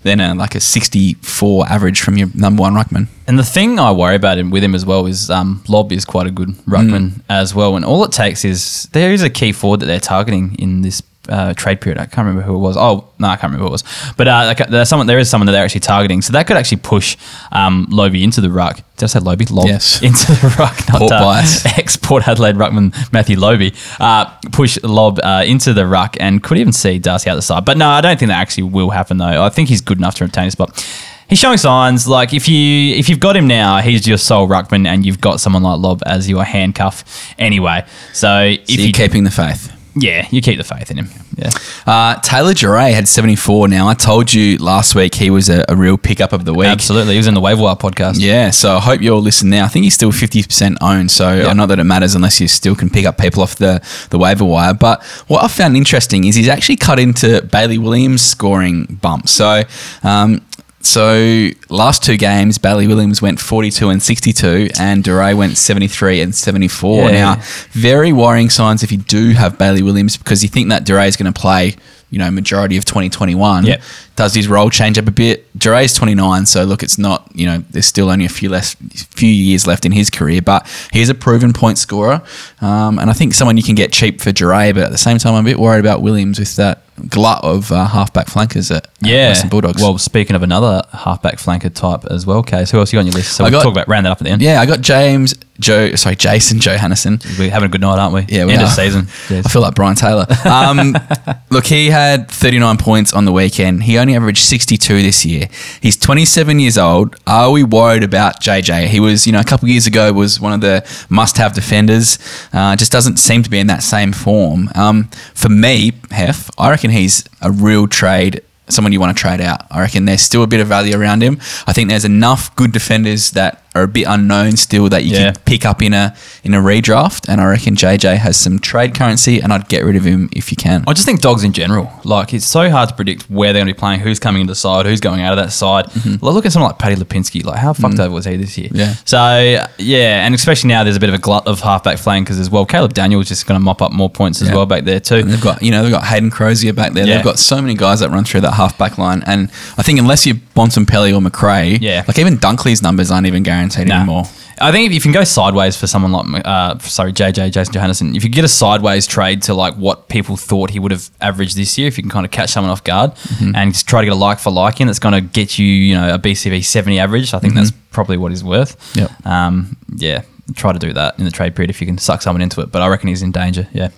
than 0.05 0.19
a 0.21 0.35
like 0.35 0.55
a 0.55 0.61
64 0.61 1.67
average 1.69 2.01
from 2.01 2.17
your 2.17 2.29
number 2.35 2.61
one 2.63 2.75
ruckman. 2.75 3.07
And 3.27 3.39
the 3.39 3.45
thing 3.45 3.79
I 3.79 3.93
worry 3.93 4.17
about 4.17 4.39
him 4.39 4.51
with 4.51 4.65
him 4.65 4.75
as 4.75 4.85
well 4.85 5.07
is 5.07 5.31
um, 5.31 5.63
Lobb 5.69 5.93
is 5.93 6.05
quite 6.05 6.27
a 6.27 6.31
good 6.31 6.49
ruckman 6.67 7.11
Mm. 7.11 7.21
as 7.29 7.55
well. 7.55 7.77
And 7.77 7.85
all 7.85 8.03
it 8.05 8.13
takes 8.13 8.45
is 8.45 8.89
there 8.93 9.13
is 9.13 9.23
a 9.23 9.31
key 9.31 9.53
forward 9.53 9.81
that 9.81 9.87
they're 9.87 10.01
targeting 10.01 10.57
in 10.59 10.83
this 10.83 11.03
uh, 11.29 11.55
trade 11.55 11.81
period. 11.81 11.99
I 11.99 12.07
can't 12.07 12.27
remember 12.27 12.43
who 12.43 12.55
it 12.55 12.59
was. 12.59 12.77
Oh 12.77 13.09
no, 13.19 13.29
I 13.29 13.37
can't 13.37 13.53
remember 13.53 13.63
who 13.65 13.69
it 13.69 13.73
was. 13.73 13.85
But 14.17 14.29
uh, 14.29 14.55
like, 14.59 14.69
there's 14.69 14.89
someone 14.89 15.07
there 15.07 15.19
is 15.19 15.31
someone 15.31 15.47
that 15.47 15.53
they're 15.53 15.65
actually 15.65 15.81
targeting. 15.81 16.23
So 16.23 16.33
that 16.33 16.47
could 16.47 16.57
actually 16.57 16.79
push 16.79 17.17
um, 17.53 17.87
Lobby 17.91 18.25
into 18.25 18.41
the 18.41 18.51
ruck. 18.51 18.77
Did 18.97 19.05
I 19.05 19.07
say 19.07 19.21
Lobby? 19.21 19.45
Lobb 19.47 19.67
Yes. 19.67 20.03
into 20.03 20.27
the 20.33 20.55
ruck. 20.59 20.77
Not 20.89 20.99
Port 20.99 21.13
uh, 21.13 21.21
bias. 21.21 21.65
ex 21.79 21.97
Port 21.97 22.27
Adelaide 22.27 22.57
ruckman 22.57 22.93
Matthew 23.13 23.37
Lobbe 23.39 23.73
uh, 24.01 24.27
push 24.53 24.79
Lobb 24.83 25.21
uh, 25.23 25.45
into 25.47 25.73
the 25.73 25.87
ruck 25.87 26.17
and 26.21 26.43
could 26.43 26.59
even 26.59 26.73
see 26.73 26.99
Darcy 26.99 27.31
out 27.31 27.37
the 27.37 27.43
side. 27.43 27.65
But 27.65 27.77
no, 27.77 27.89
I 27.89 28.01
don't 28.01 28.19
think 28.19 28.29
that 28.31 28.41
actually 28.41 28.65
will 28.65 28.91
happen 28.91 29.19
though. 29.19 29.45
I 29.45 29.49
think 29.49 29.69
he's 29.69 29.81
good 29.81 29.99
enough 29.99 30.17
to 30.17 30.25
retain 30.25 30.45
his 30.45 30.53
spot. 30.55 30.85
He's 31.29 31.39
showing 31.39 31.57
signs. 31.57 32.07
Like 32.07 32.35
if 32.35 32.47
you 32.47 32.95
if 32.97 33.09
you've 33.09 33.21
got 33.21 33.37
him 33.37 33.47
now, 33.47 33.79
he's 33.79 34.07
your 34.07 34.19
sole 34.19 34.47
ruckman, 34.47 34.87
and 34.87 35.07
you've 35.07 35.21
got 35.21 35.41
someone 35.41 35.63
like 35.63 35.81
Lobb 35.81 36.03
as 36.05 36.29
your 36.29 36.45
handcuff 36.45 37.33
anyway. 37.39 37.87
So 38.13 38.41
if 38.43 38.67
So 38.67 38.73
you 38.75 38.85
you're 38.85 38.93
keeping 38.93 39.25
the 39.25 39.31
faith. 39.31 39.72
Yeah, 39.95 40.27
you 40.31 40.41
keep 40.41 40.57
the 40.59 40.65
faith 40.65 40.91
in 40.91 40.97
him. 40.99 41.09
Yeah, 41.37 41.51
Uh, 41.87 42.15
Taylor 42.21 42.55
Duryea 42.55 42.95
had 42.95 43.07
74 43.09 43.69
now. 43.69 43.89
I 43.89 43.95
told 43.95 44.33
you 44.33 44.57
last 44.59 44.95
week 44.95 45.15
he 45.15 45.29
was 45.31 45.49
a, 45.51 45.65
a 45.69 45.77
real 45.77 45.99
pickup 45.99 46.33
of 46.33 46.45
the 46.47 46.55
week. 46.55 46.69
absolutely. 46.69 47.13
He 47.15 47.19
was 47.19 47.27
in 47.27 47.35
the 47.35 47.41
Wave 47.41 47.59
Wire 47.59 47.75
podcast. 47.77 48.17
Yeah, 48.19 48.51
so 48.51 48.77
I 48.77 48.81
hope 48.81 49.01
you 49.03 49.13
all 49.15 49.21
listen 49.21 49.51
now. 49.51 49.65
I 49.65 49.69
think 49.69 49.85
he's 49.85 49.95
still 49.95 50.13
50% 50.13 50.77
owned, 50.81 51.11
so 51.11 51.35
Yeah. 51.35 51.53
not 51.53 51.67
that 51.67 51.79
it 51.79 51.85
matters 51.85 52.15
unless 52.15 52.41
you 52.41 52.49
still 52.49 52.75
can 52.75 52.89
pick 52.91 53.05
up 53.05 53.19
people 53.19 53.43
off 53.43 53.57
the, 53.57 53.83
the 54.11 54.19
waiver 54.19 54.45
wire. 54.45 54.73
But 54.75 55.03
what 55.29 55.45
I 55.45 55.49
found 55.49 55.77
interesting 55.77 56.25
is 56.25 56.37
he's 56.37 56.49
actually 56.49 56.77
cut 56.77 56.99
into 56.99 57.43
Bailey 57.43 57.79
Williams' 57.79 58.23
scoring 58.23 58.99
bump. 59.03 59.29
So, 59.29 59.63
um, 60.03 60.41
so 60.83 61.49
last 61.69 62.03
two 62.03 62.17
games, 62.17 62.59
Bailey 62.59 62.87
Williams 62.87 63.23
went 63.23 63.41
42 63.41 63.89
and 63.89 64.03
62, 64.03 64.69
and 64.79 65.05
Duryea 65.05 65.37
went 65.37 65.57
73 65.57 66.21
and 66.21 66.35
74. 66.35 67.05
Yeah. 67.05 67.11
Now, 67.13 67.43
very 67.71 68.13
worrying 68.13 68.51
signs 68.51 68.83
if 68.83 68.91
you 68.91 68.99
do 68.99 69.31
have 69.31 69.59
Bailey 69.59 69.83
Williams 69.83 70.17
because 70.17 70.43
you 70.43 70.49
think 70.49 70.69
that 70.71 70.85
Duryea 70.85 71.09
is 71.09 71.17
going 71.17 71.33
to 71.33 71.41
play, 71.41 71.77
you 72.11 72.19
know, 72.19 72.31
majority 72.31 72.77
of 72.77 72.85
2021. 72.85 73.65
Yep. 73.65 73.83
Does 74.17 74.35
his 74.35 74.49
role 74.49 74.69
change 74.71 74.99
up 74.99 75.09
a 75.09 75.11
bit? 75.11 75.57
Duryea's 75.59 75.95
29, 75.95 76.47
so 76.47 76.65
look, 76.65 76.83
it's 76.83 76.99
not, 76.99 77.31
you 77.35 77.47
know, 77.47 77.65
there's 77.71 77.87
still 77.87 78.11
only 78.11 78.27
a 78.27 78.29
few 78.29 78.49
less, 78.51 78.75
few 78.75 79.31
years 79.31 79.67
left 79.67 79.87
in 79.87 79.93
his 79.93 80.11
career, 80.11 80.43
but 80.43 80.69
he's 80.93 81.09
a 81.09 81.15
proven 81.15 81.53
point 81.53 81.79
scorer. 81.79 82.23
Um, 82.61 82.99
and 82.99 83.09
I 83.09 83.15
think 83.15 83.35
someone 83.35 83.57
you 83.57 83.63
can 83.63 83.75
get 83.75 83.93
cheap 83.93 84.21
for 84.21 84.33
Duryea, 84.33 84.75
but 84.75 84.83
at 84.83 84.91
the 84.91 84.99
same 84.99 85.19
time, 85.19 85.35
I'm 85.35 85.47
a 85.47 85.49
bit 85.49 85.59
worried 85.59 85.81
about 85.81 86.03
Williams 86.03 86.39
with 86.39 86.57
that 86.57 86.82
glut 87.09 87.43
of 87.43 87.73
uh, 87.73 87.87
halfback 87.87 88.29
flankers 88.29 88.71
at, 88.71 88.87
Yeah. 89.01 89.29
Western 89.29 89.51
Bulldogs. 89.51 89.81
Well, 89.81 89.99
speaking 89.99 90.37
of 90.37 90.43
another 90.43 90.83
halfback 90.93 91.37
flanker 91.37 91.73
type 91.75 92.05
as 92.11 92.27
well, 92.27 92.43
Case, 92.43 92.71
who 92.71 92.79
else 92.79 92.93
you 92.93 92.97
got 92.99 93.01
on 93.01 93.07
your 93.07 93.15
list? 93.15 93.33
So 93.37 93.45
I 93.45 93.47
we'll 93.51 93.59
got- 93.59 93.63
talk 93.65 93.73
about 93.73 93.89
round 93.89 94.07
that 94.07 94.13
up 94.13 94.19
at 94.21 94.25
the 94.25 94.31
end. 94.31 94.43
yeah, 94.43 94.61
I 94.61 94.67
got 94.67 94.81
James, 94.81 95.35
Joe, 95.61 95.95
sorry, 95.97 96.17
Jason 96.17 96.59
Johannisen. 96.59 97.23
We're 97.39 97.51
having 97.51 97.69
a 97.69 97.71
good 97.71 97.81
night, 97.83 97.99
aren't 97.99 98.15
we? 98.15 98.25
Yeah, 98.29 98.47
we 98.47 98.53
end 98.53 98.63
are. 98.63 98.67
of 98.67 98.71
season. 98.73 99.07
I 99.31 99.43
feel 99.43 99.63
like 99.63 99.75
Brian 99.75 99.95
Taylor. 99.95 100.27
Um, 100.45 100.97
look, 101.51 101.67
he 101.67 101.91
had 101.91 102.31
39 102.31 102.79
points 102.79 103.13
on 103.13 103.27
the 103.27 103.33
weekend. 103.33 103.83
He 103.83 103.99
only 103.99 104.17
averaged 104.17 104.45
62 104.45 105.03
this 105.03 105.25
year. 105.25 105.49
He's 105.81 105.97
27 105.97 106.59
years 106.59 106.79
old. 106.79 107.17
Are 107.27 107.51
we 107.51 107.63
worried 107.65 108.03
about 108.03 108.41
JJ? 108.41 108.87
He 108.87 108.99
was, 108.99 109.27
you 109.27 109.33
know, 109.33 109.41
a 109.41 109.45
couple 109.45 109.67
of 109.67 109.71
years 109.71 109.87
ago 109.87 110.13
was 110.13 110.41
one 110.41 110.53
of 110.53 110.63
the 110.63 110.85
must-have 111.11 111.55
defenders. 111.55 112.19
Uh, 112.53 112.75
just 112.75 112.91
doesn't 112.91 113.19
seem 113.19 113.43
to 113.43 113.51
be 113.51 113.59
in 113.59 113.67
that 113.67 113.83
same 113.83 114.13
form. 114.13 114.71
Um, 114.75 115.09
for 115.35 115.49
me, 115.51 115.93
Hef, 116.11 116.51
I 116.59 116.71
reckon 116.71 116.91
he's 116.91 117.25
a 117.41 117.51
real 117.51 117.87
trade. 117.87 118.43
Someone 118.69 118.93
you 118.93 119.01
want 119.01 119.15
to 119.15 119.21
trade 119.21 119.41
out. 119.41 119.67
I 119.71 119.81
reckon 119.81 120.07
there's 120.07 120.23
still 120.23 120.43
a 120.43 120.47
bit 120.47 120.61
of 120.61 120.67
value 120.67 120.97
around 120.99 121.23
him. 121.23 121.39
I 121.67 121.73
think 121.75 121.91
there's 121.91 122.07
enough 122.07 122.55
good 122.57 122.73
defenders 122.73 123.33
that 123.33 123.62
are 123.75 123.83
a 123.85 123.89
bit 123.89 124.07
unknown 124.09 124.57
still 124.57 124.89
that 124.91 125.05
you 125.05 125.13
Yeah. 125.17 125.33
can 125.33 125.43
pick 125.45 125.65
up 125.65 125.81
in 125.83 125.95
a 125.95 126.15
in 126.45 126.55
a 126.55 126.59
redraft, 126.59 127.29
and 127.29 127.41
I 127.41 127.45
reckon 127.47 127.75
JJ 127.77 128.17
has 128.19 128.37
some 128.37 128.59
trade 128.59 128.95
currency, 128.95 129.41
and 129.41 129.53
I'd 129.53 129.69
get 129.69 129.85
rid 129.85 129.97
of 129.97 130.05
him 130.05 130.29
if 130.33 130.51
you 130.51 130.57
can. 130.57 130.85
I 130.87 130.93
just 130.93 131.07
think 131.07 131.21
dogs 131.21 131.43
in 131.45 131.53
general, 131.53 131.91
like 132.05 132.35
it's 132.35 132.47
so 132.47 132.71
hard 132.71 132.89
to 132.91 132.95
predict 132.95 133.31
where 133.31 133.53
they're 133.53 133.61
going 133.61 133.69
to 133.69 133.75
be 133.75 133.79
playing, 133.79 134.01
who's 134.01 134.19
coming 134.19 134.41
into 134.43 134.51
the 134.53 134.57
side, 134.57 134.85
who's 134.87 135.01
going 135.01 135.21
out 135.23 135.33
of 135.39 135.43
that 135.45 135.53
side. 135.53 135.87
Like, 136.05 136.21
look 136.35 136.45
at 136.47 136.53
someone 136.53 136.71
like 136.71 136.79
Paddy 136.79 136.97
Lipinski. 136.97 137.45
Like, 137.45 137.59
how 137.59 137.73
fucked 137.73 137.99
over 137.99 138.11
was 138.15 138.25
he 138.27 138.37
this 138.37 138.59
year? 138.59 138.69
Mm-hmm. 138.69 138.77
Yeah. 138.79 138.95
So 139.05 139.67
yeah, 139.79 140.27
and 140.27 140.35
especially 140.35 140.69
now 140.69 140.85
there's 140.85 140.97
a 140.97 141.01
bit 141.01 141.09
of 141.09 141.15
a 141.15 141.19
glut 141.19 141.47
of 141.47 141.61
halfback 141.61 141.99
flankers 141.99 142.39
as 142.39 142.51
well. 142.51 142.67
Caleb 142.67 142.93
Daniels 142.93 143.29
just 143.29 143.47
going 143.47 143.59
to 143.59 143.65
mop 143.65 143.81
up 143.81 143.93
more 143.93 144.11
points 144.11 144.43
as 144.43 144.49
Yeah. 144.49 144.55
well 144.57 144.67
back 144.67 144.85
there 144.85 145.01
too. 145.01 145.17
And 145.17 145.31
they've 145.31 145.41
got 145.41 145.63
you 145.63 145.71
know 145.71 145.83
they've 145.83 145.93
got 145.93 146.05
Hayden 146.05 146.31
Crozier 146.31 146.73
back 146.75 146.93
there. 146.93 147.07
Yeah. 147.07 147.17
They've 147.17 147.25
got 147.25 147.39
so 147.39 147.61
many 147.63 147.75
guys 147.75 148.01
that 148.01 148.11
run 148.11 148.25
through 148.25 148.43
that 148.43 148.53
halfback 148.55 148.99
line, 148.99 149.23
and 149.27 149.51
I 149.79 149.83
think 149.83 149.99
unless 149.99 150.27
you're 150.27 150.37
Bontempelli 150.57 151.13
or 151.17 151.21
McRae, 151.21 151.79
Yeah. 151.81 152.05
like 152.07 152.19
even 152.19 152.37
Dunkley's 152.39 152.83
numbers 152.83 153.11
aren't 153.11 153.27
even 153.27 153.43
guaranteed 153.43 153.62
Nah. 153.71 153.97
anymore. 153.97 154.25
I 154.61 154.71
think 154.71 154.87
if 154.87 154.95
you 154.95 155.01
can 155.01 155.13
go 155.13 155.25
sideways 155.25 155.77
for 155.77 155.87
someone 155.89 156.13
like, 156.13 156.43
uh, 156.47 156.79
sorry, 156.79 157.13
JJ, 157.13 157.51
Jason 157.53 157.75
Johannisen, 157.75 158.15
if 158.17 158.23
you 158.23 158.31
get 158.31 158.45
a 158.45 158.49
sideways 158.49 159.07
trade 159.07 159.43
to 159.43 159.55
like 159.55 159.75
what 159.75 160.09
people 160.09 160.37
thought 160.37 160.71
he 160.71 160.79
would 160.79 160.93
have 160.93 161.11
averaged 161.21 161.57
this 161.57 161.77
year, 161.79 161.89
if 161.89 161.97
you 161.99 162.03
can 162.05 162.11
kind 162.11 162.25
of 162.25 162.31
catch 162.31 162.51
someone 162.51 162.71
off 162.71 162.85
guard 162.85 163.13
Mm-hmm. 163.15 163.57
and 163.57 163.73
just 163.73 163.89
try 163.89 164.01
to 164.03 164.07
get 164.07 164.13
a 164.13 164.17
like 164.17 164.39
for 164.39 164.51
like 164.53 164.81
in, 164.81 164.87
that's 164.87 164.99
going 165.01 165.15
to 165.15 165.21
get 165.21 165.59
you, 165.59 165.67
you 165.67 165.95
know, 165.95 166.15
a 166.15 166.19
BCV 166.19 166.65
70 166.65 166.99
average. 167.01 167.35
I 167.35 167.39
think 167.41 167.55
that's 167.55 167.73
probably 167.91 168.17
what 168.19 168.31
he's 168.31 168.45
worth. 168.45 168.79
Mm-hmm. 168.95 169.29
Um, 169.29 169.77
yeah. 169.97 170.23
Try 170.55 170.73
to 170.73 170.79
do 170.79 170.93
that 170.93 171.19
in 171.19 171.25
the 171.25 171.31
trade 171.31 171.55
period 171.55 171.71
if 171.71 171.81
you 171.81 171.87
can 171.87 171.99
suck 171.99 172.23
someone 172.23 172.43
into 172.43 172.61
it, 172.61 172.71
but 172.73 172.83
I 172.83 172.89
reckon 172.89 173.09
he's 173.09 173.23
in 173.23 173.33
danger. 173.33 173.67
Yeah. 173.73 173.89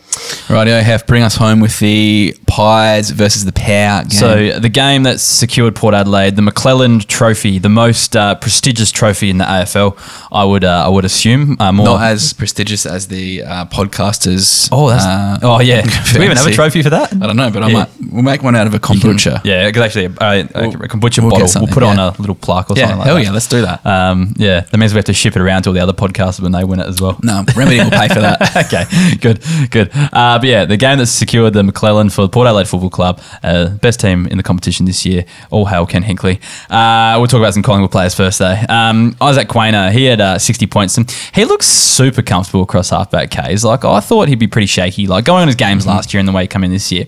Rightio, 0.48 0.80
Hef, 0.82 1.06
bring 1.06 1.22
us 1.22 1.36
home 1.36 1.60
with 1.60 1.78
the 1.80 2.36
Pies 2.46 3.10
versus 3.10 3.44
the 3.44 3.52
Power 3.52 4.02
game. 4.02 4.10
So 4.10 4.58
the 4.60 4.68
game 4.68 5.02
that 5.04 5.18
secured 5.20 5.74
Port 5.74 5.94
Adelaide, 5.94 6.36
the 6.36 6.42
McClelland 6.42 7.06
Trophy, 7.06 7.58
the 7.58 7.68
most 7.68 8.14
uh, 8.16 8.34
prestigious 8.36 8.90
trophy 8.92 9.30
in 9.30 9.38
the 9.38 9.44
AFL, 9.44 9.96
I 10.30 10.44
would 10.44 10.62
uh, 10.64 10.84
I 10.86 10.88
would 10.88 11.04
assume 11.04 11.56
uh, 11.60 11.72
more 11.72 11.86
not 11.86 12.02
as 12.02 12.32
prestigious 12.32 12.86
as 12.86 13.08
the 13.08 13.42
uh, 13.42 13.64
podcasters. 13.66 14.68
Oh, 14.70 14.88
that's 14.88 15.04
uh, 15.04 15.38
oh 15.42 15.60
yeah. 15.60 15.82
Do 16.12 16.18
we 16.18 16.24
even 16.26 16.36
have 16.36 16.46
a 16.46 16.52
trophy 16.52 16.82
for 16.82 16.90
that? 16.90 17.12
I 17.12 17.26
don't 17.26 17.36
know, 17.36 17.50
but 17.50 17.62
I 17.64 17.68
Yeah. 17.68 17.72
might. 17.74 17.88
We'll 18.12 18.22
make 18.22 18.42
one 18.42 18.54
out 18.54 18.66
of 18.66 18.74
a 18.74 18.78
kombucha. 18.78 19.40
Yeah, 19.44 19.66
because 19.66 19.82
actually, 19.82 20.06
uh, 20.06 20.12
a, 20.20 20.40
a 20.64 20.68
We'll- 20.68 20.72
kombucha 20.88 21.20
we'll 21.20 21.30
bottle. 21.30 21.48
We'll 21.62 21.72
put 21.72 21.82
it 21.82 21.86
on 21.86 21.98
a 21.98 22.14
little 22.20 22.34
plaque 22.36 22.70
or 22.70 22.76
Yeah, 22.76 22.82
something 22.84 22.98
like 22.98 23.06
hell 23.06 23.16
that. 23.16 23.24
yeah, 23.24 23.30
let's 23.32 23.48
do 23.48 23.62
that. 23.62 23.84
Um, 23.84 24.34
yeah, 24.36 24.60
that 24.60 24.76
means 24.78 24.92
we 24.92 24.98
have 24.98 25.04
to 25.06 25.12
ship 25.14 25.34
it 25.36 25.40
around 25.42 25.62
to 25.62 25.70
all 25.70 25.74
the 25.74 25.80
other 25.80 25.92
podcasters 25.92 26.43
when 26.44 26.52
they 26.52 26.62
win 26.62 26.78
it 26.78 26.86
as 26.86 27.00
well. 27.00 27.18
No, 27.22 27.44
Remedy 27.56 27.78
will 27.78 27.90
pay 27.90 28.06
for 28.08 28.20
that. 28.20 28.56
okay, 28.66 29.16
good, 29.16 29.42
good. 29.70 29.90
Uh, 29.94 30.38
but 30.38 30.44
yeah, 30.44 30.64
the 30.64 30.76
game 30.76 30.98
that 30.98 31.06
secured 31.06 31.54
the 31.54 31.62
McClelland 31.62 32.14
for 32.14 32.22
the 32.22 32.28
Port 32.28 32.46
Adelaide 32.46 32.68
Football 32.68 32.90
Club, 32.90 33.20
uh, 33.42 33.70
best 33.70 33.98
team 33.98 34.26
in 34.26 34.36
the 34.36 34.42
competition 34.42 34.86
this 34.86 35.04
year. 35.04 35.24
All 35.50 35.66
hail 35.66 35.86
Ken 35.86 36.04
Hinkley. 36.04 36.40
Uh, 36.70 37.18
we'll 37.18 37.26
talk 37.26 37.38
about 37.38 37.54
some 37.54 37.62
Collingwood 37.62 37.90
players 37.90 38.14
first, 38.14 38.38
though. 38.38 38.56
Um, 38.68 39.16
Isaac 39.20 39.48
Quaynor, 39.48 39.90
he 39.90 40.04
had 40.04 40.20
uh, 40.20 40.38
60 40.38 40.66
points, 40.68 40.96
and 40.96 41.10
he 41.34 41.44
looks 41.44 41.66
super 41.66 42.22
comfortable 42.22 42.62
across 42.62 42.90
halfback 42.90 43.30
K's. 43.30 43.64
Like 43.64 43.84
I 43.84 44.00
thought 44.00 44.28
he'd 44.28 44.38
be 44.38 44.46
pretty 44.46 44.66
shaky, 44.66 45.06
like 45.06 45.24
going 45.24 45.42
on 45.42 45.48
his 45.48 45.56
games 45.56 45.86
last 45.86 46.14
year 46.14 46.20
and 46.20 46.28
the 46.28 46.32
way 46.32 46.42
he 46.42 46.48
came 46.48 46.64
in 46.64 46.70
this 46.70 46.92
year. 46.92 47.04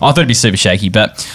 I 0.00 0.12
thought 0.12 0.18
he'd 0.18 0.28
be 0.28 0.34
super 0.34 0.56
shaky, 0.56 0.88
but. 0.88 1.26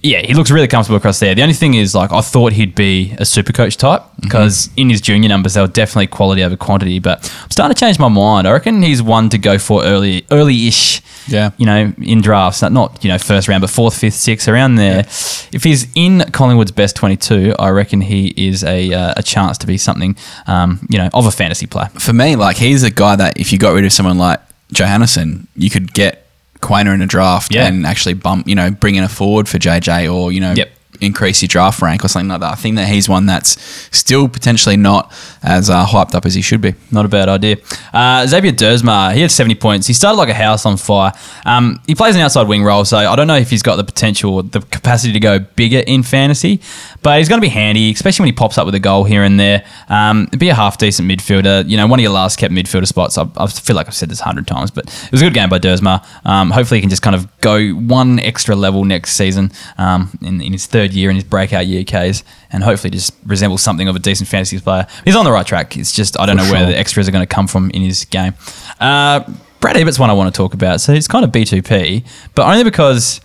Yeah, 0.00 0.20
he 0.20 0.32
looks 0.32 0.50
really 0.50 0.68
comfortable 0.68 0.96
across 0.96 1.18
there. 1.18 1.34
The 1.34 1.42
only 1.42 1.54
thing 1.54 1.74
is, 1.74 1.92
like, 1.92 2.12
I 2.12 2.20
thought 2.20 2.52
he'd 2.52 2.76
be 2.76 3.16
a 3.18 3.24
super 3.24 3.52
coach 3.52 3.76
type 3.76 4.02
because 4.20 4.70
in 4.76 4.90
his 4.90 5.00
junior 5.00 5.28
numbers, 5.28 5.54
they 5.54 5.60
were 5.60 5.66
definitely 5.66 6.06
quality 6.06 6.44
over 6.44 6.56
quantity. 6.56 7.00
But 7.00 7.18
I'm 7.42 7.50
starting 7.50 7.74
to 7.74 7.80
change 7.80 7.98
my 7.98 8.08
mind. 8.08 8.46
I 8.46 8.52
reckon 8.52 8.82
he's 8.82 9.02
one 9.02 9.28
to 9.30 9.38
go 9.38 9.58
for 9.58 9.82
early, 9.82 10.24
early-ish. 10.30 11.02
Yeah. 11.26 11.50
you 11.58 11.66
know, 11.66 11.92
in 11.98 12.22
drafts, 12.22 12.62
not, 12.62 12.72
not 12.72 13.04
you 13.04 13.10
know 13.10 13.18
first 13.18 13.48
round, 13.48 13.60
but 13.60 13.68
fourth, 13.68 13.98
fifth, 13.98 14.14
sixth, 14.14 14.48
around 14.48 14.76
there. 14.76 15.00
If 15.00 15.62
he's 15.64 15.86
in 15.94 16.20
Collingwood's 16.32 16.70
best 16.70 16.96
22, 16.96 17.54
I 17.58 17.68
reckon 17.68 18.00
he 18.00 18.28
is 18.36 18.64
a 18.64 18.94
uh, 18.94 19.14
a 19.16 19.22
chance 19.22 19.58
to 19.58 19.66
be 19.66 19.76
something, 19.76 20.16
um, 20.46 20.86
you 20.88 20.96
know, 20.96 21.10
of 21.12 21.26
a 21.26 21.30
fantasy 21.30 21.66
player. 21.66 21.88
For 21.98 22.14
me, 22.14 22.36
like 22.36 22.56
he's 22.56 22.82
a 22.82 22.90
guy 22.90 23.16
that 23.16 23.38
if 23.38 23.52
you 23.52 23.58
got 23.58 23.72
rid 23.72 23.84
of 23.84 23.92
someone 23.92 24.16
like 24.16 24.40
Johannisen, 24.72 25.48
you 25.54 25.68
could 25.68 25.92
get 25.92 26.27
Quaynor 26.60 26.94
in 26.94 27.02
a 27.02 27.06
draft 27.06 27.54
Yeah. 27.54 27.66
and 27.66 27.86
actually 27.86 28.14
bump, 28.14 28.48
you 28.48 28.54
know, 28.54 28.70
bring 28.70 28.94
in 28.96 29.04
a 29.04 29.08
forward 29.08 29.48
for 29.48 29.58
JJ 29.58 30.12
or 30.12 30.32
you 30.32 30.40
know. 30.40 30.54
Yep. 30.56 30.72
Increase 31.00 31.42
your 31.42 31.46
draft 31.46 31.80
rank 31.80 32.04
or 32.04 32.08
something 32.08 32.28
like 32.28 32.40
that. 32.40 32.50
I 32.50 32.54
think 32.56 32.74
that 32.74 32.88
he's 32.88 33.08
one 33.08 33.26
that's 33.26 33.50
still 33.96 34.26
potentially 34.28 34.76
not 34.76 35.12
as 35.44 35.70
uh, 35.70 35.86
hyped 35.86 36.12
up 36.16 36.26
as 36.26 36.34
he 36.34 36.42
should 36.42 36.60
be. 36.60 36.74
Not 36.90 37.04
a 37.04 37.08
bad 37.08 37.28
idea. 37.28 37.58
Uh, 37.92 38.26
Xavier 38.26 38.50
Duursma, 38.50 39.14
he 39.14 39.20
had 39.20 39.30
70 39.30 39.54
points. 39.56 39.86
He 39.86 39.92
started 39.92 40.16
like 40.18 40.28
a 40.28 40.34
house 40.34 40.66
on 40.66 40.76
fire. 40.76 41.12
Um, 41.44 41.80
he 41.86 41.94
plays 41.94 42.16
an 42.16 42.22
outside 42.22 42.48
wing 42.48 42.64
role, 42.64 42.84
so 42.84 42.96
I 42.96 43.14
don't 43.14 43.28
know 43.28 43.36
if 43.36 43.48
he's 43.48 43.62
got 43.62 43.76
the 43.76 43.84
potential, 43.84 44.42
the 44.42 44.58
capacity 44.60 45.12
to 45.12 45.20
go 45.20 45.38
bigger 45.38 45.84
in 45.86 46.02
fantasy, 46.02 46.60
but 47.02 47.18
he's 47.18 47.28
going 47.28 47.40
to 47.40 47.44
be 47.44 47.50
handy, 47.50 47.92
especially 47.92 48.24
when 48.24 48.28
he 48.28 48.36
pops 48.36 48.58
up 48.58 48.66
with 48.66 48.74
a 48.74 48.80
goal 48.80 49.04
here 49.04 49.22
and 49.22 49.38
there. 49.38 49.64
Um, 49.88 50.26
be 50.36 50.48
a 50.48 50.54
half 50.54 50.78
decent 50.78 51.08
midfielder. 51.08 51.68
You 51.68 51.76
know, 51.76 51.86
one 51.86 51.98
of 51.98 52.02
your 52.02 52.12
last 52.12 52.38
kept 52.38 52.52
midfielder 52.52 52.86
spots. 52.86 53.16
I, 53.16 53.28
I 53.36 53.46
feel 53.46 53.76
like 53.76 53.86
I've 53.86 53.94
said 53.94 54.08
this 54.08 54.20
a 54.20 54.24
hundred 54.24 54.46
times, 54.46 54.70
but 54.70 54.86
it 54.86 55.12
was 55.12 55.22
a 55.22 55.24
good 55.24 55.34
game 55.34 55.48
by 55.48 55.58
Duursma. 55.58 56.04
Um, 56.26 56.50
hopefully, 56.50 56.78
he 56.78 56.82
can 56.82 56.90
just 56.90 57.02
kind 57.02 57.14
of 57.14 57.28
go 57.40 57.70
one 57.70 58.18
extra 58.18 58.56
level 58.56 58.84
next 58.84 59.12
season 59.12 59.52
um, 59.78 60.16
in, 60.22 60.40
in 60.40 60.52
his 60.52 60.66
third 60.66 60.92
year 60.92 61.10
in 61.10 61.16
his 61.16 61.24
breakout 61.24 61.66
year 61.66 61.84
Ks, 61.84 62.24
and 62.50 62.64
hopefully 62.64 62.90
just 62.90 63.14
resemble 63.24 63.58
something 63.58 63.88
of 63.88 63.96
a 63.96 64.00
decent 64.00 64.28
fantasy 64.28 64.58
player. 64.58 64.86
He's 65.04 65.16
on 65.16 65.24
the 65.24 65.32
right 65.32 65.46
track. 65.46 65.76
It's 65.76 65.92
just 65.92 66.18
I 66.18 66.26
don't 66.26 66.38
For 66.38 66.44
know 66.44 66.52
where 66.52 66.66
the 66.66 66.76
extras 66.76 67.08
are 67.08 67.12
going 67.12 67.26
to 67.26 67.34
come 67.34 67.46
from 67.46 67.70
in 67.70 67.82
his 67.82 68.04
game. 68.06 68.34
Uh, 68.80 69.24
Brad 69.60 69.76
Ebert's 69.76 69.98
one 69.98 70.10
I 70.10 70.12
want 70.12 70.32
to 70.32 70.36
talk 70.36 70.54
about. 70.54 70.80
So 70.80 70.92
he's 70.92 71.08
kind 71.08 71.24
of 71.24 71.32
B2P, 71.32 72.06
but 72.34 72.46
only 72.46 72.64
because. 72.64 73.20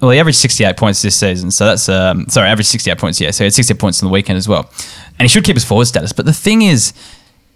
Well, 0.00 0.10
he 0.10 0.18
averaged 0.18 0.38
68 0.38 0.76
points 0.76 1.02
this 1.02 1.16
season, 1.16 1.50
so 1.50 1.66
that's 1.66 1.88
um, 1.88 2.28
sorry, 2.28 2.48
averaged 2.48 2.68
68 2.68 2.98
points. 2.98 3.20
Yeah, 3.20 3.30
so 3.30 3.44
he 3.44 3.46
had 3.46 3.54
68 3.54 3.78
points 3.78 4.02
on 4.02 4.08
the 4.08 4.12
weekend 4.12 4.36
as 4.36 4.48
well, 4.48 4.70
and 5.18 5.20
he 5.20 5.28
should 5.28 5.44
keep 5.44 5.56
his 5.56 5.64
forward 5.64 5.86
status. 5.86 6.12
But 6.12 6.26
the 6.26 6.32
thing 6.32 6.62
is, 6.62 6.92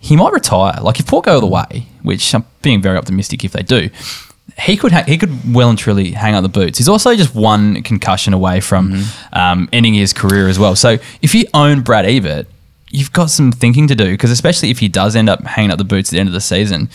he 0.01 0.16
might 0.16 0.32
retire. 0.32 0.80
Like 0.80 1.01
if 1.01 1.07
Port 1.07 1.24
go 1.26 1.34
all 1.34 1.41
the 1.41 1.47
way, 1.47 1.86
which 2.03 2.34
I'm 2.34 2.45
being 2.62 2.80
very 2.80 2.97
optimistic 2.97 3.45
if 3.45 3.53
they 3.53 3.62
do, 3.62 3.91
he 4.61 4.76
could 4.76 4.93
ha- 4.93 5.05
he 5.07 5.18
could 5.18 5.55
well 5.55 5.68
and 5.68 5.78
truly 5.78 6.12
hang 6.12 6.34
out 6.34 6.43
the 6.43 6.49
boots. 6.49 6.78
He's 6.78 6.89
also 6.89 7.14
just 7.14 7.34
one 7.34 7.82
concussion 7.82 8.32
away 8.32 8.61
from 8.61 9.03
um, 9.32 9.68
ending 9.72 9.95
his 9.95 10.12
career 10.12 10.49
as 10.49 10.59
well. 10.59 10.74
So 10.76 10.99
if 11.22 11.34
you 11.34 11.45
own 11.55 11.82
Brad 11.82 12.07
Ebert, 12.07 12.47
you've 12.91 13.12
got 13.12 13.30
some 13.30 13.53
thinking 13.53 13.86
to 13.89 13.95
do 13.95 14.11
because 14.12 14.30
especially 14.30 14.70
if 14.70 14.78
he 14.78 14.89
does 14.89 15.14
end 15.14 15.28
up 15.28 15.45
hanging 15.45 15.70
out 15.70 15.78
the 15.78 15.84
boots 15.84 16.11
at 16.11 16.12
the 16.12 16.20
end 16.20 16.28
of 16.28 16.32
the 16.32 16.41
season. 16.41 16.89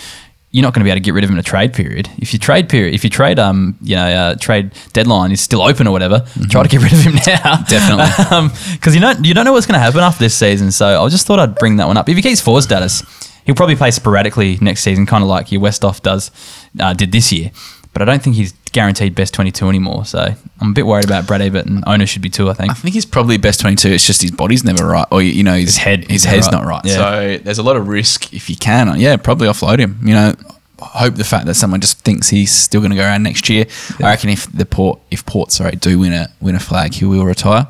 You're 0.53 0.61
not 0.61 0.73
going 0.73 0.81
to 0.81 0.83
be 0.85 0.91
able 0.91 1.01
to 1.01 1.03
get 1.03 1.13
rid 1.15 1.23
of 1.23 1.31
him 1.31 1.35
in 1.35 1.39
a 1.39 1.43
trade 1.43 1.73
period. 1.73 2.09
If 2.19 2.31
your 2.31 2.39
trade 2.39 2.69
period, 2.69 2.93
if 2.93 3.03
your 3.03 3.09
trade, 3.09 3.39
um, 3.39 3.75
you 3.81 3.95
know, 3.95 4.05
uh, 4.05 4.35
trade 4.35 4.71
deadline 4.93 5.31
is 5.31 5.41
still 5.41 5.61
open 5.63 5.87
or 5.87 5.91
whatever, 5.91 6.25
try 6.49 6.61
to 6.61 6.69
get 6.69 6.81
rid 6.81 6.93
of 6.93 6.99
him 6.99 7.15
now. 7.27 7.63
Definitely. 7.63 8.49
because 8.73 8.93
you 8.93 9.01
don't 9.01 9.25
you 9.25 9.33
don't 9.33 9.45
know 9.45 9.51
what's 9.51 9.65
going 9.65 9.79
to 9.79 9.83
happen 9.83 9.99
after 9.99 10.19
this 10.19 10.35
season. 10.35 10.71
So 10.71 11.03
I 11.03 11.09
just 11.09 11.25
thought 11.27 11.39
I'd 11.39 11.55
bring 11.55 11.77
that 11.77 11.87
one 11.87 11.97
up. 11.97 12.07
If 12.07 12.15
he 12.15 12.21
keeps 12.21 12.39
four 12.39 12.61
status, 12.61 13.03
he'll 13.45 13.55
probably 13.55 13.75
play 13.75 13.91
sporadically 13.91 14.57
next 14.61 14.83
season, 14.83 15.05
kind 15.05 15.23
of 15.23 15.27
like 15.27 15.51
your 15.51 15.59
Westhoff 15.59 16.01
does 16.01 16.31
uh, 16.79 16.93
did 16.93 17.11
this 17.11 17.31
year. 17.31 17.51
But 17.93 18.01
I 18.01 18.05
don't 18.05 18.23
think 18.23 18.35
he's 18.35 18.53
guaranteed 18.71 19.13
best 19.13 19.33
twenty 19.35 19.51
two 19.51 19.69
anymore. 19.69 20.03
So 20.05 20.33
I'm 20.59 20.71
a 20.71 20.73
bit 20.73 20.87
worried 20.87 21.05
about 21.05 21.27
Brad 21.27 21.41
Ebert 21.41 21.67
and 21.67 21.83
owner 21.85 22.07
should 22.07 22.23
be 22.23 22.29
too. 22.29 22.49
I 22.49 22.53
think. 22.53 22.71
I 22.71 22.73
think 22.73 22.95
he's 22.95 23.05
probably 23.05 23.37
best 23.37 23.59
22. 23.59 23.89
It's 23.89 24.05
just 24.07 24.21
his 24.21 24.31
body's 24.31 24.63
never 24.63 24.87
right. 24.87 25.05
Or, 25.11 25.21
you 25.21 25.43
know, 25.43 25.53
his, 25.53 25.75
His 25.75 25.77
head 25.77 26.09
his 26.09 26.23
head's 26.23 26.51
not 26.51 26.63
not 26.63 26.65
right. 26.65 26.83
right. 26.83 26.85
Yeah. 26.85 26.95
So 27.37 27.37
there's 27.43 27.59
a 27.59 27.63
lot 27.63 27.75
of 27.77 27.87
risk 27.87 28.33
if 28.33 28.49
you 28.49 28.55
can. 28.55 28.89
Uh, 28.89 28.95
yeah, 28.95 29.15
probably 29.17 29.47
offload 29.47 29.77
him. 29.79 29.99
You 30.03 30.15
know, 30.15 30.33
hope 30.79 31.15
the 31.15 31.23
fact 31.23 31.45
that 31.45 31.53
someone 31.53 31.81
just 31.81 31.99
thinks 31.99 32.29
he's 32.29 32.51
still 32.51 32.81
going 32.81 32.91
to 32.91 32.97
go 32.97 33.03
around 33.03 33.23
next 33.23 33.47
year. 33.49 33.65
I 33.99 34.03
reckon 34.09 34.29
if 34.31 34.51
the 34.51 34.65
port, 34.65 34.99
if 35.11 35.25
Port, 35.25 35.51
sorry, 35.51 35.75
do 35.75 35.99
win 35.99 36.13
a 36.13 36.29
win 36.41 36.55
a 36.55 36.59
flag, 36.59 36.95
he 36.95 37.05
will 37.05 37.25
retire. 37.25 37.67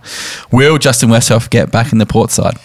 Will 0.51 0.77
Justin 0.77 1.09
Westhoff 1.09 1.49
get 1.49 1.71
back 1.71 1.91
in 1.91 1.97
the 1.97 2.05
Port 2.05 2.31
side? 2.31 2.55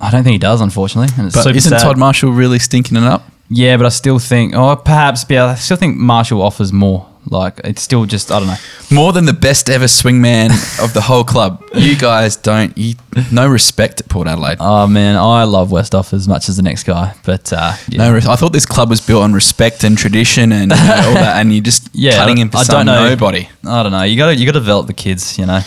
I 0.00 0.10
don't 0.10 0.22
think 0.22 0.32
he 0.32 0.38
does, 0.38 0.60
unfortunately. 0.60 1.12
And 1.18 1.26
it's 1.28 1.36
But 1.36 1.56
isn't 1.56 1.70
sad. 1.70 1.80
Todd 1.80 1.98
Marshall 1.98 2.30
really 2.30 2.58
stinking 2.58 2.96
it 2.96 3.02
up? 3.02 3.30
Yeah, 3.50 3.76
but 3.76 3.86
I 3.86 3.88
still 3.90 4.18
think, 4.18 4.54
oh, 4.54 4.76
perhaps, 4.76 5.24
yeah, 5.28 5.46
I 5.46 5.54
still 5.54 5.76
think 5.76 5.96
Marshall 5.96 6.42
offers 6.42 6.72
more. 6.72 7.06
Like 7.30 7.60
it's 7.64 7.82
still 7.82 8.04
just 8.06 8.30
I 8.32 8.38
don't 8.38 8.48
know. 8.48 8.56
More 8.90 9.12
than 9.12 9.26
the 9.26 9.32
best 9.32 9.68
ever 9.68 9.84
swingman 9.86 10.50
of 10.82 10.94
the 10.94 11.00
whole 11.02 11.24
club. 11.24 11.62
You 11.74 11.96
guys 11.96 12.36
don't. 12.36 12.76
You, 12.76 12.94
no 13.32 13.46
respect 13.48 14.00
at 14.00 14.08
Port 14.08 14.26
Adelaide. 14.28 14.56
Oh 14.60 14.86
man, 14.86 15.16
I 15.16 15.44
love 15.44 15.68
Westhoff 15.70 16.12
as 16.12 16.26
much 16.26 16.48
as 16.48 16.56
the 16.56 16.62
next 16.62 16.84
guy, 16.84 17.14
but 17.24 17.52
uh, 17.52 17.74
yeah. 17.88 18.10
No, 18.10 18.16
I 18.16 18.36
thought 18.36 18.52
this 18.52 18.66
club 18.66 18.88
was 18.90 19.00
built 19.00 19.22
on 19.22 19.32
respect 19.34 19.84
and 19.84 19.96
tradition 19.98 20.52
and 20.52 20.70
you 20.72 20.76
know, 20.78 21.02
all 21.06 21.14
that, 21.14 21.36
and 21.40 21.52
you're 21.52 21.62
just 21.62 21.88
yeah, 21.94 22.16
cutting 22.16 22.38
I- 22.38 22.40
him 22.42 22.50
for 22.50 22.58
I 22.58 22.62
some 22.62 22.86
don't 22.86 22.86
know. 22.86 23.08
nobody. 23.10 23.48
I 23.66 23.82
don't 23.82 23.92
know. 23.92 24.02
You 24.04 24.16
got 24.16 24.28
to 24.28 24.36
you 24.36 24.46
got 24.46 24.52
to 24.52 24.60
develop 24.60 24.86
the 24.86 24.94
kids. 24.94 25.38
You 25.38 25.46
know, 25.46 25.60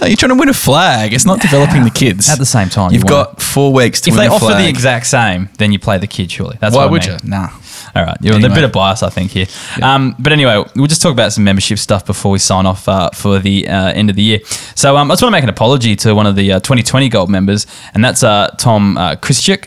No, 0.00 0.06
you're 0.06 0.16
trying 0.16 0.30
to 0.30 0.38
win 0.38 0.48
a 0.50 0.54
flag. 0.54 1.12
It's 1.14 1.24
not 1.24 1.40
developing 1.40 1.84
the 1.84 1.90
kids. 1.90 2.28
At 2.28 2.38
the 2.38 2.46
same 2.46 2.68
time, 2.68 2.92
you've 2.92 3.04
you 3.08 3.14
wanna- 3.14 3.24
got 3.32 3.40
four 3.42 3.72
weeks 3.72 4.00
to 4.02 4.10
if 4.10 4.16
win 4.16 4.24
they 4.24 4.26
a 4.28 4.30
offer 4.34 4.46
flag. 4.46 4.62
the 4.64 4.68
exact 4.68 5.06
same, 5.06 5.48
then 5.58 5.72
you 5.72 5.78
play 5.78 5.96
the 5.98 6.06
kid. 6.06 6.30
Surely 6.30 6.58
that's 6.60 6.74
Why 6.76 6.82
what 6.84 6.88
I 6.88 6.92
would 6.92 7.06
mean. 7.06 7.18
you? 7.24 7.28
Nah. 7.30 7.48
All 7.94 8.04
right, 8.04 8.16
yeah, 8.20 8.34
Anyway. 8.34 8.50
a 8.50 8.54
bit 8.54 8.64
of 8.64 8.72
bias, 8.72 9.02
I 9.02 9.10
think 9.10 9.30
here. 9.32 9.46
Um, 9.82 10.14
but 10.18 10.32
anyway, 10.32 10.62
we'll 10.76 10.86
just 10.86 11.02
talk 11.02 11.12
about 11.12 11.32
some 11.32 11.44
membership 11.44 11.78
stuff 11.78 12.06
before 12.06 12.32
we 12.32 12.38
sign 12.38 12.66
off 12.66 12.88
uh, 12.88 13.10
for 13.10 13.38
the 13.38 13.68
uh, 13.68 13.92
end 13.92 14.10
of 14.10 14.16
the 14.16 14.22
year. 14.22 14.40
So 14.74 14.96
um, 14.96 15.10
I 15.10 15.14
just 15.14 15.22
want 15.22 15.32
to 15.32 15.36
make 15.36 15.42
an 15.44 15.48
apology 15.48 15.96
to 15.96 16.14
one 16.14 16.26
of 16.26 16.36
the 16.36 16.52
uh, 16.52 16.60
2020 16.60 17.08
Gold 17.08 17.30
members, 17.30 17.66
and 17.94 18.04
that's 18.04 18.22
uh, 18.22 18.54
Tom 18.58 18.96
uh. 18.96 19.16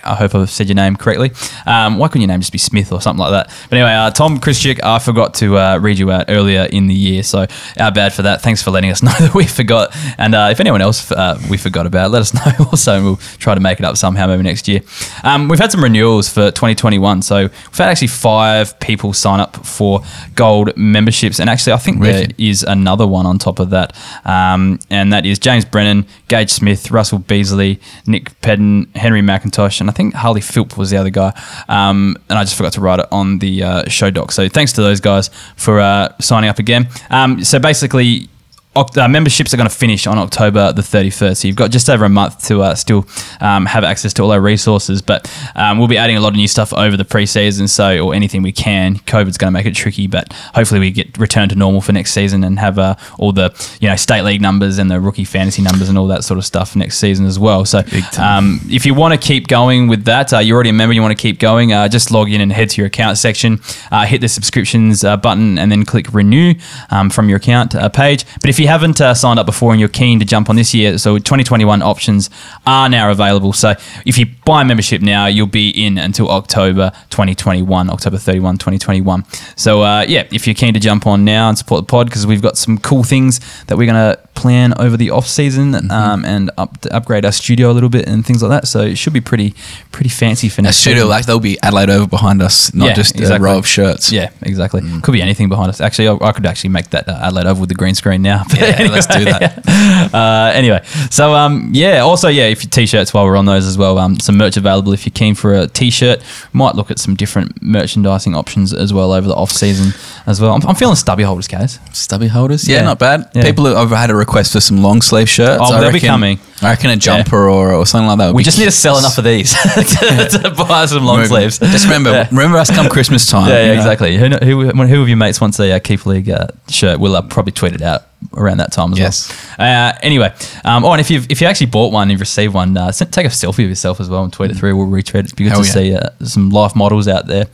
I 0.04 0.16
hope 0.16 0.36
I've 0.36 0.50
said 0.50 0.68
your 0.68 0.76
name 0.76 0.96
correctly. 0.96 1.32
Um, 1.66 1.98
why 1.98 2.08
couldn't 2.08 2.22
your 2.22 2.28
name 2.28 2.40
just 2.42 2.52
be 2.52 2.58
Smith 2.58 2.92
or 2.92 3.02
something 3.02 3.20
like 3.20 3.32
that? 3.32 3.56
But 3.70 3.78
anyway, 3.78 3.94
uh, 3.94 4.12
Tom 4.12 4.40
Christiuk, 4.40 4.84
I 4.84 5.00
forgot 5.00 5.34
to 5.36 5.58
uh, 5.58 5.78
read 5.78 6.00
you 6.00 6.12
out 6.12 6.26
earlier 6.30 6.68
in 6.72 6.88
the 6.88 6.96
year, 6.96 7.24
so 7.24 7.46
our 7.80 7.92
bad 7.92 8.14
for 8.14 8.24
that. 8.24 8.42
Thanks 8.42 8.62
for 8.62 8.72
letting 8.72 8.92
us 8.92 9.04
know 9.04 9.12
that 9.20 9.34
we 9.34 9.46
forgot. 9.46 9.96
And 10.18 10.36
uh, 10.36 10.50
if 10.52 10.60
anyone 10.60 10.82
else 10.82 11.12
uh, 11.12 11.40
we 11.50 11.58
forgot 11.58 11.86
about, 11.86 12.12
let 12.12 12.22
us 12.22 12.34
know 12.60 12.66
also, 12.66 12.96
and 12.96 13.06
we'll 13.06 13.18
try 13.38 13.54
to 13.56 13.62
make 13.62 13.80
it 13.80 13.86
up 13.86 13.98
somehow 13.98 14.28
maybe 14.28 14.44
next 14.44 14.68
year. 14.68 14.82
Um, 15.24 15.48
we've 15.48 15.60
had 15.60 15.72
some 15.72 15.84
renewals 15.84 16.30
for 16.30 16.52
2021, 16.52 17.22
so 17.22 17.44
we've 17.44 17.78
had 17.78 17.90
actually 17.90 18.08
five 18.12 18.80
people 18.80 19.14
sign 19.14 19.40
up 19.40 19.66
for 19.66 20.02
gold 20.36 20.76
memberships, 20.78 21.40
and 21.40 21.50
actually 21.50 21.74
I 21.74 21.78
think 21.78 22.02
there 22.02 22.28
Wicked. 22.28 22.64
another 22.68 23.08
one 23.08 23.26
on 23.26 23.40
top 23.40 23.60
of 23.60 23.70
that, 23.72 23.96
um, 24.26 24.80
and 24.90 25.14
that 25.14 25.26
is 25.26 25.40
James 25.40 25.66
Brennan, 25.66 26.06
Gage 26.28 26.50
Smith, 26.50 26.92
Russell 26.92 27.20
Beasley, 27.20 27.80
Nick 28.06 28.40
Pedden, 28.42 28.94
Henry 28.96 29.22
McIntosh, 29.22 29.80
and 29.82 29.90
I 29.90 29.94
think 29.94 30.14
Harley 30.14 30.42
Philp 30.42 30.78
was 30.78 30.90
the 30.90 30.98
other 30.98 31.10
guy. 31.10 31.34
Um, 31.68 32.18
and 32.30 32.38
I 32.38 32.44
just 32.44 32.56
forgot 32.56 32.74
to 32.74 32.82
write 32.82 33.00
it 33.00 33.08
on 33.12 33.40
the 33.40 33.64
uh, 33.64 33.90
show 33.90 34.12
doc. 34.12 34.32
So 34.32 34.50
thanks 34.50 34.74
to 34.74 34.82
those 34.82 35.00
guys 35.00 35.30
for 35.56 35.80
uh, 35.80 36.14
signing 36.20 36.50
up 36.50 36.60
again. 36.60 36.88
Um, 37.10 37.44
so 37.44 37.60
basically. 37.60 38.28
Uh, 38.74 39.06
memberships 39.10 39.54
are 39.54 39.58
going 39.58 39.68
to 39.68 39.76
finish 39.76 40.08
on 40.08 40.18
October 40.18 40.72
the 40.72 40.82
31st. 40.82 41.38
So 41.38 41.48
you've 41.50 41.58
got 41.58 41.72
just 41.72 41.90
over 41.90 42.06
a 42.06 42.10
month 42.10 42.48
to 42.48 42.62
uh, 42.62 42.76
still 42.76 43.06
um, 43.42 43.66
have 43.66 43.84
access 43.84 44.14
to 44.14 44.24
all 44.24 44.32
our 44.32 44.40
resources. 44.40 45.02
But 45.02 45.30
um, 45.56 45.78
we'll 45.78 45.90
be 45.90 45.98
adding 45.98 46.16
a 46.16 46.22
lot 46.22 46.30
of 46.30 46.36
new 46.36 46.48
stuff 46.48 46.74
over 46.74 46.96
the 46.96 47.04
preseason. 47.04 47.68
So, 47.68 48.00
or 48.00 48.16
anything 48.16 48.44
we 48.44 48.54
can. 48.54 48.96
COVID's 48.96 49.38
going 49.38 49.52
to 49.52 49.52
make 49.52 49.66
it 49.66 49.76
tricky, 49.76 50.08
but 50.08 50.32
hopefully 50.56 50.80
we 50.80 50.92
get 50.92 51.18
returned 51.18 51.50
to 51.50 51.58
normal 51.58 51.82
for 51.82 51.92
next 51.92 52.14
season 52.14 52.46
and 52.46 52.60
have 52.60 52.80
uh, 52.80 52.96
all 53.20 53.34
the 53.34 53.52
you 53.82 53.90
know 53.90 53.98
state 53.98 54.22
league 54.22 54.42
numbers 54.42 54.78
and 54.78 54.90
the 54.90 55.02
rookie 55.02 55.26
fantasy 55.26 55.62
numbers 55.62 55.90
and 55.90 55.98
all 55.98 56.08
that 56.08 56.24
sort 56.24 56.38
of 56.38 56.46
stuff 56.46 56.74
next 56.74 56.98
season 56.98 57.26
as 57.26 57.38
well. 57.38 57.66
So, 57.66 57.82
um, 58.18 58.62
if 58.70 58.86
you 58.86 58.94
want 58.94 59.14
to 59.14 59.20
keep 59.20 59.50
going 59.50 59.90
with 59.90 60.06
that, 60.06 60.32
uh, 60.32 60.40
you're 60.40 60.56
already 60.56 60.70
a 60.70 60.74
member. 60.74 60.94
You 60.94 61.02
want 61.02 61.18
to 61.18 61.22
keep 61.22 61.40
going, 61.40 61.74
uh, 61.74 61.90
just 61.90 62.10
log 62.10 62.32
in 62.32 62.40
and 62.40 62.54
head 62.54 62.70
to 62.70 62.82
your 62.82 62.88
account 62.88 63.18
section, 63.18 63.60
uh, 63.92 64.06
hit 64.06 64.22
the 64.22 64.30
subscriptions 64.30 65.04
uh, 65.04 65.18
button, 65.18 65.60
and 65.60 65.70
then 65.70 65.84
click 65.84 66.14
renew 66.14 66.54
um, 66.90 67.10
from 67.10 67.28
your 67.28 67.36
account 67.36 67.76
uh, 67.76 67.90
page. 67.90 68.24
But 68.40 68.50
if 68.50 68.61
you 68.62 68.68
haven't 68.68 69.02
uh, 69.02 69.14
signed 69.14 69.40
up 69.40 69.46
before 69.46 69.72
and 69.72 69.80
you're 69.80 69.90
keen 69.90 70.20
to 70.20 70.26
jump 70.26 70.50
on 70.50 70.56
this 70.56 70.74
year, 70.74 70.98
so 70.98 71.18
2021 71.18 71.82
options 71.82 72.30
are 72.66 72.88
now 72.88 73.12
available. 73.12 73.52
So 73.54 73.74
if 74.06 74.18
you 74.18 74.28
buy 74.46 74.64
membership 74.64 75.02
now, 75.02 75.26
you'll 75.26 75.48
be 75.48 75.70
in 75.70 75.98
until 75.98 76.30
October 76.30 76.92
2021, 77.10 77.90
October 77.90 78.18
31, 78.18 78.58
2021. 78.58 79.26
So 79.56 79.82
uh, 79.82 80.06
yeah, 80.08 80.28
if 80.32 80.48
you're 80.48 80.54
keen 80.54 80.74
to 80.74 80.80
jump 80.80 81.08
on 81.08 81.26
now 81.26 81.50
and 81.50 81.58
support 81.58 81.82
the 81.82 81.92
pod, 81.92 82.08
because 82.08 82.26
we've 82.26 82.42
got 82.42 82.58
some 82.58 82.78
cool 82.78 83.04
things 83.04 83.40
that 83.66 83.78
we're 83.78 83.92
going 83.92 84.16
to 84.16 84.20
plan 84.42 84.74
over 84.80 84.96
the 84.98 85.10
off 85.12 85.28
season 85.28 85.90
um, 85.92 86.26
and 86.26 86.50
up 86.58 86.72
upgrade 86.92 87.26
our 87.26 87.32
studio 87.32 87.70
a 87.72 87.76
little 87.78 87.90
bit 87.90 88.08
and 88.08 88.26
things 88.26 88.42
like 88.44 88.50
that. 88.56 88.68
So 88.68 88.82
it 88.82 88.98
should 88.98 89.14
be 89.14 89.22
pretty 89.22 89.54
pretty 89.92 90.10
fancy 90.10 90.50
for 90.50 90.62
A 90.62 90.64
next 90.64 90.78
studio 90.78 90.98
season. 91.00 91.10
like 91.10 91.26
there'll 91.26 91.40
be 91.52 91.58
Adelaide 91.62 91.90
over 91.90 92.08
behind 92.08 92.42
us, 92.42 92.74
not 92.74 92.88
Yeah, 92.88 92.94
just 92.94 93.16
a 93.16 93.20
exactly. 93.20 93.46
row 93.46 93.58
of 93.58 93.68
shirts. 93.68 94.12
Yeah, 94.12 94.30
exactly. 94.42 94.82
Could 95.02 95.12
be 95.14 95.22
anything 95.22 95.50
behind 95.50 95.70
us. 95.70 95.80
Actually, 95.82 96.08
I, 96.10 96.14
I 96.30 96.32
could 96.32 96.46
actually 96.46 96.72
make 96.72 96.90
that 96.92 97.08
uh, 97.08 97.20
Adelaide 97.28 97.46
over 97.48 97.60
with 97.62 97.70
the 97.70 97.76
green 97.76 97.96
screen 97.96 98.22
now. 98.22 98.44
But 98.50 98.60
Yeah, 98.60 98.88
let's 98.92 99.08
do 99.08 99.26
that. 99.26 99.52
uh, 100.14 100.52
anyway, 100.54 100.82
so 101.10 101.34
um, 101.36 101.70
yeah. 101.74 102.00
Also, 102.00 102.28
yeah, 102.30 102.46
if 102.48 102.68
t-shirts 102.70 103.14
while 103.14 103.26
we're 103.26 103.38
on 103.38 103.46
those 103.46 103.66
as 103.68 103.78
well, 103.78 103.98
um, 103.98 104.20
some 104.20 104.38
merch 104.38 104.58
available. 104.58 104.94
If 104.94 105.06
you're 105.06 105.12
keen 105.14 105.36
for 105.36 105.54
a 105.54 105.68
t-shirt, 105.68 106.22
might 106.54 106.76
look 106.76 106.90
at 106.92 107.00
some 107.00 107.16
different 107.16 107.62
merchandising 107.62 108.36
options 108.36 108.74
as 108.74 108.94
well 108.94 109.12
over 109.12 109.28
the 109.28 109.36
off 109.36 109.52
season 109.52 109.94
as 110.26 110.40
well. 110.42 110.54
I'm, 110.54 110.62
I'm 110.68 110.76
feeling 110.76 110.96
stubby 110.96 111.24
holders, 111.24 111.48
guys. 111.48 111.80
Stubby 111.94 112.28
holders, 112.28 112.68
yeah, 112.68 112.78
Yeah. 112.78 112.84
not 112.84 113.00
bad. 113.00 113.30
Yeah. 113.34 113.44
People 113.44 113.66
have 113.66 113.90
had 113.92 114.10
a 114.10 114.16
request 114.16 114.31
for 114.54 114.60
some 114.62 114.82
long 114.82 115.02
sleeve 115.02 115.30
shirts. 115.30 115.62
Oh, 115.64 115.74
I 115.74 115.82
they'll 115.82 115.92
be 115.92 116.00
coming. 116.00 116.40
I 116.62 116.70
reckon 116.72 116.90
a 116.90 116.96
jumper 116.96 117.50
or, 117.50 117.74
or 117.74 117.86
something 117.86 118.08
like 118.08 118.18
that. 118.20 118.28
would 118.28 118.36
We 118.36 118.44
just 118.44 118.58
need 118.58 118.66
to 118.66 118.72
sell 118.72 118.98
enough 118.98 119.18
of 119.18 119.24
these 119.24 119.52
to, 119.74 120.40
to 120.44 120.54
buy 120.58 120.86
some 120.86 121.04
long 121.04 121.18
Moving. 121.18 121.30
sleeves. 121.50 121.60
Just 121.60 121.86
remember, 121.86 122.12
Yeah. 122.12 122.28
remember 122.30 122.58
us 122.58 122.70
come 122.70 122.88
Christmas 122.90 123.26
time. 123.26 123.50
Yeah, 123.50 123.62
yeah, 123.62 123.68
know. 123.68 123.74
exactly. 123.74 124.18
Who, 124.18 124.28
who, 124.30 124.72
who 124.72 125.02
of 125.02 125.08
your 125.08 125.18
mates 125.18 125.42
wants 125.42 125.60
a 125.60 125.72
uh, 125.74 125.80
Keep 125.80 126.06
League 126.06 126.30
uh, 126.30 126.48
shirt? 126.70 127.00
We'll 127.00 127.16
uh, 127.16 127.22
probably 127.24 127.52
tweet 127.52 127.74
it 127.74 127.82
out 127.82 128.04
around 128.36 128.58
that 128.58 128.72
time 128.72 128.94
as 128.94 129.00
Yes. 129.00 129.34
well. 129.58 129.68
Uh, 129.68 129.94
anyway, 130.02 130.34
um, 130.64 130.86
oh, 130.86 130.92
and 130.92 131.02
if 131.02 131.10
you 131.12 131.22
if 131.30 131.42
you 131.42 131.48
actually 131.48 131.68
bought 131.68 131.92
one 131.92 132.04
and 132.04 132.12
you've 132.12 132.20
received 132.22 132.54
one, 132.54 132.76
uh, 132.78 132.92
send, 132.92 133.12
take 133.12 133.26
a 133.26 133.30
selfie 133.30 133.64
of 133.64 133.70
yourself 133.70 134.00
as 134.00 134.10
well 134.10 134.24
and 134.24 134.32
tweet 134.32 134.52
it 134.52 134.58
through. 134.58 134.76
We'll 134.78 134.88
retweet 134.88 135.16
it. 135.16 135.26
It'd 135.26 135.36
be 135.36 135.44
good 135.46 135.52
Hell 135.54 135.62
to 135.64 135.68
yeah. 135.68 135.74
see 135.74 135.96
uh, 135.96 136.10
some 136.26 136.50
life 136.50 136.76
models 136.76 137.08
out 137.08 137.28
there. 137.28 137.46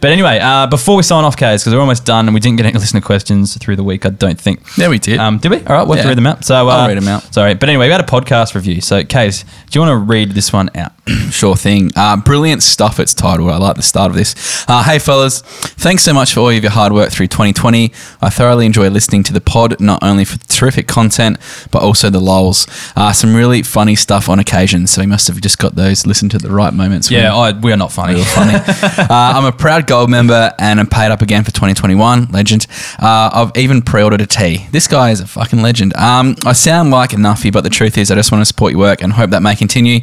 But 0.00 0.10
anyway, 0.12 0.38
uh, 0.40 0.66
before 0.66 0.96
we 0.96 1.02
sign 1.02 1.24
off, 1.24 1.36
Kaz, 1.36 1.60
because 1.60 1.74
we're 1.74 1.80
almost 1.80 2.04
done 2.04 2.26
and 2.26 2.34
we 2.34 2.40
didn't 2.40 2.56
get 2.58 2.66
any 2.66 2.78
listener 2.78 3.00
questions 3.00 3.56
through 3.58 3.76
the 3.76 3.84
week, 3.84 4.06
I 4.06 4.10
don't 4.10 4.40
think. 4.40 4.60
Yeah, 4.76 4.88
we 4.88 4.98
did. 4.98 5.18
Um, 5.18 5.38
did 5.38 5.50
we? 5.50 5.58
All 5.58 5.74
right, 5.76 5.86
we'll 5.86 5.96
have 5.96 5.98
to 5.98 6.02
Yeah. 6.04 6.08
read 6.10 6.18
them 6.18 6.26
out. 6.26 6.44
So 6.44 6.68
uh, 6.68 6.72
I'll 6.72 6.88
read 6.88 6.96
'em 6.96 7.08
out. 7.08 7.32
Sorry, 7.34 7.54
but 7.54 7.68
anyway, 7.68 7.86
we 7.86 7.92
had 7.92 8.00
a 8.00 8.04
podcast 8.04 8.54
review. 8.54 8.80
So, 8.80 9.02
Kaz, 9.02 9.44
do 9.70 9.78
you 9.78 9.84
want 9.84 9.90
to 9.92 9.96
read 10.12 10.32
this 10.32 10.52
one 10.52 10.70
out? 10.74 10.92
Sure 11.30 11.56
thing. 11.56 11.90
Uh, 11.96 12.16
brilliant 12.16 12.62
stuff, 12.62 12.98
it's 13.00 13.14
titled. 13.14 13.50
I 13.50 13.56
like 13.56 13.76
the 13.76 13.82
start 13.82 14.10
of 14.10 14.16
this. 14.16 14.64
Uh, 14.68 14.82
hey, 14.84 14.98
fellas. 14.98 15.40
Thanks 15.40 16.02
so 16.02 16.12
much 16.12 16.34
for 16.34 16.40
all 16.40 16.48
of 16.50 16.62
your 16.62 16.70
hard 16.72 16.92
work 16.92 17.10
through 17.10 17.28
2020. 17.28 17.92
I 18.20 18.30
thoroughly 18.30 18.66
enjoy 18.66 18.88
listening 18.90 19.22
to 19.24 19.32
the 19.32 19.40
pod, 19.40 19.80
not 19.80 20.02
only 20.10 20.24
for 20.24 20.38
terrific 20.48 20.86
content, 20.86 21.38
but 21.70 21.82
also 21.82 22.10
the 22.10 22.20
lols. 22.20 22.66
Uh, 22.96 23.12
some 23.12 23.34
really 23.34 23.62
funny 23.62 23.94
stuff 23.96 24.28
on 24.28 24.38
occasion. 24.38 24.86
So 24.86 25.00
he 25.00 25.06
must 25.06 25.28
have 25.28 25.40
just 25.40 25.58
got 25.58 25.74
those 25.74 26.06
listened 26.06 26.32
to 26.32 26.36
at 26.36 26.42
the 26.42 26.50
right 26.50 26.72
moments. 26.74 27.10
Yeah, 27.10 27.34
I, 27.34 27.52
we 27.52 27.72
are 27.72 27.76
not 27.76 27.92
funny. 27.92 28.14
We 28.14 28.24
funny. 28.24 28.54
uh, 28.56 29.06
I'm 29.08 29.44
a 29.44 29.52
proud 29.52 29.86
gold 29.86 30.10
member 30.10 30.52
and 30.58 30.80
I'm 30.80 30.86
paid 30.86 31.10
up 31.10 31.22
again 31.22 31.44
for 31.44 31.50
2021. 31.52 32.26
Legend. 32.32 32.66
Uh, 32.98 33.30
I've 33.32 33.56
even 33.56 33.82
pre-ordered 33.82 34.20
a 34.20 34.26
tee. 34.26 34.66
This 34.72 34.86
guy 34.88 35.10
is 35.10 35.20
a 35.20 35.26
fucking 35.26 35.62
legend. 35.62 35.94
Um, 35.96 36.36
I 36.44 36.52
sound 36.52 36.90
like 36.90 37.12
a 37.12 37.16
nuffy, 37.16 37.52
but 37.52 37.62
the 37.62 37.70
truth 37.70 37.96
is, 37.96 38.10
I 38.10 38.14
just 38.14 38.32
want 38.32 38.42
to 38.42 38.46
support 38.46 38.72
your 38.72 38.80
work 38.80 39.02
and 39.02 39.12
hope 39.12 39.30
that 39.30 39.42
may 39.42 39.54
continue. 39.54 40.00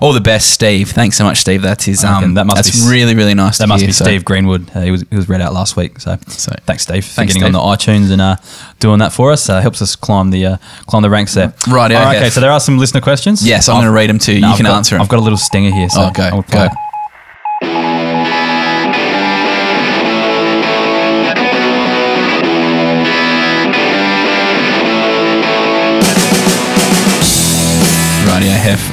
All 0.00 0.12
the 0.12 0.20
best, 0.20 0.50
Steve. 0.50 0.90
Thanks 0.90 1.16
so 1.16 1.24
much, 1.24 1.38
Steve. 1.38 1.62
That 1.62 1.86
is 1.86 2.04
um, 2.04 2.34
that 2.34 2.46
must 2.46 2.56
that's 2.56 2.84
be- 2.84 2.90
really 2.90 3.14
really 3.14 3.34
nice. 3.34 3.58
That 3.58 3.68
must 3.68 3.80
hear, 3.82 3.88
be 3.88 3.92
so- 3.92 4.04
Steve 4.04 4.24
Greenwood. 4.24 4.70
Uh, 4.74 4.80
he 4.82 4.90
was 4.90 5.04
he 5.10 5.16
was 5.16 5.28
read 5.28 5.40
out 5.40 5.52
last 5.52 5.76
week. 5.76 6.00
So, 6.00 6.16
So- 6.28 6.52
thanks, 6.66 6.84
Steve, 6.84 7.04
for 7.04 7.12
Thanks, 7.12 7.34
getting 7.34 7.44
on 7.44 7.52
the 7.52 7.58
iTunes 7.58 8.10
and 8.10 8.20
uh, 8.20 8.36
doing 8.78 8.98
that 9.00 9.12
for 9.12 9.32
us. 9.32 9.48
Uh, 9.50 9.60
helps 9.60 9.82
us 9.82 9.96
climb 9.96 10.30
the 10.30 10.46
uh, 10.46 10.56
climb 10.86 11.02
the 11.02 11.10
ranks 11.10 11.34
there. 11.34 11.52
Right, 11.68 11.90
okay. 11.90 12.16
Okay. 12.18 12.30
So 12.30 12.40
there 12.40 12.52
are 12.52 12.60
some 12.60 12.78
listener 12.78 13.00
questions. 13.00 13.46
Yes, 13.46 13.68
I'm 13.68 13.76
going 13.76 13.86
to 13.86 13.90
read 13.92 14.08
them 14.08 14.18
too. 14.18 14.38
no, 14.40 14.46
you 14.46 14.52
I've 14.52 14.56
can 14.56 14.66
got- 14.66 14.76
answer 14.76 14.94
them. 14.94 15.02
I've 15.02 15.08
got 15.08 15.18
a 15.18 15.22
little 15.22 15.38
stinger 15.38 15.70
here. 15.72 15.88
So 15.90 16.02
Oh, 16.02 16.10
go, 16.12 16.22
I'll 16.22 16.42
go. 16.42 16.68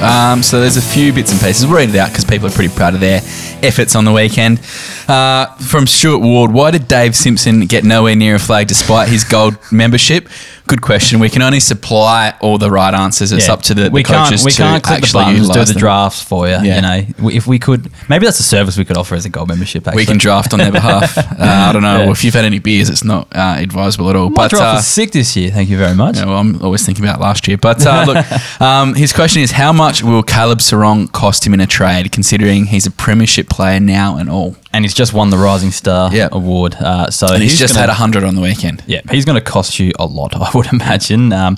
Um, 0.01 0.43
so 0.43 0.59
there's 0.59 0.77
a 0.77 0.81
few 0.81 1.13
bits 1.13 1.31
and 1.31 1.41
pieces. 1.41 1.65
We'll 1.65 1.77
read 1.77 1.89
it 1.89 1.95
out 1.95 2.09
because 2.09 2.25
people 2.25 2.47
are 2.47 2.51
pretty 2.51 2.73
proud 2.73 2.93
of 2.93 2.99
their 2.99 3.21
efforts 3.63 3.95
on 3.95 4.05
the 4.05 4.11
weekend. 4.11 4.59
Uh, 5.07 5.45
from 5.55 5.87
Stuart 5.87 6.19
Ward, 6.19 6.51
why 6.51 6.71
did 6.71 6.87
Dave 6.87 7.15
Simpson 7.15 7.61
get 7.61 7.83
nowhere 7.83 8.15
near 8.15 8.35
a 8.35 8.39
flag 8.39 8.67
despite 8.67 9.09
his 9.09 9.23
gold 9.23 9.57
membership? 9.71 10.29
Good 10.67 10.81
question. 10.81 11.19
We 11.19 11.29
can 11.29 11.41
only 11.41 11.61
supply 11.61 12.33
all 12.41 12.57
the 12.57 12.69
right 12.69 12.93
answers. 12.93 13.31
It's 13.31 13.47
Yeah. 13.47 13.53
up 13.53 13.61
to 13.63 13.73
the, 13.73 13.83
the 13.83 13.89
we 13.89 14.03
can't 14.03 14.25
coaches 14.25 14.43
we 14.43 14.51
to 14.51 14.57
can't 14.57 14.83
click 14.83 14.99
the 14.99 15.05
actually 15.05 15.23
buttons, 15.23 15.39
do 15.39 15.47
utilise 15.47 15.67
the 15.69 15.73
them. 15.75 15.79
drafts 15.79 16.21
for 16.21 16.45
you. 16.47 16.53
Yeah. 16.61 16.75
You 16.75 16.81
know, 16.81 17.05
We- 17.19 17.35
if 17.37 17.47
we 17.47 17.57
could, 17.57 17.89
maybe 18.09 18.25
that's 18.25 18.39
a 18.41 18.43
service 18.43 18.77
we 18.77 18.83
could 18.83 18.97
offer 18.97 19.15
as 19.15 19.25
a 19.25 19.29
gold 19.29 19.47
membership. 19.47 19.87
Actually, 19.87 20.01
We 20.01 20.05
can 20.05 20.17
draft 20.17 20.51
on 20.53 20.59
their 20.59 20.71
behalf. 20.81 21.17
Uh, 21.17 21.23
I 21.39 21.71
don't 21.71 21.83
know 21.83 22.11
if 22.11 22.23
you've 22.23 22.33
had 22.33 22.43
any 22.45 22.59
beers. 22.59 22.89
It's 22.89 23.03
not 23.05 23.27
uh, 23.33 23.55
advisable 23.59 24.09
at 24.09 24.15
all. 24.17 24.29
My 24.29 24.35
but 24.35 24.49
draft 24.51 24.63
uh, 24.65 24.73
was 24.79 24.87
sick 24.87 25.11
this 25.13 25.35
year. 25.37 25.51
Thank 25.51 25.69
you 25.69 25.77
very 25.77 25.95
much. 25.95 26.17
Yeah, 26.17 26.25
well, 26.25 26.37
I'm 26.37 26.61
always 26.61 26.85
thinking 26.85 27.05
about 27.05 27.21
last 27.21 27.47
year. 27.47 27.57
But 27.57 27.85
uh, 27.85 28.03
look, 28.05 28.61
um, 28.61 28.93
his 28.93 29.13
question 29.13 29.41
is 29.41 29.51
how 29.51 29.71
much 29.71 30.03
will 30.03 30.21
Caleb 30.21 30.59
Serong 30.59 31.09
cost 31.11 31.47
him 31.47 31.53
in 31.53 31.61
a 31.61 31.67
trade, 31.67 32.11
considering 32.11 32.65
he's 32.65 32.85
a 32.85 32.91
premiership 32.91 33.47
player 33.49 33.79
now 33.79 34.17
and 34.17 34.29
all? 34.29 34.57
And 34.77 34.85
he's 34.85 34.93
just 34.93 35.11
won 35.11 35.31
the 35.31 35.39
Rising 35.39 35.71
Star 35.71 36.13
Yeah. 36.13 36.29
award. 36.31 36.75
Uh, 36.75 37.09
so 37.09 37.33
And 37.33 37.41
he's, 37.41 37.57
just 37.57 37.73
gonna- 37.73 37.87
had 37.87 37.89
100 37.89 38.23
on 38.23 38.35
the 38.35 38.41
weekend. 38.41 38.83
Yeah, 38.85 39.01
he's 39.09 39.25
going 39.25 39.33
to 39.35 39.41
cost 39.41 39.79
you 39.79 39.91
a 39.97 40.05
lot, 40.05 40.35
I 40.47 40.51
would 40.53 40.67
imagine. 40.71 41.33
Um, 41.33 41.57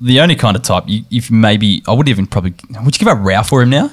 the 0.00 0.20
only 0.20 0.36
kind 0.36 0.54
of 0.54 0.62
type, 0.62 0.84
you, 0.86 1.02
if 1.10 1.28
maybe, 1.28 1.82
I 1.88 1.92
would 1.92 2.08
even 2.08 2.24
probably, 2.28 2.54
would 2.84 2.94
you 2.94 3.00
give 3.04 3.08
up 3.08 3.18
Rowell 3.20 3.42
for 3.42 3.62
him 3.62 3.70
now? 3.70 3.90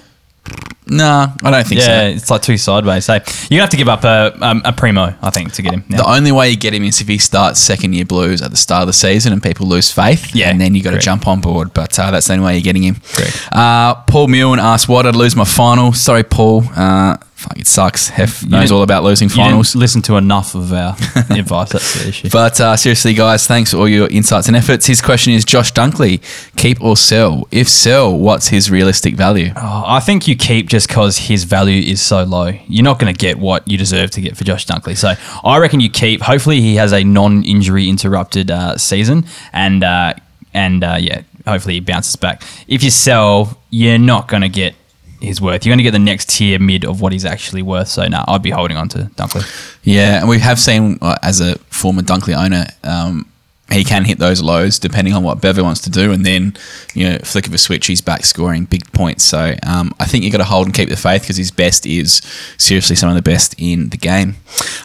No, 0.87 1.27
I 1.43 1.51
don't 1.51 1.65
think 1.65 1.79
Yeah, 1.81 2.09
so. 2.11 2.15
it's 2.15 2.29
like 2.29 2.41
two 2.41 2.57
sideways. 2.57 3.05
So 3.05 3.13
you're 3.13 3.21
gonna 3.51 3.61
have 3.61 3.69
to 3.69 3.77
give 3.77 3.89
up 3.89 4.03
a, 4.03 4.35
um, 4.41 4.61
a 4.65 4.73
primo, 4.73 5.15
I 5.21 5.29
think, 5.29 5.53
to 5.53 5.61
get 5.61 5.73
him. 5.73 5.83
Now. 5.89 5.97
The 6.03 6.09
only 6.09 6.31
way 6.31 6.49
you 6.49 6.57
get 6.57 6.73
him 6.73 6.83
is 6.83 6.99
if 7.01 7.07
he 7.07 7.17
starts 7.17 7.59
second 7.59 7.93
year 7.93 8.05
blues 8.05 8.41
at 8.41 8.51
the 8.51 8.57
start 8.57 8.81
of 8.81 8.87
the 8.87 8.93
season 8.93 9.31
and 9.33 9.41
people 9.41 9.65
lose 9.67 9.91
faith. 9.91 10.35
Yeah, 10.35 10.49
And 10.49 10.59
then 10.59 10.75
you 10.75 10.83
got 10.83 10.89
to 10.91 10.95
correct. 10.95 11.05
jump 11.05 11.27
on 11.27 11.41
board. 11.41 11.73
But 11.73 11.97
uh, 11.97 12.11
that's 12.11 12.27
the 12.27 12.33
only 12.33 12.45
way 12.45 12.53
you're 12.55 12.63
getting 12.63 12.83
him. 12.83 12.95
Correct. 13.13 13.47
Uh, 13.51 13.95
Paul 13.95 14.27
Mullen 14.27 14.59
asked, 14.59 14.89
Why 14.89 15.03
did 15.03 15.15
I 15.15 15.17
lose 15.17 15.35
my 15.35 15.45
final? 15.45 15.93
Sorry, 15.93 16.23
Paul. 16.23 16.63
Uh, 16.75 17.17
fuck, 17.35 17.57
it 17.59 17.67
sucks. 17.67 18.09
Hef 18.09 18.45
knows 18.45 18.71
all 18.71 18.83
about 18.83 19.03
losing 19.03 19.27
finals. 19.29 19.75
listen 19.75 20.01
to 20.03 20.15
enough 20.17 20.55
of 20.55 20.71
our 20.73 20.91
advice. 21.29 21.71
That's 21.71 22.01
the 22.01 22.09
issue. 22.09 22.29
But 22.31 22.59
uh, 22.61 22.75
seriously, 22.77 23.13
guys, 23.13 23.45
thanks 23.47 23.71
for 23.71 23.77
all 23.77 23.87
your 23.89 24.07
insights 24.07 24.47
and 24.47 24.55
efforts. 24.55 24.85
His 24.85 25.01
question 25.01 25.33
is 25.33 25.43
Josh 25.45 25.71
Dunkley, 25.73 26.21
keep 26.55 26.81
or 26.81 26.95
sell? 26.97 27.47
If 27.51 27.67
sell, 27.67 28.17
what's 28.17 28.47
his 28.49 28.71
realistic 28.71 29.15
value? 29.15 29.51
Oh, 29.57 29.83
I 29.85 29.99
think 29.99 30.27
you 30.27 30.35
keep 30.37 30.67
just 30.73 30.87
because 30.87 31.19
his 31.19 31.43
value 31.43 31.83
is 31.83 32.01
so 32.01 32.23
low. 32.23 32.51
You're 32.67 32.83
not 32.83 32.97
going 32.97 33.13
to 33.13 33.17
get 33.17 33.37
what 33.37 33.67
you 33.67 33.77
deserve 33.77 34.09
to 34.09 34.21
get 34.21 34.35
for 34.35 34.43
Josh 34.43 34.65
Dunkley. 34.65 34.97
So 34.97 35.13
I 35.43 35.59
reckon 35.59 35.79
you 35.79 35.91
keep. 35.91 36.19
Hopefully, 36.21 36.61
he 36.61 36.77
has 36.77 36.91
a 36.91 37.03
non-injury 37.03 37.87
interrupted 37.87 38.49
uh, 38.49 38.75
season, 38.79 39.27
and 39.51 39.83
uh, 39.83 40.15
and 40.51 40.83
uh, 40.83 40.97
yeah, 40.99 41.21
hopefully 41.45 41.75
he 41.75 41.79
bounces 41.79 42.15
back. 42.15 42.41
If 42.67 42.83
you 42.83 42.89
sell, 42.89 43.61
you're 43.69 43.99
not 43.99 44.27
going 44.27 44.41
to 44.41 44.49
get 44.49 44.73
his 45.21 45.39
worth. 45.39 45.63
You're 45.63 45.73
going 45.73 45.77
to 45.77 45.83
get 45.83 45.91
the 45.91 45.99
next 45.99 46.29
tier 46.29 46.57
mid 46.57 46.85
of 46.85 47.01
what 47.01 47.11
he's 47.13 47.23
actually 47.23 47.61
worth. 47.61 47.89
So 47.89 48.07
no, 48.07 48.25
I'd 48.27 48.41
be 48.41 48.49
holding 48.49 48.75
on 48.75 48.89
to 48.89 49.11
Dunkley. 49.15 49.43
Yeah, 49.83 50.21
and 50.21 50.27
we 50.27 50.39
have 50.39 50.59
seen 50.59 50.97
uh, 51.03 51.17
as 51.21 51.39
a 51.39 51.59
former 51.69 52.01
Dunkley 52.01 52.35
owner, 52.35 52.65
um, 52.83 53.31
he 53.71 53.83
can 53.83 54.05
hit 54.05 54.19
those 54.19 54.41
lows 54.41 54.77
depending 54.77 55.13
on 55.13 55.23
what 55.23 55.41
Bever 55.41 55.63
wants 55.63 55.81
to 55.81 55.89
do, 55.89 56.11
and 56.11 56.25
then 56.25 56.55
you 56.93 57.09
know, 57.09 57.17
flick 57.19 57.47
of 57.47 57.53
a 57.53 57.57
switch, 57.57 57.87
he's 57.87 58.01
back 58.01 58.25
scoring 58.25 58.65
big 58.65 58.91
points. 58.91 59.23
So 59.23 59.55
um, 59.63 59.93
I 59.99 60.05
think 60.05 60.23
you've 60.23 60.31
got 60.33 60.39
to 60.39 60.43
hold 60.43 60.67
and 60.67 60.75
keep 60.75 60.89
the 60.89 60.97
faith 60.97 61.21
because 61.23 61.37
his 61.37 61.51
best 61.51 61.85
is 61.85 62.21
seriously 62.57 62.95
some 62.95 63.09
of 63.09 63.15
the 63.15 63.21
best 63.21 63.55
in 63.57 63.89
the 63.89 63.97
game. 63.97 64.35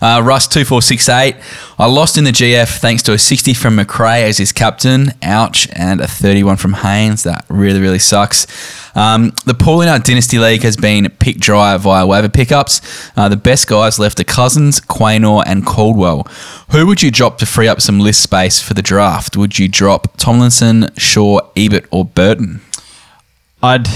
Uh, 0.00 0.22
Russ 0.24 0.46
two 0.46 0.64
four 0.64 0.80
six 0.80 1.08
eight. 1.08 1.36
I 1.78 1.86
lost 1.86 2.16
in 2.16 2.24
the 2.24 2.30
GF 2.30 2.78
thanks 2.78 3.02
to 3.04 3.12
a 3.12 3.18
sixty 3.18 3.52
from 3.52 3.76
McRae 3.76 4.22
as 4.22 4.38
his 4.38 4.52
captain. 4.52 5.12
Ouch, 5.22 5.68
and 5.72 6.00
a 6.00 6.06
thirty 6.06 6.42
one 6.42 6.56
from 6.56 6.74
Haynes. 6.74 7.24
That 7.24 7.44
really 7.48 7.80
really 7.80 7.98
sucks. 7.98 8.46
Um, 8.94 9.32
the 9.46 9.54
pool 9.54 9.82
in 9.82 9.88
our 9.88 9.98
Dynasty 9.98 10.38
League 10.38 10.62
has 10.62 10.76
been 10.76 11.08
picked 11.18 11.40
dry 11.40 11.76
via 11.76 12.06
waiver 12.06 12.28
pickups. 12.28 12.80
Uh, 13.16 13.28
the 13.28 13.36
best 13.36 13.66
guys 13.66 13.98
left 13.98 14.18
are 14.20 14.24
Cousins, 14.24 14.80
Quaynor, 14.80 15.42
and 15.46 15.64
Caldwell. 15.66 16.26
Who 16.70 16.86
would 16.86 17.02
you 17.02 17.10
drop 17.10 17.38
to 17.38 17.46
free 17.46 17.68
up 17.68 17.80
some 17.80 18.00
list 18.00 18.22
space 18.22 18.60
for 18.60 18.74
the 18.74 18.82
draft? 18.82 19.36
Would 19.36 19.58
you 19.58 19.68
drop 19.68 20.16
Tomlinson, 20.16 20.90
Shaw, 20.96 21.40
Ebert, 21.56 21.86
or 21.90 22.04
Burton? 22.04 22.60
I'd 23.62 23.86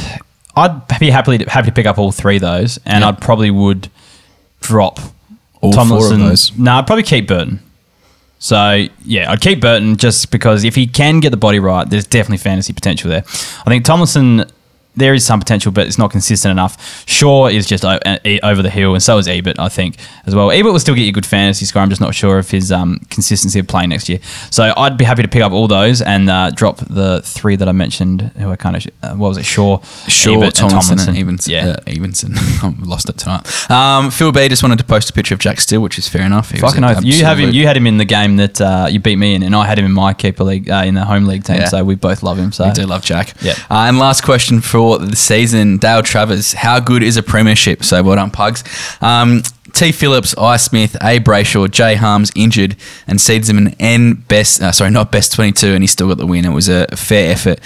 I'd 0.57 0.87
be 1.01 1.11
happily 1.11 1.45
happy 1.49 1.69
to 1.69 1.73
pick 1.73 1.87
up 1.87 1.99
all 1.99 2.13
three 2.13 2.37
of 2.37 2.43
those, 2.43 2.79
and 2.85 3.03
Yeah. 3.03 3.09
I'd 3.09 3.21
probably 3.21 3.51
would 3.51 3.89
drop 4.61 4.99
All 5.61 5.73
four 5.73 5.83
of 5.83 5.89
Tomlinson. 5.89 6.21
those? 6.21 6.59
No, 6.59 6.75
I'd 6.75 6.87
probably 6.87 7.05
keep 7.05 7.27
Burton. 7.29 7.61
So 8.39 8.87
yeah, 9.05 9.31
I'd 9.31 9.41
keep 9.41 9.61
Burton 9.61 9.97
just 9.97 10.31
because 10.33 10.65
if 10.65 10.75
he 10.75 10.87
can 10.87 11.21
get 11.21 11.31
the 11.31 11.37
body 11.37 11.59
right, 11.61 11.89
there's 11.89 12.07
definitely 12.07 12.39
fantasy 12.39 12.73
potential 12.73 13.09
there. 13.09 13.23
I 13.65 13.71
think 13.71 13.85
Tomlinson. 13.85 14.45
There 14.95 15.15
is 15.15 15.25
some 15.25 15.41
potential, 15.41 15.73
but 15.73 15.87
it's 15.87 15.99
not 15.99 16.11
consistent 16.11 16.51
enough. 16.51 17.07
Shaw 17.09 17.47
is 17.47 17.67
just 17.67 17.85
over 17.85 18.63
the 18.63 18.71
hill, 18.71 18.95
and 18.95 19.03
so 19.03 19.19
is 19.19 19.27
Ebert, 19.27 19.59
I 19.59 19.69
think, 19.69 19.97
as 20.27 20.35
well. 20.35 20.51
Ebert 20.51 20.73
will 20.73 20.81
still 20.81 20.95
get 20.95 21.03
you 21.03 21.09
a 21.09 21.13
good 21.13 21.27
fantasy 21.27 21.65
score. 21.65 21.83
I'm 21.83 21.89
just 21.89 22.01
not 22.01 22.15
sure 22.15 22.39
of 22.39 22.51
his 22.51 22.71
um, 22.71 22.99
consistency 23.09 23.59
of 23.59 23.67
playing 23.67 23.91
next 23.91 24.09
year. 24.09 24.19
So 24.51 24.73
I'd 24.77 24.97
be 24.99 25.05
happy 25.05 25.23
to 25.23 25.29
pick 25.29 25.43
up 25.43 25.53
all 25.53 25.67
those 25.67 26.03
and 26.03 26.29
uh, 26.29 26.51
drop 26.51 26.77
the 26.79 27.23
three 27.25 27.57
that 27.57 27.69
I 27.69 27.73
mentioned, 27.73 28.23
who 28.37 28.51
I 28.51 28.57
kind 28.57 28.77
of, 28.77 28.87
uh, 29.03 29.15
what 29.15 29.29
was 29.29 29.39
it, 29.39 29.45
Shaw, 29.45 29.81
Shaw, 30.09 30.37
Ebert, 30.37 30.61
and 30.61 30.71
Tomlinson, 30.71 31.09
and 31.09 31.19
Evenson. 31.19 31.53
Yeah. 31.53 31.69
Uh, 31.69 31.77
Evenson. 31.87 32.35
I've 32.63 32.81
lost 32.81 33.09
it 33.09 33.17
tonight. 33.19 33.71
Um, 33.71 34.11
Phil 34.11 34.31
B 34.33 34.47
just 34.49 34.63
wanted 34.63 34.79
to 34.79 34.85
post 34.85 35.09
a 35.09 35.13
picture 35.13 35.35
of 35.35 35.41
Jack 35.41 35.61
Still, 35.61 35.81
which 35.81 35.99
is 35.99 36.07
fair 36.09 36.23
enough. 36.23 36.51
He 36.51 36.59
Fucking 36.59 36.85
oath. 36.85 37.03
You 37.03 37.25
have 37.25 37.39
him. 37.39 37.51
You 37.53 37.67
had 37.67 37.77
him 37.77 37.87
in 37.87 37.97
the 37.97 38.05
game 38.05 38.37
that 38.37 38.61
uh, 38.61 38.89
you 38.91 39.01
beat 39.01 39.17
me 39.17 39.35
in, 39.35 39.43
and 39.43 39.57
I 39.57 39.65
had 39.67 39.79
him 39.79 39.87
in 39.87 39.93
my 39.93 40.13
keeper 40.13 40.45
league 40.45 40.69
uh, 40.71 40.83
in 40.85 40.95
the 40.95 41.05
home 41.05 41.25
league 41.25 41.45
team. 41.45 41.57
Yeah. 41.57 41.69
So 41.69 41.83
we 41.85 41.95
both 41.95 42.23
love 42.23 42.39
him. 42.39 42.53
So 42.53 42.67
We 42.67 42.73
do 42.73 42.85
love 42.85 43.03
Jack. 43.03 43.35
Yeah. 43.41 43.53
Uh, 43.71 43.87
and 43.89 43.99
last 43.99 44.23
question 44.23 44.61
for 44.61 44.82
the 44.99 45.17
season, 45.17 45.79
Dale 45.79 46.03
Travers. 46.03 46.53
How 46.53 46.81
good 46.81 47.03
is 47.03 47.17
a 47.17 47.23
premiership? 47.23 47.83
So 47.85 48.03
well 48.03 48.17
done, 48.17 48.31
Pugs. 48.31 48.63
Um, 49.01 49.43
T. 49.73 49.91
Phillips, 49.93 50.37
I. 50.37 50.57
Smith, 50.59 50.95
A. 50.97 51.19
Brayshaw, 51.19 51.71
J. 51.71 51.95
Harms 51.95 52.31
injured, 52.37 52.77
and 53.07 53.21
seeds 53.21 53.49
him 53.49 53.59
an 53.59 53.75
N 53.81 54.15
best. 54.29 54.61
Uh, 54.63 54.71
sorry, 54.73 54.91
not 54.91 55.11
best 55.11 55.33
twenty-two, 55.33 55.73
and 55.75 55.83
he 55.83 55.87
still 55.87 56.09
got 56.09 56.19
the 56.19 56.27
win. 56.27 56.45
It 56.45 56.51
was 56.51 56.69
a 56.69 56.87
fair 56.95 57.33
effort. 57.33 57.59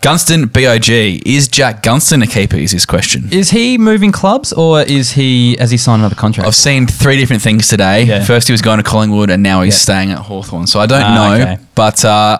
Gunston, 0.00 0.46
Bog. 0.52 0.88
Is 0.88 1.46
Jack 1.46 1.82
Gunston 1.84 2.22
a 2.22 2.26
keeper? 2.26 2.56
Is 2.56 2.72
his 2.72 2.84
question. 2.84 3.28
is 3.30 3.50
he 3.50 3.78
moving 3.78 4.10
clubs, 4.10 4.52
or 4.52 4.80
is 4.82 5.12
he 5.12 5.56
has 5.58 5.70
he 5.70 5.76
signed 5.76 6.00
another 6.00 6.16
contract? 6.16 6.46
I've 6.48 6.56
seen 6.56 6.86
three 6.88 7.16
different 7.16 7.40
things 7.42 7.68
today. 7.68 8.02
Yeah. 8.04 8.24
First, 8.24 8.48
he 8.48 8.52
was 8.52 8.62
going 8.62 8.78
to 8.78 8.82
Collingwood, 8.82 9.30
and 9.30 9.42
now 9.44 9.62
he's 9.62 9.74
Yeah. 9.74 9.78
staying 9.78 10.10
at 10.10 10.18
Hawthorn. 10.18 10.66
So 10.66 10.80
I 10.80 10.86
don't 10.86 11.02
Ah, 11.02 11.14
know. 11.14 11.34
okay. 11.42 11.58
But 11.76 12.04
uh, 12.04 12.38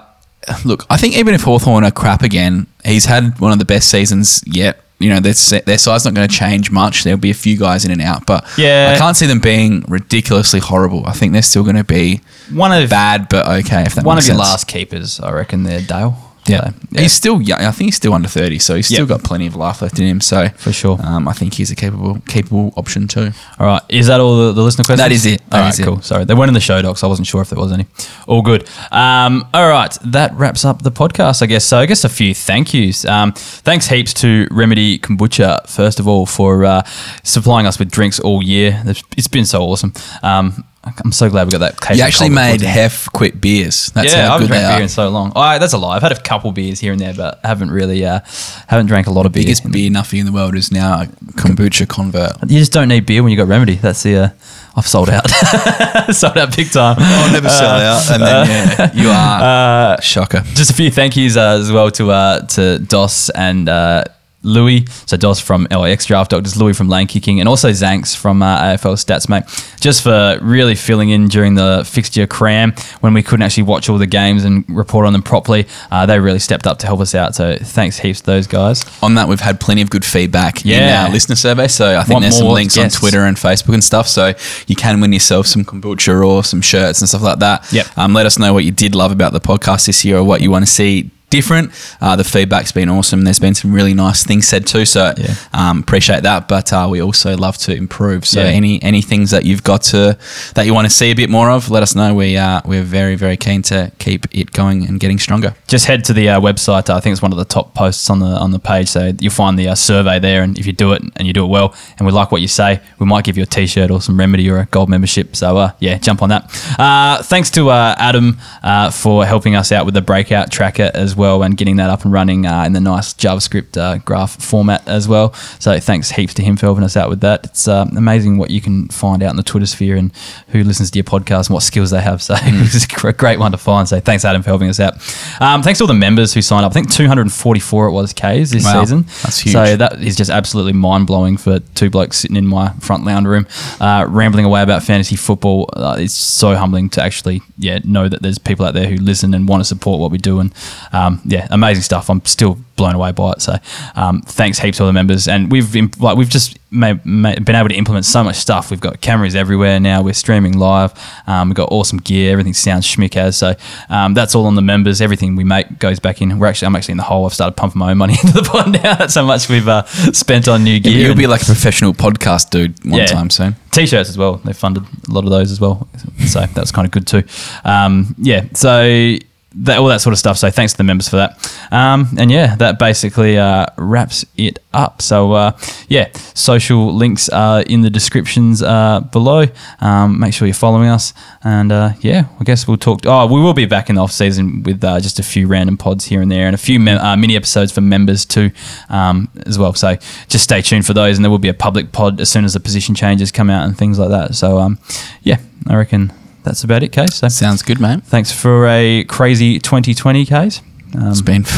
look, 0.64 0.86
I 0.90 0.96
think 0.96 1.16
even 1.16 1.34
if 1.34 1.42
Hawthorn 1.42 1.84
are 1.84 1.90
crap 1.90 2.22
again, 2.22 2.66
he's 2.84 3.04
had 3.04 3.38
one 3.40 3.52
of 3.52 3.58
the 3.58 3.64
best 3.64 3.88
seasons 3.88 4.42
yet. 4.46 4.78
You 4.98 5.08
know, 5.08 5.18
their, 5.18 5.34
their 5.62 5.78
side's 5.78 6.04
not 6.04 6.14
going 6.14 6.28
to 6.28 6.32
change 6.34 6.70
much. 6.70 7.02
There'll 7.02 7.18
be 7.18 7.30
a 7.30 7.34
few 7.34 7.56
guys 7.58 7.84
in 7.84 7.90
and 7.90 8.00
out, 8.00 8.24
but 8.24 8.46
Yeah. 8.56 8.92
I 8.94 8.98
can't 8.98 9.16
see 9.16 9.26
them 9.26 9.40
being 9.40 9.84
ridiculously 9.88 10.60
horrible. 10.60 11.04
I 11.06 11.12
think 11.12 11.32
they're 11.32 11.42
still 11.42 11.64
going 11.64 11.74
to 11.74 11.82
be 11.82 12.20
one 12.52 12.70
of 12.72 12.88
bad, 12.88 13.28
but 13.28 13.46
okay. 13.64 13.82
If 13.82 13.96
that 13.96 14.04
one 14.04 14.16
of 14.16 14.24
your 14.24 14.36
sense. 14.36 14.38
last 14.38 14.68
keepers, 14.68 15.18
I 15.18 15.32
reckon. 15.32 15.64
There, 15.64 15.80
Dale. 15.80 16.16
Yeah. 16.46 16.70
So, 16.70 16.74
yeah. 16.90 17.00
he's 17.02 17.12
still 17.12 17.40
young. 17.40 17.60
I 17.60 17.70
think 17.70 17.86
he's 17.88 17.96
still 17.96 18.14
under 18.14 18.28
thirty, 18.28 18.58
so 18.58 18.74
he's 18.74 18.86
still 18.88 19.06
got 19.06 19.22
plenty 19.22 19.46
of 19.46 19.54
life 19.54 19.80
left 19.82 19.98
in 19.98 20.06
him. 20.06 20.20
So 20.20 20.48
For 20.56 20.72
sure. 20.72 20.98
um, 21.02 21.28
I 21.28 21.32
think 21.32 21.54
he's 21.54 21.70
a 21.70 21.76
capable 21.76 22.20
capable 22.26 22.72
option 22.76 23.06
too. 23.08 23.30
All 23.58 23.66
right. 23.66 23.82
Is 23.88 24.08
that 24.08 24.20
all 24.20 24.36
the, 24.46 24.52
the 24.52 24.62
listener 24.62 24.84
questions? 24.84 24.98
That 24.98 25.12
is 25.12 25.24
it. 25.26 25.40
That 25.50 25.56
All 25.56 25.60
right, 25.62 25.72
is 25.72 25.78
it. 25.80 25.84
cool. 25.84 26.00
Sorry. 26.02 26.24
They 26.24 26.34
weren't 26.34 26.48
in 26.48 26.54
the 26.54 26.60
show 26.60 26.82
docs. 26.82 27.04
I 27.04 27.06
wasn't 27.06 27.26
sure 27.28 27.42
if 27.42 27.50
there 27.50 27.58
was 27.58 27.70
any. 27.72 27.86
All 28.26 28.42
good. 28.42 28.68
Um, 28.90 29.46
all 29.54 29.68
right. 29.68 29.96
That 30.04 30.34
wraps 30.34 30.64
up 30.64 30.82
the 30.82 30.90
podcast, 30.90 31.42
I 31.42 31.46
guess. 31.46 31.64
So 31.64 31.78
I 31.78 31.86
guess 31.86 32.04
a 32.04 32.08
few 32.08 32.34
thank 32.34 32.74
yous. 32.74 33.04
Um, 33.04 33.32
thanks 33.32 33.86
heaps 33.86 34.12
to 34.14 34.48
Remedy 34.50 34.98
Kombucha, 34.98 35.68
first 35.68 36.00
of 36.00 36.08
all, 36.08 36.26
for 36.26 36.64
uh, 36.64 36.82
supplying 37.22 37.66
us 37.66 37.78
with 37.78 37.90
drinks 37.90 38.18
all 38.18 38.42
year. 38.42 38.80
It's- 38.86 39.02
It's 39.16 39.28
been 39.28 39.44
so 39.46 39.62
awesome. 39.62 39.92
Um, 40.22 40.64
I'm 40.84 41.12
so 41.12 41.30
glad 41.30 41.46
we 41.46 41.52
got 41.52 41.58
that. 41.58 41.80
case 41.80 41.96
You 41.98 42.02
actually 42.02 42.30
made. 42.30 42.60
Hef 42.60 43.08
quit 43.12 43.40
beers. 43.40 43.92
That's 43.94 44.12
yeah, 44.12 44.22
how 44.26 44.30
I 44.30 44.32
haven't 44.32 44.48
good 44.48 44.54
they 44.54 44.58
drank 44.58 44.72
are. 44.72 44.76
beer 44.78 44.82
in 44.82 44.88
so 44.88 45.08
long. 45.10 45.32
Oh, 45.36 45.58
that's 45.58 45.72
a 45.72 45.78
lie. 45.78 45.94
I've 45.94 46.02
had 46.02 46.10
a 46.10 46.20
couple 46.20 46.50
beers 46.50 46.80
here 46.80 46.90
and 46.90 47.00
there, 47.00 47.14
but 47.14 47.38
haven't 47.44 47.70
really, 47.70 48.04
uh, 48.04 48.18
haven't 48.66 48.86
drank 48.86 49.06
a 49.06 49.12
lot 49.12 49.24
of 49.24 49.30
beer. 49.32 49.44
biggest 49.44 49.70
beer 49.70 49.90
nuffy 49.90 50.18
in 50.18 50.26
the 50.26 50.32
world 50.32 50.56
is 50.56 50.72
now 50.72 51.02
a 51.02 51.06
kombucha 51.06 51.88
convert. 51.88 52.32
You 52.50 52.58
just 52.58 52.72
don't 52.72 52.88
need 52.88 53.06
beer 53.06 53.22
when 53.22 53.30
you 53.30 53.36
got 53.38 53.46
remedy. 53.46 53.76
That's 53.76 54.02
the. 54.02 54.16
Uh, 54.16 54.28
I've 54.74 54.86
sold 54.88 55.08
out. 55.10 55.30
sold 56.10 56.36
out 56.36 56.56
big 56.56 56.72
time. 56.72 56.96
I'll 56.98 57.32
never 57.32 57.48
sell 57.48 57.76
out, 57.76 58.10
and 58.10 58.22
then 58.22 58.48
yeah, 58.48 58.92
you 58.94 59.08
are 59.08 59.42
Uh, 59.96 60.00
shocker. 60.00 60.40
just 60.54 60.70
a 60.70 60.74
few 60.74 60.90
thank 60.90 61.14
yous 61.16 61.36
uh, 61.36 61.58
as 61.60 61.70
well 61.70 61.90
to 61.92 62.10
uh, 62.10 62.40
to 62.48 62.78
Dos 62.80 63.28
and 63.30 63.68
uh, 63.68 64.04
Louis. 64.42 64.84
So 65.06 65.16
Dos 65.16 65.40
from 65.40 65.66
LAX 65.70 66.06
Draft 66.06 66.30
Doctors, 66.30 66.56
Louis 66.56 66.72
from 66.76 66.88
Lane 66.88 67.06
Kicking, 67.06 67.40
and 67.40 67.48
also 67.48 67.70
Zanks 67.70 68.16
from 68.16 68.42
uh, 68.42 68.58
AFL 68.62 68.94
Stats 69.02 69.28
Mate, 69.28 69.44
just 69.80 70.02
for 70.02 70.38
really 70.42 70.74
filling 70.74 71.10
in 71.10 71.28
during 71.28 71.54
the 71.54 71.84
fixture 71.88 72.26
cram 72.26 72.72
when 73.00 73.14
we 73.14 73.22
couldn't 73.22 73.42
actually 73.42 73.64
watch 73.64 73.88
all 73.88 73.98
the 73.98 74.06
games 74.06 74.44
and 74.44 74.64
report 74.68 75.06
on 75.06 75.12
them 75.12 75.22
properly. 75.22 75.66
Uh, 75.90 76.06
they 76.06 76.18
really 76.18 76.38
stepped 76.38 76.66
up 76.66 76.78
to 76.78 76.86
help 76.86 77.00
us 77.00 77.14
out. 77.14 77.34
So 77.34 77.56
thanks 77.60 77.98
heaps 77.98 78.20
to 78.20 78.26
those 78.26 78.46
guys. 78.46 78.84
On 79.02 79.14
that, 79.14 79.28
we've 79.28 79.40
had 79.40 79.60
plenty 79.60 79.82
of 79.82 79.90
good 79.90 80.04
feedback 80.04 80.64
in 80.64 80.70
Yeah. 80.72 81.04
our 81.04 81.10
listener 81.10 81.36
survey. 81.36 81.68
So 81.68 81.96
I 81.98 82.02
think 82.02 82.14
Want 82.14 82.22
there's 82.22 82.38
some 82.38 82.48
links 82.48 82.74
guests. 82.76 82.96
on 82.96 83.00
Twitter 83.00 83.20
and 83.24 83.36
Facebook 83.36 83.74
and 83.74 83.84
stuff. 83.84 84.08
So 84.08 84.34
you 84.66 84.76
can 84.76 85.00
win 85.00 85.12
yourself 85.12 85.46
some 85.46 85.64
kombucha 85.64 86.26
or 86.26 86.42
some 86.44 86.60
shirts 86.60 87.00
and 87.00 87.08
stuff 87.08 87.22
like 87.22 87.38
that. 87.38 87.72
Yep. 87.72 87.86
Um, 87.98 88.12
let 88.14 88.26
us 88.26 88.38
know 88.38 88.52
what 88.52 88.64
you 88.64 88.70
did 88.70 88.94
love 88.94 89.12
about 89.12 89.32
the 89.32 89.40
podcast 89.40 89.86
this 89.86 90.04
year 90.04 90.18
or 90.18 90.24
what 90.24 90.40
you 90.40 90.50
want 90.50 90.64
to 90.64 90.70
see 90.70 91.10
different. 91.36 91.66
Uh, 92.00 92.14
the 92.16 92.24
feedback's 92.24 92.72
been 92.72 92.88
awesome. 92.96 93.24
There's 93.24 93.38
been 93.46 93.54
some 93.62 93.72
really 93.78 93.94
nice 93.94 94.22
things 94.24 94.46
said 94.46 94.66
too. 94.66 94.84
So 94.84 95.02
Yeah. 95.16 95.34
um, 95.60 95.80
appreciate 95.80 96.22
that. 96.22 96.46
But 96.48 96.72
uh, 96.72 96.86
we 96.92 97.00
also 97.02 97.36
love 97.36 97.56
to 97.66 97.74
improve. 97.74 98.22
So 98.26 98.40
Yeah. 98.40 98.58
any 98.60 98.72
any 98.82 99.02
things 99.02 99.30
that 99.30 99.44
you've 99.44 99.64
got 99.72 99.80
to 99.92 100.16
that 100.54 100.64
you 100.66 100.74
want 100.74 100.86
to 100.90 100.94
see 101.00 101.10
a 101.10 101.14
bit 101.22 101.30
more 101.30 101.50
of, 101.56 101.70
let 101.70 101.82
us 101.82 101.94
know. 101.94 102.14
We 102.14 102.36
uh, 102.36 102.60
we're 102.70 102.84
very 103.00 103.16
very 103.16 103.36
keen 103.36 103.62
to 103.72 103.90
keep 103.98 104.26
it 104.40 104.52
going 104.52 104.86
and 104.88 105.00
getting 105.00 105.18
stronger. 105.18 105.54
just 105.74 105.86
head 105.86 106.04
to 106.04 106.12
the 106.12 106.28
uh, 106.28 106.40
website. 106.40 106.90
I 106.90 107.00
think 107.00 107.12
it's 107.14 107.22
one 107.22 107.32
of 107.32 107.38
the 107.38 107.50
top 107.56 107.74
posts 107.74 108.10
on 108.10 108.18
the 108.20 108.32
on 108.44 108.50
the 108.52 108.58
page. 108.72 108.88
So 108.88 109.00
you'll 109.22 109.32
find 109.44 109.58
the 109.58 109.68
uh, 109.72 109.74
survey 109.74 110.18
there, 110.28 110.42
and 110.44 110.58
if 110.58 110.66
you 110.66 110.74
do 110.84 110.92
it 110.96 111.02
and 111.16 111.26
you 111.26 111.32
do 111.32 111.44
it 111.44 111.50
well, 111.56 111.68
and 111.98 112.06
we 112.06 112.12
like 112.12 112.30
what 112.32 112.40
you 112.42 112.48
say, 112.48 112.80
we 112.98 113.06
might 113.06 113.24
give 113.24 113.36
you 113.38 113.42
a 113.42 113.50
T-shirt 113.56 113.90
or 113.90 114.00
some 114.00 114.18
remedy 114.20 114.50
or 114.50 114.58
a 114.58 114.66
gold 114.76 114.88
membership. 114.88 115.26
So 115.36 115.46
uh, 115.56 115.70
yeah, 115.80 115.96
jump 115.98 116.20
on 116.22 116.28
that. 116.28 116.42
Uh, 116.78 117.22
thanks 117.32 117.50
to 117.50 117.70
uh, 117.70 117.94
Adam 117.98 118.38
uh, 118.62 118.90
for 118.90 119.24
helping 119.32 119.54
us 119.56 119.72
out 119.72 119.84
with 119.86 119.94
the 119.94 120.02
breakout 120.02 120.50
tracker 120.50 120.90
as 120.94 121.10
well, 121.16 121.21
and 121.22 121.56
getting 121.56 121.76
that 121.76 121.88
up 121.90 122.04
and 122.04 122.12
running 122.12 122.46
uh, 122.46 122.64
in 122.64 122.72
the 122.72 122.80
nice 122.80 123.14
JavaScript 123.14 123.76
uh, 123.76 123.98
graph 123.98 124.42
format 124.42 124.86
as 124.88 125.06
well. 125.08 125.32
So 125.58 125.78
thanks 125.80 126.10
heaps 126.10 126.34
to 126.34 126.42
him 126.42 126.56
for 126.56 126.66
helping 126.66 126.84
us 126.84 126.96
out 126.96 127.08
with 127.08 127.20
that. 127.20 127.44
It's 127.44 127.68
uh, 127.68 127.86
amazing 127.96 128.38
what 128.38 128.50
you 128.50 128.60
can 128.60 128.88
find 128.88 129.22
out 129.22 129.30
in 129.30 129.36
the 129.36 129.42
Twitter 129.42 129.66
sphere 129.66 129.96
and 129.96 130.12
who 130.48 130.62
listens 130.64 130.90
to 130.90 130.98
your 130.98 131.04
podcast 131.04 131.46
and 131.46 131.54
what 131.54 131.62
skills 131.62 131.90
they 131.90 132.00
have. 132.00 132.20
So 132.32 132.34
it's 132.38 132.86
a 133.04 133.12
great 133.12 133.38
one 133.38 133.52
to 133.52 133.58
find. 133.58 133.88
So 133.88 133.98
thanks 134.00 134.24
Adam 134.24 134.42
for 134.42 134.50
helping 134.50 134.68
us 134.68 134.78
out. 134.80 134.94
Um, 135.40 135.62
thanks 135.62 135.78
to 135.78 135.84
all 135.84 135.88
the 135.88 135.94
members 135.94 136.32
who 136.34 136.40
signed 136.42 136.64
up. 136.64 136.72
I 136.72 136.74
think 136.74 136.90
244 136.90 137.86
it 137.88 137.92
was 137.92 138.12
K's 138.12 138.50
this 138.50 138.64
Wow, 138.64 138.80
season. 138.80 139.02
that's 139.22 139.38
huge. 139.40 139.52
So 139.52 139.76
that 139.76 140.00
is 140.00 140.16
just 140.16 140.30
absolutely 140.30 140.72
mind 140.72 141.06
blowing 141.06 141.36
for 141.36 141.58
two 141.74 141.90
blokes 141.90 142.18
sitting 142.18 142.36
in 142.36 142.46
my 142.46 142.72
front 142.74 143.04
lounge 143.04 143.26
room, 143.26 143.46
uh, 143.80 144.06
rambling 144.08 144.44
away 144.44 144.62
about 144.62 144.82
fantasy 144.82 145.16
football. 145.16 145.68
Uh, 145.76 145.96
it's 145.98 146.14
so 146.14 146.54
humbling 146.54 146.88
to 146.90 147.02
actually, 147.02 147.42
yeah, 147.58 147.80
know 147.84 148.08
that 148.08 148.22
there's 148.22 148.38
people 148.38 148.64
out 148.64 148.74
there 148.74 148.88
who 148.88 148.96
listen 148.96 149.34
and 149.34 149.48
want 149.48 149.60
to 149.60 149.64
support 149.64 150.00
what 150.00 150.10
we 150.10 150.18
do. 150.18 150.40
And 150.40 150.52
um, 150.92 151.11
yeah, 151.24 151.46
amazing 151.50 151.82
stuff. 151.82 152.08
I'm 152.10 152.24
still 152.24 152.58
blown 152.76 152.94
away 152.94 153.12
by 153.12 153.32
it. 153.32 153.42
So 153.42 153.54
um, 153.94 154.22
thanks 154.22 154.58
heaps 154.58 154.78
to 154.78 154.84
all 154.84 154.86
the 154.86 154.92
members. 154.92 155.28
And 155.28 155.52
we've 155.52 155.76
imp- 155.76 156.00
like 156.00 156.16
we've 156.16 156.28
just 156.28 156.58
ma- 156.70 156.94
ma- 157.04 157.34
been 157.34 157.54
able 157.54 157.68
to 157.68 157.74
implement 157.74 158.04
so 158.06 158.24
much 158.24 158.36
stuff. 158.36 158.70
We've 158.70 158.80
got 158.80 159.00
cameras 159.00 159.34
everywhere 159.36 159.78
now. 159.78 160.02
We're 160.02 160.14
streaming 160.14 160.58
live. 160.58 160.92
Um, 161.26 161.48
we've 161.50 161.56
got 161.56 161.70
awesome 161.70 161.98
gear. 161.98 162.32
Everything 162.32 162.54
sounds 162.54 162.86
schmick 162.86 163.14
as. 163.16 163.36
So 163.36 163.54
um, 163.90 164.14
that's 164.14 164.34
all 164.34 164.46
on 164.46 164.54
the 164.54 164.62
members. 164.62 165.00
Everything 165.00 165.36
we 165.36 165.44
make 165.44 165.78
goes 165.78 166.00
back 166.00 166.22
in. 166.22 166.38
We're 166.38 166.46
actually 166.46 166.66
I'm 166.66 166.76
actually 166.76 166.92
in 166.92 166.98
the 166.98 167.02
hole. 167.04 167.26
I've 167.26 167.34
started 167.34 167.56
pumping 167.56 167.78
my 167.78 167.90
own 167.90 167.98
money 167.98 168.14
into 168.22 168.32
the 168.32 168.42
pot 168.42 168.68
now. 168.70 168.94
That's 168.94 169.14
how 169.14 169.24
much 169.26 169.48
we've 169.48 169.68
uh, 169.68 169.84
spent 170.12 170.48
on 170.48 170.64
new 170.64 170.80
gear. 170.80 170.96
You'll 170.98 171.10
and 171.10 171.18
be 171.18 171.26
like 171.26 171.42
a 171.42 171.46
professional 171.46 171.92
podcast 171.92 172.50
dude 172.50 172.82
one 172.84 173.00
Yeah. 173.00 173.06
time 173.06 173.30
soon. 173.30 173.54
t-shirts 173.70 174.08
as 174.08 174.16
well. 174.18 174.36
They 174.38 174.52
funded 174.54 174.84
a 175.08 175.12
lot 175.12 175.24
of 175.24 175.30
those 175.30 175.50
as 175.52 175.60
well. 175.60 175.88
So 176.26 176.46
that's 176.46 176.72
kind 176.72 176.86
of 176.86 176.90
good 176.92 177.06
too. 177.06 177.22
Um, 177.64 178.14
yeah. 178.18 178.44
So 178.54 179.16
that, 179.54 179.78
all 179.78 179.88
that 179.88 180.00
sort 180.00 180.12
of 180.12 180.18
stuff. 180.18 180.38
So 180.38 180.50
thanks 180.50 180.72
to 180.72 180.78
the 180.78 180.84
members 180.84 181.08
for 181.08 181.16
that. 181.16 181.56
Um, 181.70 182.08
and 182.18 182.30
yeah, 182.30 182.56
that 182.56 182.78
basically 182.78 183.38
uh, 183.38 183.66
wraps 183.76 184.24
it 184.36 184.58
up. 184.72 185.02
So 185.02 185.32
uh, 185.32 185.58
yeah, 185.88 186.10
social 186.34 186.94
links 186.94 187.28
are 187.28 187.62
in 187.62 187.82
the 187.82 187.90
descriptions 187.90 188.62
uh, 188.62 189.00
below. 189.00 189.46
Um, 189.80 190.18
make 190.18 190.34
sure 190.34 190.46
you're 190.46 190.54
following 190.54 190.88
us. 190.88 191.12
And 191.44 191.72
uh, 191.72 191.92
yeah, 192.00 192.26
I 192.40 192.44
guess 192.44 192.66
we'll 192.66 192.76
talk. 192.76 193.00
Oh, 193.04 193.26
we 193.26 193.40
will 193.40 193.54
be 193.54 193.66
back 193.66 193.88
in 193.88 193.96
the 193.96 194.02
off 194.02 194.12
season 194.12 194.62
with 194.62 194.82
uh, 194.84 195.00
just 195.00 195.18
a 195.18 195.22
few 195.22 195.46
random 195.46 195.76
pods 195.76 196.04
here 196.04 196.22
and 196.22 196.30
there, 196.30 196.46
and 196.46 196.54
a 196.54 196.58
few 196.58 196.78
mem- 196.78 196.98
uh, 196.98 197.16
mini 197.16 197.36
episodes 197.36 197.72
for 197.72 197.80
members 197.80 198.24
too, 198.24 198.50
um, 198.88 199.28
as 199.46 199.58
well. 199.58 199.74
So 199.74 199.96
just 200.28 200.44
stay 200.44 200.62
tuned 200.62 200.86
for 200.86 200.94
those, 200.94 201.16
and 201.16 201.24
there 201.24 201.30
will 201.30 201.38
be 201.38 201.48
a 201.48 201.54
public 201.54 201.92
pod 201.92 202.20
as 202.20 202.30
soon 202.30 202.44
as 202.44 202.54
the 202.54 202.60
position 202.60 202.94
changes 202.94 203.32
come 203.32 203.50
out 203.50 203.64
and 203.64 203.76
things 203.76 203.98
like 203.98 204.10
that. 204.10 204.34
So 204.34 204.58
um, 204.58 204.78
yeah, 205.22 205.38
I 205.68 205.76
reckon 205.76 206.12
that's 206.42 206.64
about 206.64 206.82
it, 206.82 206.92
Case. 206.92 207.14
So 207.14 207.28
Sounds 207.28 207.62
good, 207.62 207.80
mate. 207.80 208.02
thanks 208.04 208.32
for 208.32 208.66
a 208.66 209.04
crazy 209.04 209.58
2020, 209.58 210.24
Case. 210.26 210.60
Um, 210.94 211.08
It's 211.08 211.22
been 211.22 211.44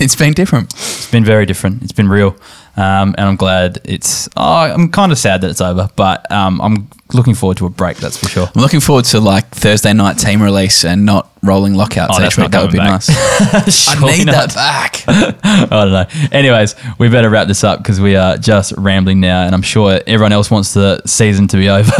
it's 0.00 0.14
been 0.16 0.32
different. 0.34 0.72
it's 0.74 1.10
been 1.10 1.24
very 1.24 1.46
different. 1.46 1.82
It's 1.82 1.92
been 1.92 2.08
real. 2.08 2.36
Um, 2.78 3.12
and 3.18 3.26
I'm 3.26 3.34
glad 3.34 3.80
it's. 3.84 4.28
Oh, 4.36 4.42
I'm 4.44 4.88
kind 4.90 5.10
of 5.10 5.18
sad 5.18 5.40
that 5.40 5.50
it's 5.50 5.60
over, 5.60 5.90
but 5.96 6.30
um, 6.30 6.60
I'm 6.60 6.88
looking 7.12 7.34
forward 7.34 7.56
to 7.56 7.66
a 7.66 7.70
break. 7.70 7.96
That's 7.96 8.16
for 8.16 8.28
sure. 8.28 8.46
I'm 8.54 8.62
looking 8.62 8.78
forward 8.78 9.04
to 9.06 9.18
like 9.18 9.48
Thursday 9.50 9.92
night 9.92 10.16
team 10.16 10.40
release 10.40 10.84
and 10.84 11.04
not 11.04 11.28
rolling 11.42 11.74
lockouts 11.74 12.16
Oh, 12.20 12.24
each 12.24 12.38
week. 12.38 12.52
That 12.52 12.62
would 12.62 12.70
be 12.70 12.78
coming 12.78 12.92
nice. 12.92 13.08
I 13.88 14.16
need 14.16 14.26
not. 14.26 14.50
that 14.50 14.54
back. 14.54 15.02
I 15.08 15.66
don't 15.70 15.90
know. 15.90 16.06
Anyways, 16.30 16.76
we 16.98 17.08
better 17.08 17.30
wrap 17.30 17.48
this 17.48 17.64
up 17.64 17.80
because 17.80 18.00
we 18.00 18.14
are 18.14 18.36
just 18.36 18.72
rambling 18.76 19.18
now, 19.18 19.42
and 19.42 19.56
I'm 19.56 19.62
sure 19.62 20.00
everyone 20.06 20.30
else 20.32 20.48
wants 20.48 20.72
the 20.72 21.02
season 21.04 21.48
to 21.48 21.56
be 21.56 21.68
over 21.78 21.90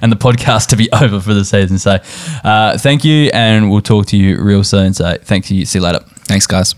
and 0.00 0.10
the 0.10 0.16
podcast 0.16 0.68
to 0.68 0.76
be 0.76 0.90
over 0.92 1.20
for 1.20 1.34
the 1.34 1.44
season. 1.44 1.78
So, 1.78 1.98
uh, 2.42 2.78
thank 2.78 3.04
you, 3.04 3.30
and 3.34 3.70
we'll 3.70 3.82
talk 3.82 4.06
to 4.06 4.16
you 4.16 4.40
real 4.42 4.64
soon. 4.64 4.94
So, 4.94 5.18
thank 5.20 5.50
you. 5.50 5.66
See 5.66 5.78
you 5.78 5.84
later. 5.84 6.00
Thanks, 6.24 6.46
guys. 6.46 6.74